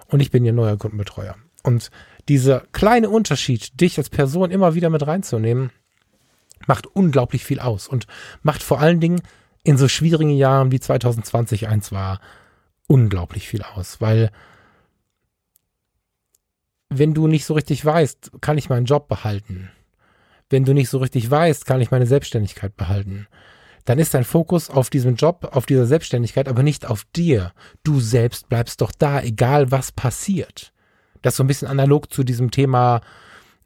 und 0.07 0.19
ich 0.19 0.31
bin 0.31 0.43
Ihr 0.45 0.53
neuer 0.53 0.77
Kundenbetreuer. 0.77 1.35
Und 1.63 1.89
dieser 2.29 2.61
kleine 2.71 3.09
Unterschied, 3.09 3.79
dich 3.79 3.97
als 3.97 4.09
Person 4.09 4.51
immer 4.51 4.75
wieder 4.75 4.89
mit 4.89 5.05
reinzunehmen, 5.05 5.71
macht 6.67 6.87
unglaublich 6.87 7.43
viel 7.43 7.59
aus 7.59 7.87
und 7.87 8.07
macht 8.41 8.63
vor 8.63 8.79
allen 8.79 8.99
Dingen 8.99 9.21
in 9.63 9.77
so 9.77 9.87
schwierigen 9.87 10.31
Jahren 10.31 10.71
wie 10.71 10.79
2020 10.79 11.67
eins 11.67 11.91
war, 11.91 12.19
unglaublich 12.87 13.47
viel 13.47 13.63
aus, 13.63 13.99
weil 13.99 14.31
wenn 16.89 17.13
du 17.13 17.27
nicht 17.27 17.45
so 17.45 17.55
richtig 17.55 17.83
weißt, 17.83 18.31
kann 18.41 18.57
ich 18.57 18.69
meinen 18.69 18.85
Job 18.85 19.07
behalten? 19.07 19.71
Wenn 20.49 20.65
du 20.65 20.73
nicht 20.73 20.89
so 20.89 20.99
richtig 20.99 21.29
weißt, 21.29 21.65
kann 21.65 21.81
ich 21.81 21.91
meine 21.91 22.05
Selbstständigkeit 22.05 22.77
behalten? 22.77 23.27
Dann 23.85 23.99
ist 23.99 24.13
dein 24.13 24.23
Fokus 24.23 24.69
auf 24.69 24.89
diesem 24.89 25.15
Job, 25.15 25.49
auf 25.51 25.65
dieser 25.65 25.85
Selbstständigkeit, 25.85 26.47
aber 26.47 26.63
nicht 26.63 26.85
auf 26.85 27.05
dir. 27.15 27.53
Du 27.83 27.99
selbst 27.99 28.49
bleibst 28.49 28.81
doch 28.81 28.91
da, 28.91 29.21
egal 29.21 29.71
was 29.71 29.91
passiert. 29.91 30.73
Das 31.21 31.33
ist 31.33 31.37
so 31.37 31.43
ein 31.43 31.47
bisschen 31.47 31.67
analog 31.67 32.11
zu 32.11 32.23
diesem 32.23 32.51
Thema 32.51 33.01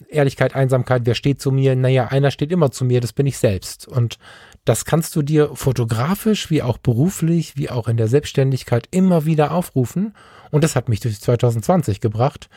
Ehrlichkeit, 0.08 0.56
Einsamkeit, 0.56 1.02
wer 1.06 1.16
steht 1.16 1.42
zu 1.42 1.52
mir? 1.52 1.76
Naja, 1.76 2.08
einer 2.08 2.32
steht 2.32 2.52
immer 2.52 2.72
zu 2.72 2.86
mir, 2.86 3.02
das 3.02 3.14
bin 3.14 3.28
ich 3.28 3.38
selbst. 3.38 3.88
Und 3.88 4.18
das 4.66 4.86
kannst 4.86 5.16
du 5.16 5.22
dir 5.22 5.56
fotografisch, 5.56 6.50
wie 6.50 6.62
auch 6.62 6.78
beruflich, 6.78 7.58
wie 7.58 7.70
auch 7.70 7.88
in 7.88 7.98
der 7.98 8.08
Selbstständigkeit 8.08 8.88
immer 8.92 9.26
wieder 9.26 9.52
aufrufen. 9.52 10.14
Und 10.52 10.64
das 10.64 10.76
hat 10.76 10.90
mich 10.90 11.00
durch 11.00 11.20
2020 11.20 12.00
gebracht, 12.00 12.50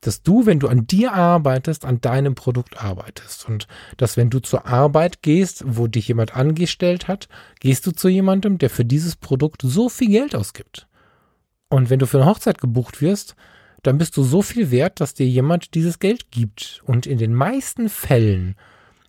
dass 0.00 0.22
du, 0.22 0.46
wenn 0.46 0.60
du 0.60 0.68
an 0.68 0.86
dir 0.86 1.12
arbeitest, 1.12 1.84
an 1.84 2.00
deinem 2.00 2.34
Produkt 2.34 2.82
arbeitest. 2.82 3.48
Und 3.48 3.66
dass, 3.96 4.16
wenn 4.16 4.30
du 4.30 4.40
zur 4.40 4.66
Arbeit 4.66 5.22
gehst, 5.22 5.64
wo 5.66 5.86
dich 5.86 6.08
jemand 6.08 6.36
angestellt 6.36 7.08
hat, 7.08 7.28
gehst 7.60 7.86
du 7.86 7.90
zu 7.90 8.08
jemandem, 8.08 8.58
der 8.58 8.70
für 8.70 8.84
dieses 8.84 9.16
Produkt 9.16 9.62
so 9.62 9.88
viel 9.88 10.10
Geld 10.10 10.34
ausgibt. 10.34 10.86
Und 11.68 11.90
wenn 11.90 11.98
du 11.98 12.06
für 12.06 12.18
eine 12.18 12.30
Hochzeit 12.30 12.60
gebucht 12.60 13.00
wirst, 13.00 13.34
dann 13.82 13.98
bist 13.98 14.16
du 14.16 14.22
so 14.22 14.42
viel 14.42 14.70
wert, 14.70 15.00
dass 15.00 15.14
dir 15.14 15.26
jemand 15.26 15.74
dieses 15.74 15.98
Geld 15.98 16.30
gibt. 16.30 16.82
Und 16.84 17.06
in 17.06 17.18
den 17.18 17.34
meisten 17.34 17.88
Fällen 17.88 18.56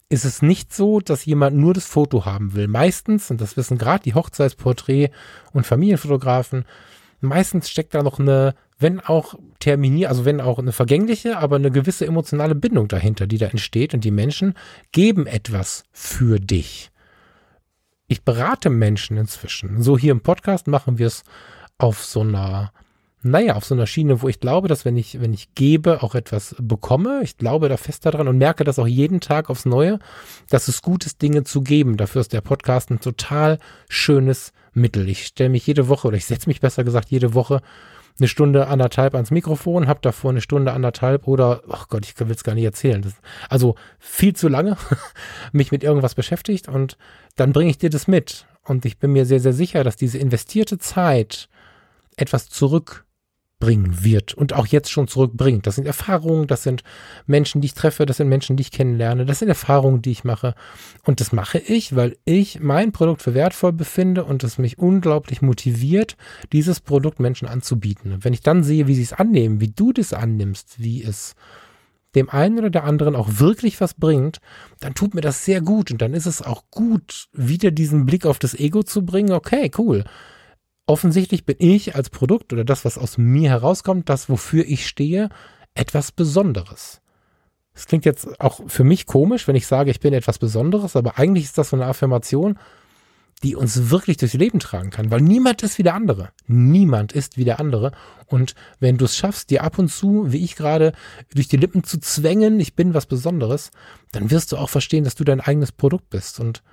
ist 0.10 0.26
es 0.26 0.42
nicht 0.42 0.74
so, 0.74 1.00
dass 1.00 1.26
jemand 1.26 1.58
nur 1.58 1.74
das 1.74 1.86
Foto 1.86 2.26
haben 2.26 2.54
will. 2.54 2.68
Meistens, 2.68 3.30
und 3.30 3.42
das 3.42 3.58
wissen 3.58 3.78
gerade 3.78 4.04
die 4.04 4.14
Hochzeitsporträt- 4.14 5.12
und 5.52 5.66
Familienfotografen, 5.66 6.66
meistens 7.20 7.70
steckt 7.70 7.94
da 7.94 8.04
noch 8.04 8.20
eine, 8.20 8.56
wenn 8.80 9.00
auch 9.00 9.36
terminiert, 9.60 10.10
also 10.10 10.24
wenn 10.24 10.40
auch 10.40 10.60
eine 10.60 10.72
vergängliche, 10.72 11.38
aber 11.38 11.58
eine 11.58 11.72
gewisse 11.72 12.06
emotionale 12.06 12.56
Bindung 12.56 12.88
dahinter, 12.88 13.28
die 13.28 13.38
da 13.38 13.48
entsteht. 13.48 13.94
Und 13.94 14.04
die 14.04 14.12
Menschen 14.12 14.54
geben 14.92 15.28
etwas 15.28 15.84
für 15.92 16.40
dich. 16.40 16.92
Ich 18.08 18.24
berate 18.24 18.70
Menschen 18.70 19.18
inzwischen. 19.18 19.82
So 19.82 19.98
hier 19.98 20.14
im 20.14 20.22
Podcast 20.22 20.68
machen 20.68 20.98
wir 20.98 21.08
es 21.08 21.24
auf 21.78 22.06
so 22.06 22.22
einer 22.22 22.72
naja, 23.32 23.56
auf 23.56 23.66
so 23.66 23.76
einer 23.76 23.88
Schiene, 23.88 24.22
wo 24.22 24.28
ich 24.28 24.40
glaube, 24.40 24.68
dass 24.68 24.86
wenn 24.86 24.98
ich, 24.98 25.22
wenn 25.22 25.34
ich 25.34 25.54
gebe, 25.56 26.04
auch 26.04 26.16
etwas 26.16 26.56
bekomme. 26.60 27.22
Ich 27.24 27.38
glaube 27.38 27.70
da 27.70 27.78
fest 27.78 28.06
daran 28.06 28.28
und 28.28 28.38
merke 28.38 28.64
das 28.64 28.80
auch 28.80 28.88
jeden 28.88 29.20
Tag 29.20 29.50
aufs 29.50 29.66
Neue, 29.66 30.00
dass 30.50 30.68
es 30.68 30.82
gut 30.82 31.06
ist, 31.06 31.22
Dinge 31.22 31.44
zu 31.44 31.62
geben. 31.62 31.98
Dafür 31.98 32.22
ist 32.22 32.34
der 32.34 32.42
Podcast 32.42 32.92
ein 32.92 33.00
total 33.00 33.60
schönes 33.90 34.54
Mittel. 34.74 35.10
Ich 35.10 35.26
stelle 35.26 35.50
mich 35.50 35.66
jede 35.68 35.88
Woche 35.88 36.08
oder 36.08 36.18
ich 36.18 36.26
setze 36.26 36.50
mich 36.50 36.62
besser 36.62 36.84
gesagt 36.84 37.10
jede 37.10 37.34
Woche 37.34 37.62
eine 38.20 38.28
Stunde 38.28 38.68
anderthalb 38.68 39.14
ans 39.14 39.32
Mikrofon, 39.32 39.88
habe 39.88 40.00
davor 40.02 40.32
eine 40.32 40.42
Stunde 40.42 40.74
anderthalb 40.74 41.28
oder, 41.28 41.62
ach 41.70 41.88
Gott, 41.88 42.06
ich 42.06 42.20
will 42.20 42.32
es 42.32 42.44
gar 42.44 42.56
nicht 42.56 42.64
erzählen. 42.64 43.02
Das, 43.02 43.14
also 43.50 43.76
viel 44.00 44.36
zu 44.36 44.48
lange 44.48 44.78
mich 45.52 45.72
mit 45.72 45.84
irgendwas 45.84 46.16
beschäftigt 46.16 46.68
und 46.68 46.98
dann 47.36 47.54
bringe 47.54 47.70
ich 47.70 47.78
dir 47.78 47.90
das 47.90 48.08
mit. 48.08 48.48
Und 48.64 48.86
ich 48.86 48.98
bin 48.98 49.14
mir 49.14 49.26
sehr, 49.26 49.40
sehr 49.40 49.54
sicher, 49.54 49.84
dass 49.84 49.96
diese 49.96 50.18
investierte 50.18 50.78
Zeit 50.78 51.48
etwas 52.18 52.50
zurück 52.50 53.06
bringen 53.60 54.04
wird 54.04 54.36
und 54.36 54.54
auch 54.54 54.68
jetzt 54.68 54.92
schon 54.92 55.08
zurückbringt. 55.08 55.66
Das 55.66 55.76
sind 55.76 55.88
Erfahrungen, 55.88 56.46
das 56.46 56.62
sind 56.62 56.84
Menschen, 57.26 57.62
die 57.62 57.68
ich 57.68 57.74
treffe, 57.74 58.06
das 58.06 58.18
sind 58.18 58.30
Menschen, 58.30 58.56
die 58.56 58.62
ich 58.62 58.72
kennenlerne, 58.72 59.26
das 59.26 59.40
sind 59.40 59.48
Erfahrungen, 59.48 60.02
die 60.02 60.12
ich 60.12 60.24
mache. 60.24 60.54
Und 61.06 61.22
das 61.22 61.32
mache 61.32 61.58
ich, 61.58 61.96
weil 61.96 62.18
ich 62.26 62.60
mein 62.60 62.92
Produkt 62.92 63.24
für 63.24 63.34
wertvoll 63.34 63.74
befinde 63.74 64.26
und 64.26 64.44
es 64.44 64.60
mich 64.60 64.78
unglaublich 64.78 65.42
motiviert, 65.42 66.18
dieses 66.52 66.80
Produkt 66.80 67.20
Menschen 67.20 67.48
anzubieten. 67.48 68.14
Und 68.14 68.26
wenn 68.26 68.34
ich 68.34 68.42
dann 68.42 68.64
sehe, 68.64 68.88
wie 68.88 68.96
sie 68.96 69.04
es 69.04 69.14
annehmen, 69.14 69.60
wie 69.60 69.72
du 69.72 69.92
das 69.92 70.14
annimmst, 70.14 70.76
wie 70.78 71.04
es 71.04 71.34
dem 72.14 72.30
einen 72.30 72.60
oder 72.60 72.70
der 72.70 72.84
anderen 72.84 73.16
auch 73.16 73.40
wirklich 73.40 73.82
was 73.82 73.96
bringt, 73.96 74.38
dann 74.80 74.94
tut 74.94 75.16
mir 75.16 75.22
das 75.22 75.46
sehr 75.46 75.62
gut 75.62 75.92
und 75.92 76.02
dann 76.02 76.14
ist 76.14 76.26
es 76.28 76.42
auch 76.44 76.64
gut, 76.70 77.28
wieder 77.34 77.72
diesen 77.72 78.06
Blick 78.06 78.26
auf 78.26 78.40
das 78.40 78.54
Ego 78.54 78.84
zu 78.84 79.04
bringen. 79.04 79.32
Okay, 79.32 79.72
cool 79.78 80.04
offensichtlich 80.88 81.46
bin 81.46 81.58
ich 81.60 81.96
als 81.96 82.10
Produkt 82.10 82.52
oder 82.54 82.64
das, 82.66 82.86
was 82.86 82.98
aus 82.98 83.18
mir 83.18 83.50
herauskommt, 83.50 84.10
das, 84.10 84.30
wofür 84.30 84.66
ich 84.66 84.88
stehe, 84.88 85.30
etwas 85.76 86.12
Besonderes. 86.12 87.02
Das 87.74 87.86
klingt 87.86 88.06
jetzt 88.06 88.40
auch 88.42 88.62
für 88.68 88.84
mich 88.84 89.06
komisch, 89.06 89.48
wenn 89.48 89.56
ich 89.56 89.68
sage, 89.68 89.92
ich 89.92 90.00
bin 90.00 90.14
etwas 90.14 90.40
Besonderes, 90.40 90.96
aber 90.96 91.20
eigentlich 91.20 91.44
ist 91.44 91.60
das 91.60 91.70
so 91.70 91.76
eine 91.76 91.86
Affirmation, 91.86 92.58
die 93.44 93.56
uns 93.56 93.92
wirklich 93.92 94.18
durchs 94.18 94.34
Leben 94.34 94.60
tragen 94.60 94.90
kann, 94.90 95.12
weil 95.12 95.22
niemand 95.22 95.62
ist 95.62 95.78
wie 95.78 95.84
der 95.84 95.94
andere. 95.94 96.30
Niemand 96.48 97.12
ist 97.12 97.38
wie 97.38 97.46
der 97.46 97.60
andere. 97.60 97.92
Und 98.26 98.56
wenn 98.80 98.98
du 98.98 99.06
es 99.06 99.16
schaffst, 99.16 99.52
dir 99.52 99.64
ab 99.64 99.78
und 99.78 99.90
zu, 99.90 100.32
wie 100.32 100.44
ich 100.44 100.56
gerade, 100.56 100.94
durch 101.36 101.48
die 101.48 101.58
Lippen 101.58 101.84
zu 101.84 102.00
zwängen, 102.00 102.60
ich 102.60 102.76
bin 102.76 102.96
was 102.96 103.06
Besonderes, 103.06 103.70
dann 104.12 104.32
wirst 104.32 104.52
du 104.52 104.58
auch 104.58 104.70
verstehen, 104.70 105.04
dass 105.04 105.14
du 105.14 105.24
dein 105.24 105.42
eigenes 105.42 105.72
Produkt 105.72 106.10
bist. 106.10 106.40
Und 106.40 106.64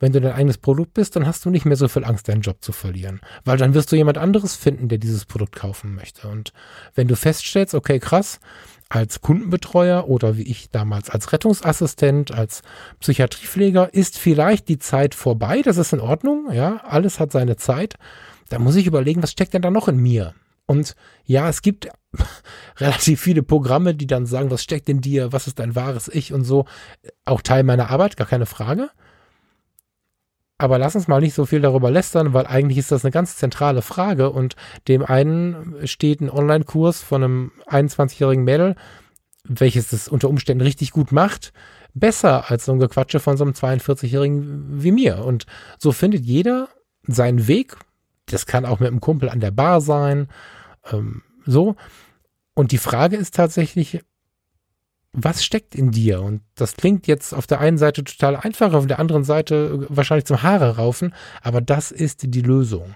wenn 0.00 0.12
du 0.12 0.20
dein 0.20 0.32
eigenes 0.32 0.58
Produkt 0.58 0.94
bist, 0.94 1.16
dann 1.16 1.26
hast 1.26 1.44
du 1.44 1.50
nicht 1.50 1.64
mehr 1.64 1.76
so 1.76 1.88
viel 1.88 2.04
Angst, 2.04 2.28
deinen 2.28 2.42
Job 2.42 2.62
zu 2.62 2.72
verlieren. 2.72 3.20
Weil 3.44 3.58
dann 3.58 3.74
wirst 3.74 3.92
du 3.92 3.96
jemand 3.96 4.18
anderes 4.18 4.56
finden, 4.56 4.88
der 4.88 4.98
dieses 4.98 5.24
Produkt 5.24 5.54
kaufen 5.54 5.94
möchte. 5.94 6.28
Und 6.28 6.52
wenn 6.94 7.08
du 7.08 7.16
feststellst, 7.16 7.74
okay, 7.74 7.98
krass, 7.98 8.40
als 8.88 9.20
Kundenbetreuer 9.20 10.08
oder 10.08 10.36
wie 10.36 10.42
ich 10.42 10.70
damals 10.70 11.10
als 11.10 11.32
Rettungsassistent, 11.32 12.32
als 12.32 12.62
Psychiatriepfleger 13.00 13.92
ist 13.92 14.18
vielleicht 14.18 14.68
die 14.68 14.78
Zeit 14.78 15.14
vorbei. 15.14 15.62
Das 15.62 15.78
ist 15.78 15.92
in 15.92 16.00
Ordnung. 16.00 16.52
Ja, 16.52 16.82
alles 16.84 17.18
hat 17.18 17.32
seine 17.32 17.56
Zeit. 17.56 17.94
Da 18.50 18.58
muss 18.58 18.76
ich 18.76 18.86
überlegen, 18.86 19.22
was 19.22 19.32
steckt 19.32 19.54
denn 19.54 19.62
da 19.62 19.70
noch 19.70 19.88
in 19.88 19.96
mir? 19.96 20.34
Und 20.66 20.94
ja, 21.24 21.48
es 21.48 21.62
gibt 21.62 21.88
relativ 22.78 23.20
viele 23.20 23.42
Programme, 23.42 23.94
die 23.94 24.06
dann 24.06 24.26
sagen, 24.26 24.50
was 24.50 24.62
steckt 24.62 24.88
in 24.88 25.00
dir, 25.00 25.32
was 25.32 25.46
ist 25.46 25.58
dein 25.58 25.74
wahres 25.74 26.08
Ich 26.08 26.32
und 26.32 26.44
so. 26.44 26.66
Auch 27.24 27.42
Teil 27.42 27.64
meiner 27.64 27.90
Arbeit, 27.90 28.16
gar 28.16 28.26
keine 28.26 28.46
Frage. 28.46 28.90
Aber 30.64 30.78
lass 30.78 30.94
uns 30.94 31.08
mal 31.08 31.20
nicht 31.20 31.34
so 31.34 31.44
viel 31.44 31.60
darüber 31.60 31.90
lästern, 31.90 32.32
weil 32.32 32.46
eigentlich 32.46 32.78
ist 32.78 32.90
das 32.90 33.04
eine 33.04 33.12
ganz 33.12 33.36
zentrale 33.36 33.82
Frage 33.82 34.30
und 34.30 34.56
dem 34.88 35.04
einen 35.04 35.86
steht 35.86 36.22
ein 36.22 36.30
Online-Kurs 36.30 37.02
von 37.02 37.22
einem 37.22 37.52
21-jährigen 37.66 38.44
Mädel, 38.44 38.74
welches 39.46 39.88
das 39.88 40.08
unter 40.08 40.30
Umständen 40.30 40.62
richtig 40.62 40.90
gut 40.92 41.12
macht, 41.12 41.52
besser 41.92 42.50
als 42.50 42.64
so 42.64 42.72
ein 42.72 42.78
Gequatsche 42.78 43.20
von 43.20 43.36
so 43.36 43.44
einem 43.44 43.52
42-jährigen 43.52 44.82
wie 44.82 44.92
mir. 44.92 45.26
Und 45.26 45.44
so 45.76 45.92
findet 45.92 46.24
jeder 46.24 46.68
seinen 47.02 47.46
Weg. 47.46 47.76
Das 48.24 48.46
kann 48.46 48.64
auch 48.64 48.80
mit 48.80 48.88
einem 48.88 49.00
Kumpel 49.02 49.28
an 49.28 49.40
der 49.40 49.50
Bar 49.50 49.82
sein. 49.82 50.28
Ähm, 50.90 51.20
so. 51.44 51.76
Und 52.54 52.72
die 52.72 52.78
Frage 52.78 53.16
ist 53.16 53.34
tatsächlich, 53.34 54.00
was 55.14 55.44
steckt 55.44 55.74
in 55.74 55.92
dir? 55.92 56.20
Und 56.20 56.42
das 56.56 56.74
klingt 56.74 57.06
jetzt 57.06 57.32
auf 57.32 57.46
der 57.46 57.60
einen 57.60 57.78
Seite 57.78 58.02
total 58.02 58.36
einfach, 58.36 58.74
auf 58.74 58.86
der 58.86 58.98
anderen 58.98 59.24
Seite 59.24 59.86
wahrscheinlich 59.88 60.26
zum 60.26 60.42
Haare 60.42 60.76
raufen, 60.76 61.14
aber 61.40 61.60
das 61.60 61.92
ist 61.92 62.34
die 62.34 62.42
Lösung. 62.42 62.94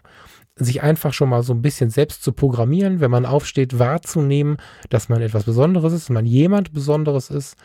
Sich 0.57 0.83
einfach 0.83 1.13
schon 1.13 1.29
mal 1.29 1.45
so 1.45 1.55
ein 1.55 1.63
bisschen 1.63 1.91
selbst 1.91 2.25
zu 2.25 2.33
programmieren, 2.33 2.99
wenn 2.99 3.13
man 3.13 3.25
aufsteht, 3.25 3.79
wahrzunehmen, 3.79 4.57
dass 4.91 5.09
man 5.09 5.23
etwas 5.23 5.45
Besonderes 5.45 5.93
ist, 5.93 6.11
man 6.11 6.27
jemand 6.27 6.73
Besonderes 6.73 7.31
ist, 7.31 7.57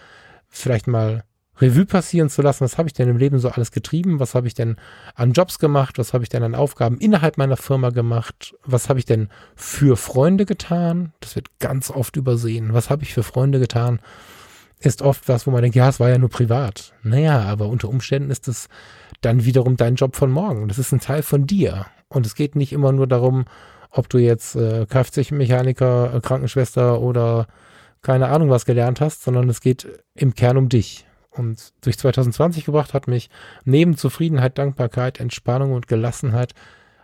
vielleicht 0.49 0.87
mal 0.87 1.23
Revue 1.59 1.85
passieren 1.85 2.29
zu 2.29 2.41
lassen, 2.41 2.63
was 2.63 2.77
habe 2.77 2.89
ich 2.89 2.93
denn 2.93 3.09
im 3.09 3.17
Leben 3.17 3.39
so 3.39 3.49
alles 3.49 3.71
getrieben, 3.71 4.19
was 4.19 4.35
habe 4.35 4.47
ich 4.47 4.53
denn 4.53 4.75
an 5.15 5.33
Jobs 5.33 5.59
gemacht, 5.59 5.97
was 5.97 6.13
habe 6.13 6.23
ich 6.23 6.29
denn 6.29 6.43
an 6.43 6.55
Aufgaben 6.55 6.97
innerhalb 6.97 7.37
meiner 7.37 7.57
Firma 7.57 7.89
gemacht, 7.89 8.55
was 8.63 8.89
habe 8.89 8.99
ich 8.99 9.05
denn 9.05 9.29
für 9.55 9.95
Freunde 9.97 10.45
getan, 10.45 11.13
das 11.19 11.35
wird 11.35 11.47
ganz 11.59 11.89
oft 11.89 12.15
übersehen, 12.15 12.73
was 12.73 12.89
habe 12.89 13.03
ich 13.03 13.13
für 13.13 13.23
Freunde 13.23 13.59
getan, 13.59 13.99
ist 14.85 15.01
oft 15.01 15.27
was, 15.27 15.47
wo 15.47 15.51
man 15.51 15.61
denkt, 15.61 15.75
ja, 15.75 15.89
es 15.89 15.99
war 15.99 16.09
ja 16.09 16.17
nur 16.17 16.29
privat. 16.29 16.93
Naja, 17.03 17.41
aber 17.41 17.67
unter 17.67 17.89
Umständen 17.89 18.31
ist 18.31 18.47
es 18.47 18.69
dann 19.21 19.45
wiederum 19.45 19.77
dein 19.77 19.95
Job 19.95 20.15
von 20.15 20.31
morgen, 20.31 20.67
das 20.67 20.79
ist 20.79 20.91
ein 20.91 20.99
Teil 20.99 21.23
von 21.23 21.47
dir. 21.47 21.85
Und 22.09 22.25
es 22.25 22.35
geht 22.35 22.55
nicht 22.55 22.73
immer 22.73 22.91
nur 22.91 23.07
darum, 23.07 23.45
ob 23.89 24.09
du 24.09 24.17
jetzt 24.17 24.55
äh, 24.55 24.85
Kfz-Mechaniker, 24.85 26.15
äh, 26.15 26.19
Krankenschwester 26.19 26.99
oder 26.99 27.47
keine 28.01 28.27
Ahnung 28.27 28.49
was 28.49 28.65
gelernt 28.65 29.01
hast, 29.01 29.23
sondern 29.23 29.49
es 29.49 29.61
geht 29.61 29.87
im 30.13 30.33
Kern 30.33 30.57
um 30.57 30.69
dich. 30.69 31.05
Und 31.31 31.73
durch 31.81 31.97
2020 31.97 32.65
gebracht 32.65 32.93
hat 32.93 33.07
mich 33.07 33.29
neben 33.65 33.97
Zufriedenheit, 33.97 34.57
Dankbarkeit, 34.57 35.19
Entspannung 35.19 35.73
und 35.73 35.87
Gelassenheit 35.87 36.53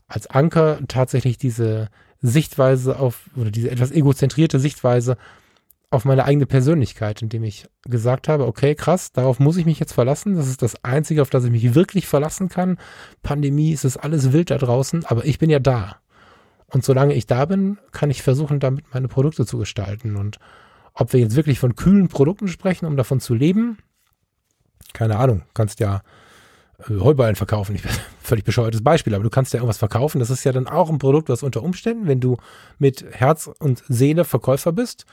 als 0.08 0.28
Anker 0.28 0.80
tatsächlich 0.88 1.38
diese 1.38 1.90
Sichtweise 2.22 3.00
auf, 3.00 3.30
oder 3.36 3.52
diese 3.52 3.72
etwas 3.72 3.92
egozentrierte 3.92 4.60
Sichtweise 4.60 5.18
auf 5.92 6.06
meine 6.06 6.26
eigene 6.26 6.46
Persönlichkeit, 6.46 7.22
indem 7.22 7.44
ich 7.44 7.68
gesagt 7.84 8.28
habe, 8.28 8.46
okay, 8.46 8.76
krass, 8.76 9.12
darauf 9.12 9.40
muss 9.40 9.58
ich 9.58 9.66
mich 9.66 9.80
jetzt 9.80 9.94
verlassen. 9.94 10.36
Das 10.36 10.48
ist 10.48 10.62
das 10.62 10.84
Einzige, 10.84 11.22
auf 11.22 11.32
das 11.32 11.46
ich 11.46 11.52
mich 11.52 11.74
wirklich 11.74 12.08
verlassen 12.08 12.48
kann. 12.48 12.78
Pandemie, 13.24 13.74
es 13.74 13.86
ist 13.86 13.98
alles 13.98 14.32
wild 14.32 14.52
da 14.52 14.58
draußen, 14.58 15.06
aber 15.06 15.26
ich 15.26 15.40
bin 15.40 15.50
ja 15.50 15.60
da. 15.60 15.98
Und 16.68 16.86
solange 16.86 17.16
ich 17.16 17.26
da 17.26 17.46
bin, 17.46 17.80
kann 17.92 18.12
ich 18.12 18.22
versuchen, 18.22 18.60
damit 18.60 18.86
meine 18.94 19.08
Produkte 19.08 19.48
zu 19.48 19.58
gestalten. 19.58 20.16
Und 20.16 20.38
ob 20.94 21.14
wir 21.14 21.20
jetzt 21.20 21.36
wirklich 21.36 21.60
von 21.60 21.76
kühlen 21.76 22.08
Produkten 22.08 22.48
sprechen, 22.48 22.86
um 22.86 22.96
davon 22.96 23.20
zu 23.20 23.34
leben, 23.34 23.80
keine 24.94 25.18
Ahnung, 25.18 25.44
kannst 25.56 25.80
ja 25.80 26.02
äh, 26.88 27.00
Heuballen 27.00 27.36
verkaufen. 27.36 27.74
Ich, 27.76 27.82
völlig 28.22 28.46
bescheuertes 28.46 28.84
Beispiel, 28.84 29.16
aber 29.16 29.24
du 29.24 29.32
kannst 29.32 29.54
ja 29.54 29.60
irgendwas 29.60 29.80
verkaufen. 29.80 30.20
Das 30.20 30.30
ist 30.30 30.44
ja 30.44 30.52
dann 30.52 30.68
auch 30.68 30.92
ein 30.92 31.00
Produkt, 31.00 31.30
was 31.30 31.42
unter 31.42 31.64
Umständen, 31.64 32.08
wenn 32.08 32.20
du 32.20 32.38
mit 32.78 33.04
Herz 33.12 33.50
und 33.60 33.84
Seele 33.88 34.24
Verkäufer 34.24 34.72
bist, 34.72 35.06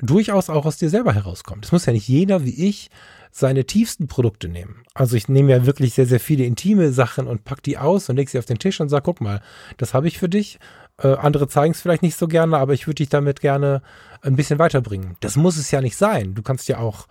durchaus 0.00 0.50
auch 0.50 0.66
aus 0.66 0.76
dir 0.76 0.90
selber 0.90 1.14
herauskommt. 1.14 1.64
Es 1.64 1.72
muss 1.72 1.86
ja 1.86 1.92
nicht 1.92 2.08
jeder 2.08 2.44
wie 2.44 2.68
ich 2.68 2.90
seine 3.30 3.64
tiefsten 3.64 4.06
Produkte 4.06 4.48
nehmen. 4.48 4.82
Also 4.94 5.16
ich 5.16 5.28
nehme 5.28 5.50
ja 5.50 5.66
wirklich 5.66 5.94
sehr, 5.94 6.06
sehr 6.06 6.20
viele 6.20 6.44
intime 6.44 6.92
Sachen 6.92 7.26
und 7.26 7.44
pack 7.44 7.62
die 7.62 7.78
aus 7.78 8.08
und 8.08 8.16
leg 8.16 8.28
sie 8.28 8.38
auf 8.38 8.44
den 8.44 8.58
Tisch 8.58 8.80
und 8.80 8.88
sag, 8.88 9.04
guck 9.04 9.20
mal, 9.20 9.40
das 9.76 9.92
habe 9.92 10.06
ich 10.06 10.18
für 10.18 10.28
dich. 10.28 10.58
Äh, 10.98 11.14
andere 11.14 11.48
zeigen 11.48 11.72
es 11.72 11.80
vielleicht 11.80 12.02
nicht 12.02 12.16
so 12.16 12.28
gerne, 12.28 12.58
aber 12.58 12.74
ich 12.74 12.86
würde 12.86 12.96
dich 12.96 13.08
damit 13.08 13.40
gerne 13.40 13.82
ein 14.22 14.36
bisschen 14.36 14.60
weiterbringen. 14.60 15.16
Das 15.20 15.36
muss 15.36 15.56
es 15.56 15.70
ja 15.70 15.80
nicht 15.80 15.96
sein. 15.96 16.34
Du 16.34 16.42
kannst 16.42 16.68
ja 16.68 16.78
auch 16.78 17.06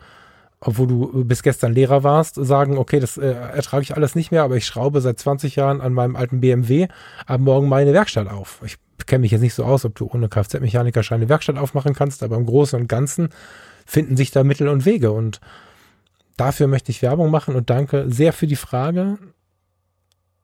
obwohl 0.65 0.87
du 0.87 1.25
bis 1.25 1.43
gestern 1.43 1.73
Lehrer 1.73 2.03
warst, 2.03 2.35
sagen, 2.35 2.77
okay, 2.77 3.01
das 3.01 3.17
äh, 3.17 3.31
ertrage 3.31 3.83
ich 3.83 3.95
alles 3.97 4.15
nicht 4.15 4.31
mehr, 4.31 4.43
aber 4.43 4.55
ich 4.55 4.65
schraube 4.65 5.01
seit 5.01 5.19
20 5.19 5.57
Jahren 5.57 5.81
an 5.81 5.91
meinem 5.91 6.15
alten 6.15 6.39
BMW 6.39 6.87
ab 7.25 7.41
morgen 7.41 7.67
meine 7.67 7.91
Werkstatt 7.91 8.29
auf. 8.29 8.61
Ich 8.65 8.77
kenne 9.05 9.21
mich 9.21 9.31
jetzt 9.31 9.41
nicht 9.41 9.53
so 9.53 9.63
aus, 9.63 9.85
ob 9.85 9.95
du 9.95 10.09
ohne 10.11 10.29
Kfz-Mechanikerschein 10.29 11.21
eine 11.21 11.29
Werkstatt 11.29 11.57
aufmachen 11.57 11.93
kannst, 11.93 12.23
aber 12.23 12.35
im 12.35 12.45
Großen 12.45 12.79
und 12.79 12.87
Ganzen 12.87 13.29
finden 13.85 14.17
sich 14.17 14.31
da 14.31 14.43
Mittel 14.43 14.67
und 14.67 14.85
Wege 14.85 15.11
und 15.11 15.39
dafür 16.37 16.67
möchte 16.67 16.91
ich 16.91 17.01
Werbung 17.01 17.31
machen 17.31 17.55
und 17.55 17.69
danke 17.69 18.05
sehr 18.07 18.33
für 18.33 18.47
die 18.47 18.55
Frage, 18.55 19.17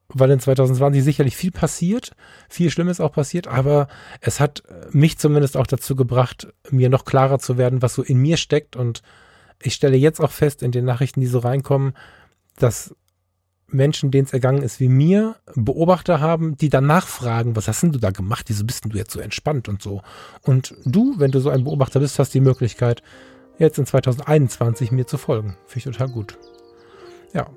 weil 0.09 0.31
in 0.31 0.39
2020 0.39 1.03
sicherlich 1.03 1.35
viel 1.35 1.51
passiert, 1.51 2.11
viel 2.49 2.71
Schlimmes 2.71 2.99
auch 2.99 3.11
passiert, 3.11 3.47
aber 3.47 3.87
es 4.21 4.39
hat 4.39 4.63
mich 4.91 5.17
zumindest 5.17 5.55
auch 5.55 5.67
dazu 5.67 5.95
gebracht, 5.95 6.51
mir 6.69 6.89
noch 6.89 7.05
klarer 7.05 7.39
zu 7.39 7.57
werden, 7.57 7.81
was 7.81 7.93
so 7.93 8.01
in 8.01 8.17
mir 8.17 8.37
steckt 8.37 8.75
und 8.75 9.01
ich 9.61 9.73
stelle 9.73 9.97
jetzt 9.97 10.19
auch 10.19 10.31
fest 10.31 10.63
in 10.63 10.71
den 10.71 10.85
Nachrichten, 10.85 11.21
die 11.21 11.27
so 11.27 11.39
reinkommen, 11.39 11.93
dass 12.57 12.95
Menschen, 13.71 14.11
denen 14.11 14.25
es 14.25 14.33
ergangen 14.33 14.61
ist 14.61 14.79
wie 14.79 14.89
mir, 14.89 15.35
Beobachter 15.55 16.19
haben, 16.19 16.57
die 16.57 16.69
dann 16.69 16.85
nachfragen, 16.85 17.55
was 17.55 17.67
hast 17.67 17.83
denn 17.83 17.91
du 17.91 17.99
da 17.99 18.11
gemacht? 18.11 18.45
Wieso 18.47 18.65
bist 18.65 18.83
denn 18.83 18.91
du 18.91 18.97
jetzt 18.97 19.11
so 19.11 19.19
entspannt 19.19 19.69
und 19.69 19.81
so? 19.81 20.01
Und 20.43 20.75
du, 20.85 21.15
wenn 21.17 21.31
du 21.31 21.39
so 21.39 21.49
ein 21.49 21.63
Beobachter 21.63 21.99
bist, 21.99 22.19
hast 22.19 22.33
die 22.33 22.41
Möglichkeit, 22.41 23.01
jetzt 23.57 23.77
in 23.77 23.85
2021 23.85 24.91
mir 24.91 25.05
zu 25.05 25.17
folgen. 25.17 25.57
Finde 25.67 25.89
ich 25.89 25.97
total 25.97 26.09
gut. 26.09 26.37
Ja, 27.33 27.47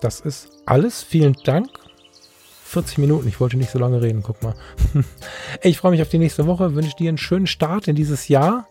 das 0.00 0.20
ist 0.20 0.50
alles. 0.66 1.02
Vielen 1.02 1.36
Dank. 1.44 1.68
40 2.64 2.98
Minuten, 2.98 3.26
ich 3.28 3.40
wollte 3.40 3.56
nicht 3.56 3.70
so 3.70 3.78
lange 3.78 4.02
reden, 4.02 4.22
guck 4.22 4.42
mal. 4.42 4.54
Ich 5.62 5.78
freue 5.78 5.92
mich 5.92 6.02
auf 6.02 6.10
die 6.10 6.18
nächste 6.18 6.46
Woche, 6.46 6.74
wünsche 6.74 6.94
dir 6.96 7.08
einen 7.08 7.16
schönen 7.16 7.46
Start 7.46 7.88
in 7.88 7.96
dieses 7.96 8.28
Jahr 8.28 8.68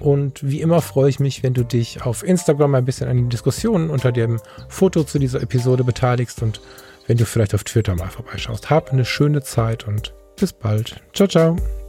und 0.00 0.40
wie 0.42 0.60
immer 0.60 0.80
freue 0.80 1.08
ich 1.08 1.20
mich, 1.20 1.42
wenn 1.42 1.54
du 1.54 1.64
dich 1.64 2.02
auf 2.02 2.24
Instagram 2.24 2.74
ein 2.74 2.84
bisschen 2.84 3.08
an 3.08 3.16
die 3.16 3.28
Diskussionen 3.28 3.90
unter 3.90 4.12
dem 4.12 4.40
Foto 4.68 5.04
zu 5.04 5.18
dieser 5.18 5.40
Episode 5.42 5.84
beteiligst 5.84 6.42
und 6.42 6.60
wenn 7.06 7.16
du 7.16 7.26
vielleicht 7.26 7.54
auf 7.54 7.64
Twitter 7.64 7.94
mal 7.94 8.10
vorbeischaust. 8.10 8.70
Hab 8.70 8.92
eine 8.92 9.04
schöne 9.04 9.42
Zeit 9.42 9.86
und 9.86 10.14
bis 10.36 10.52
bald. 10.52 11.00
Ciao, 11.12 11.28
ciao. 11.28 11.83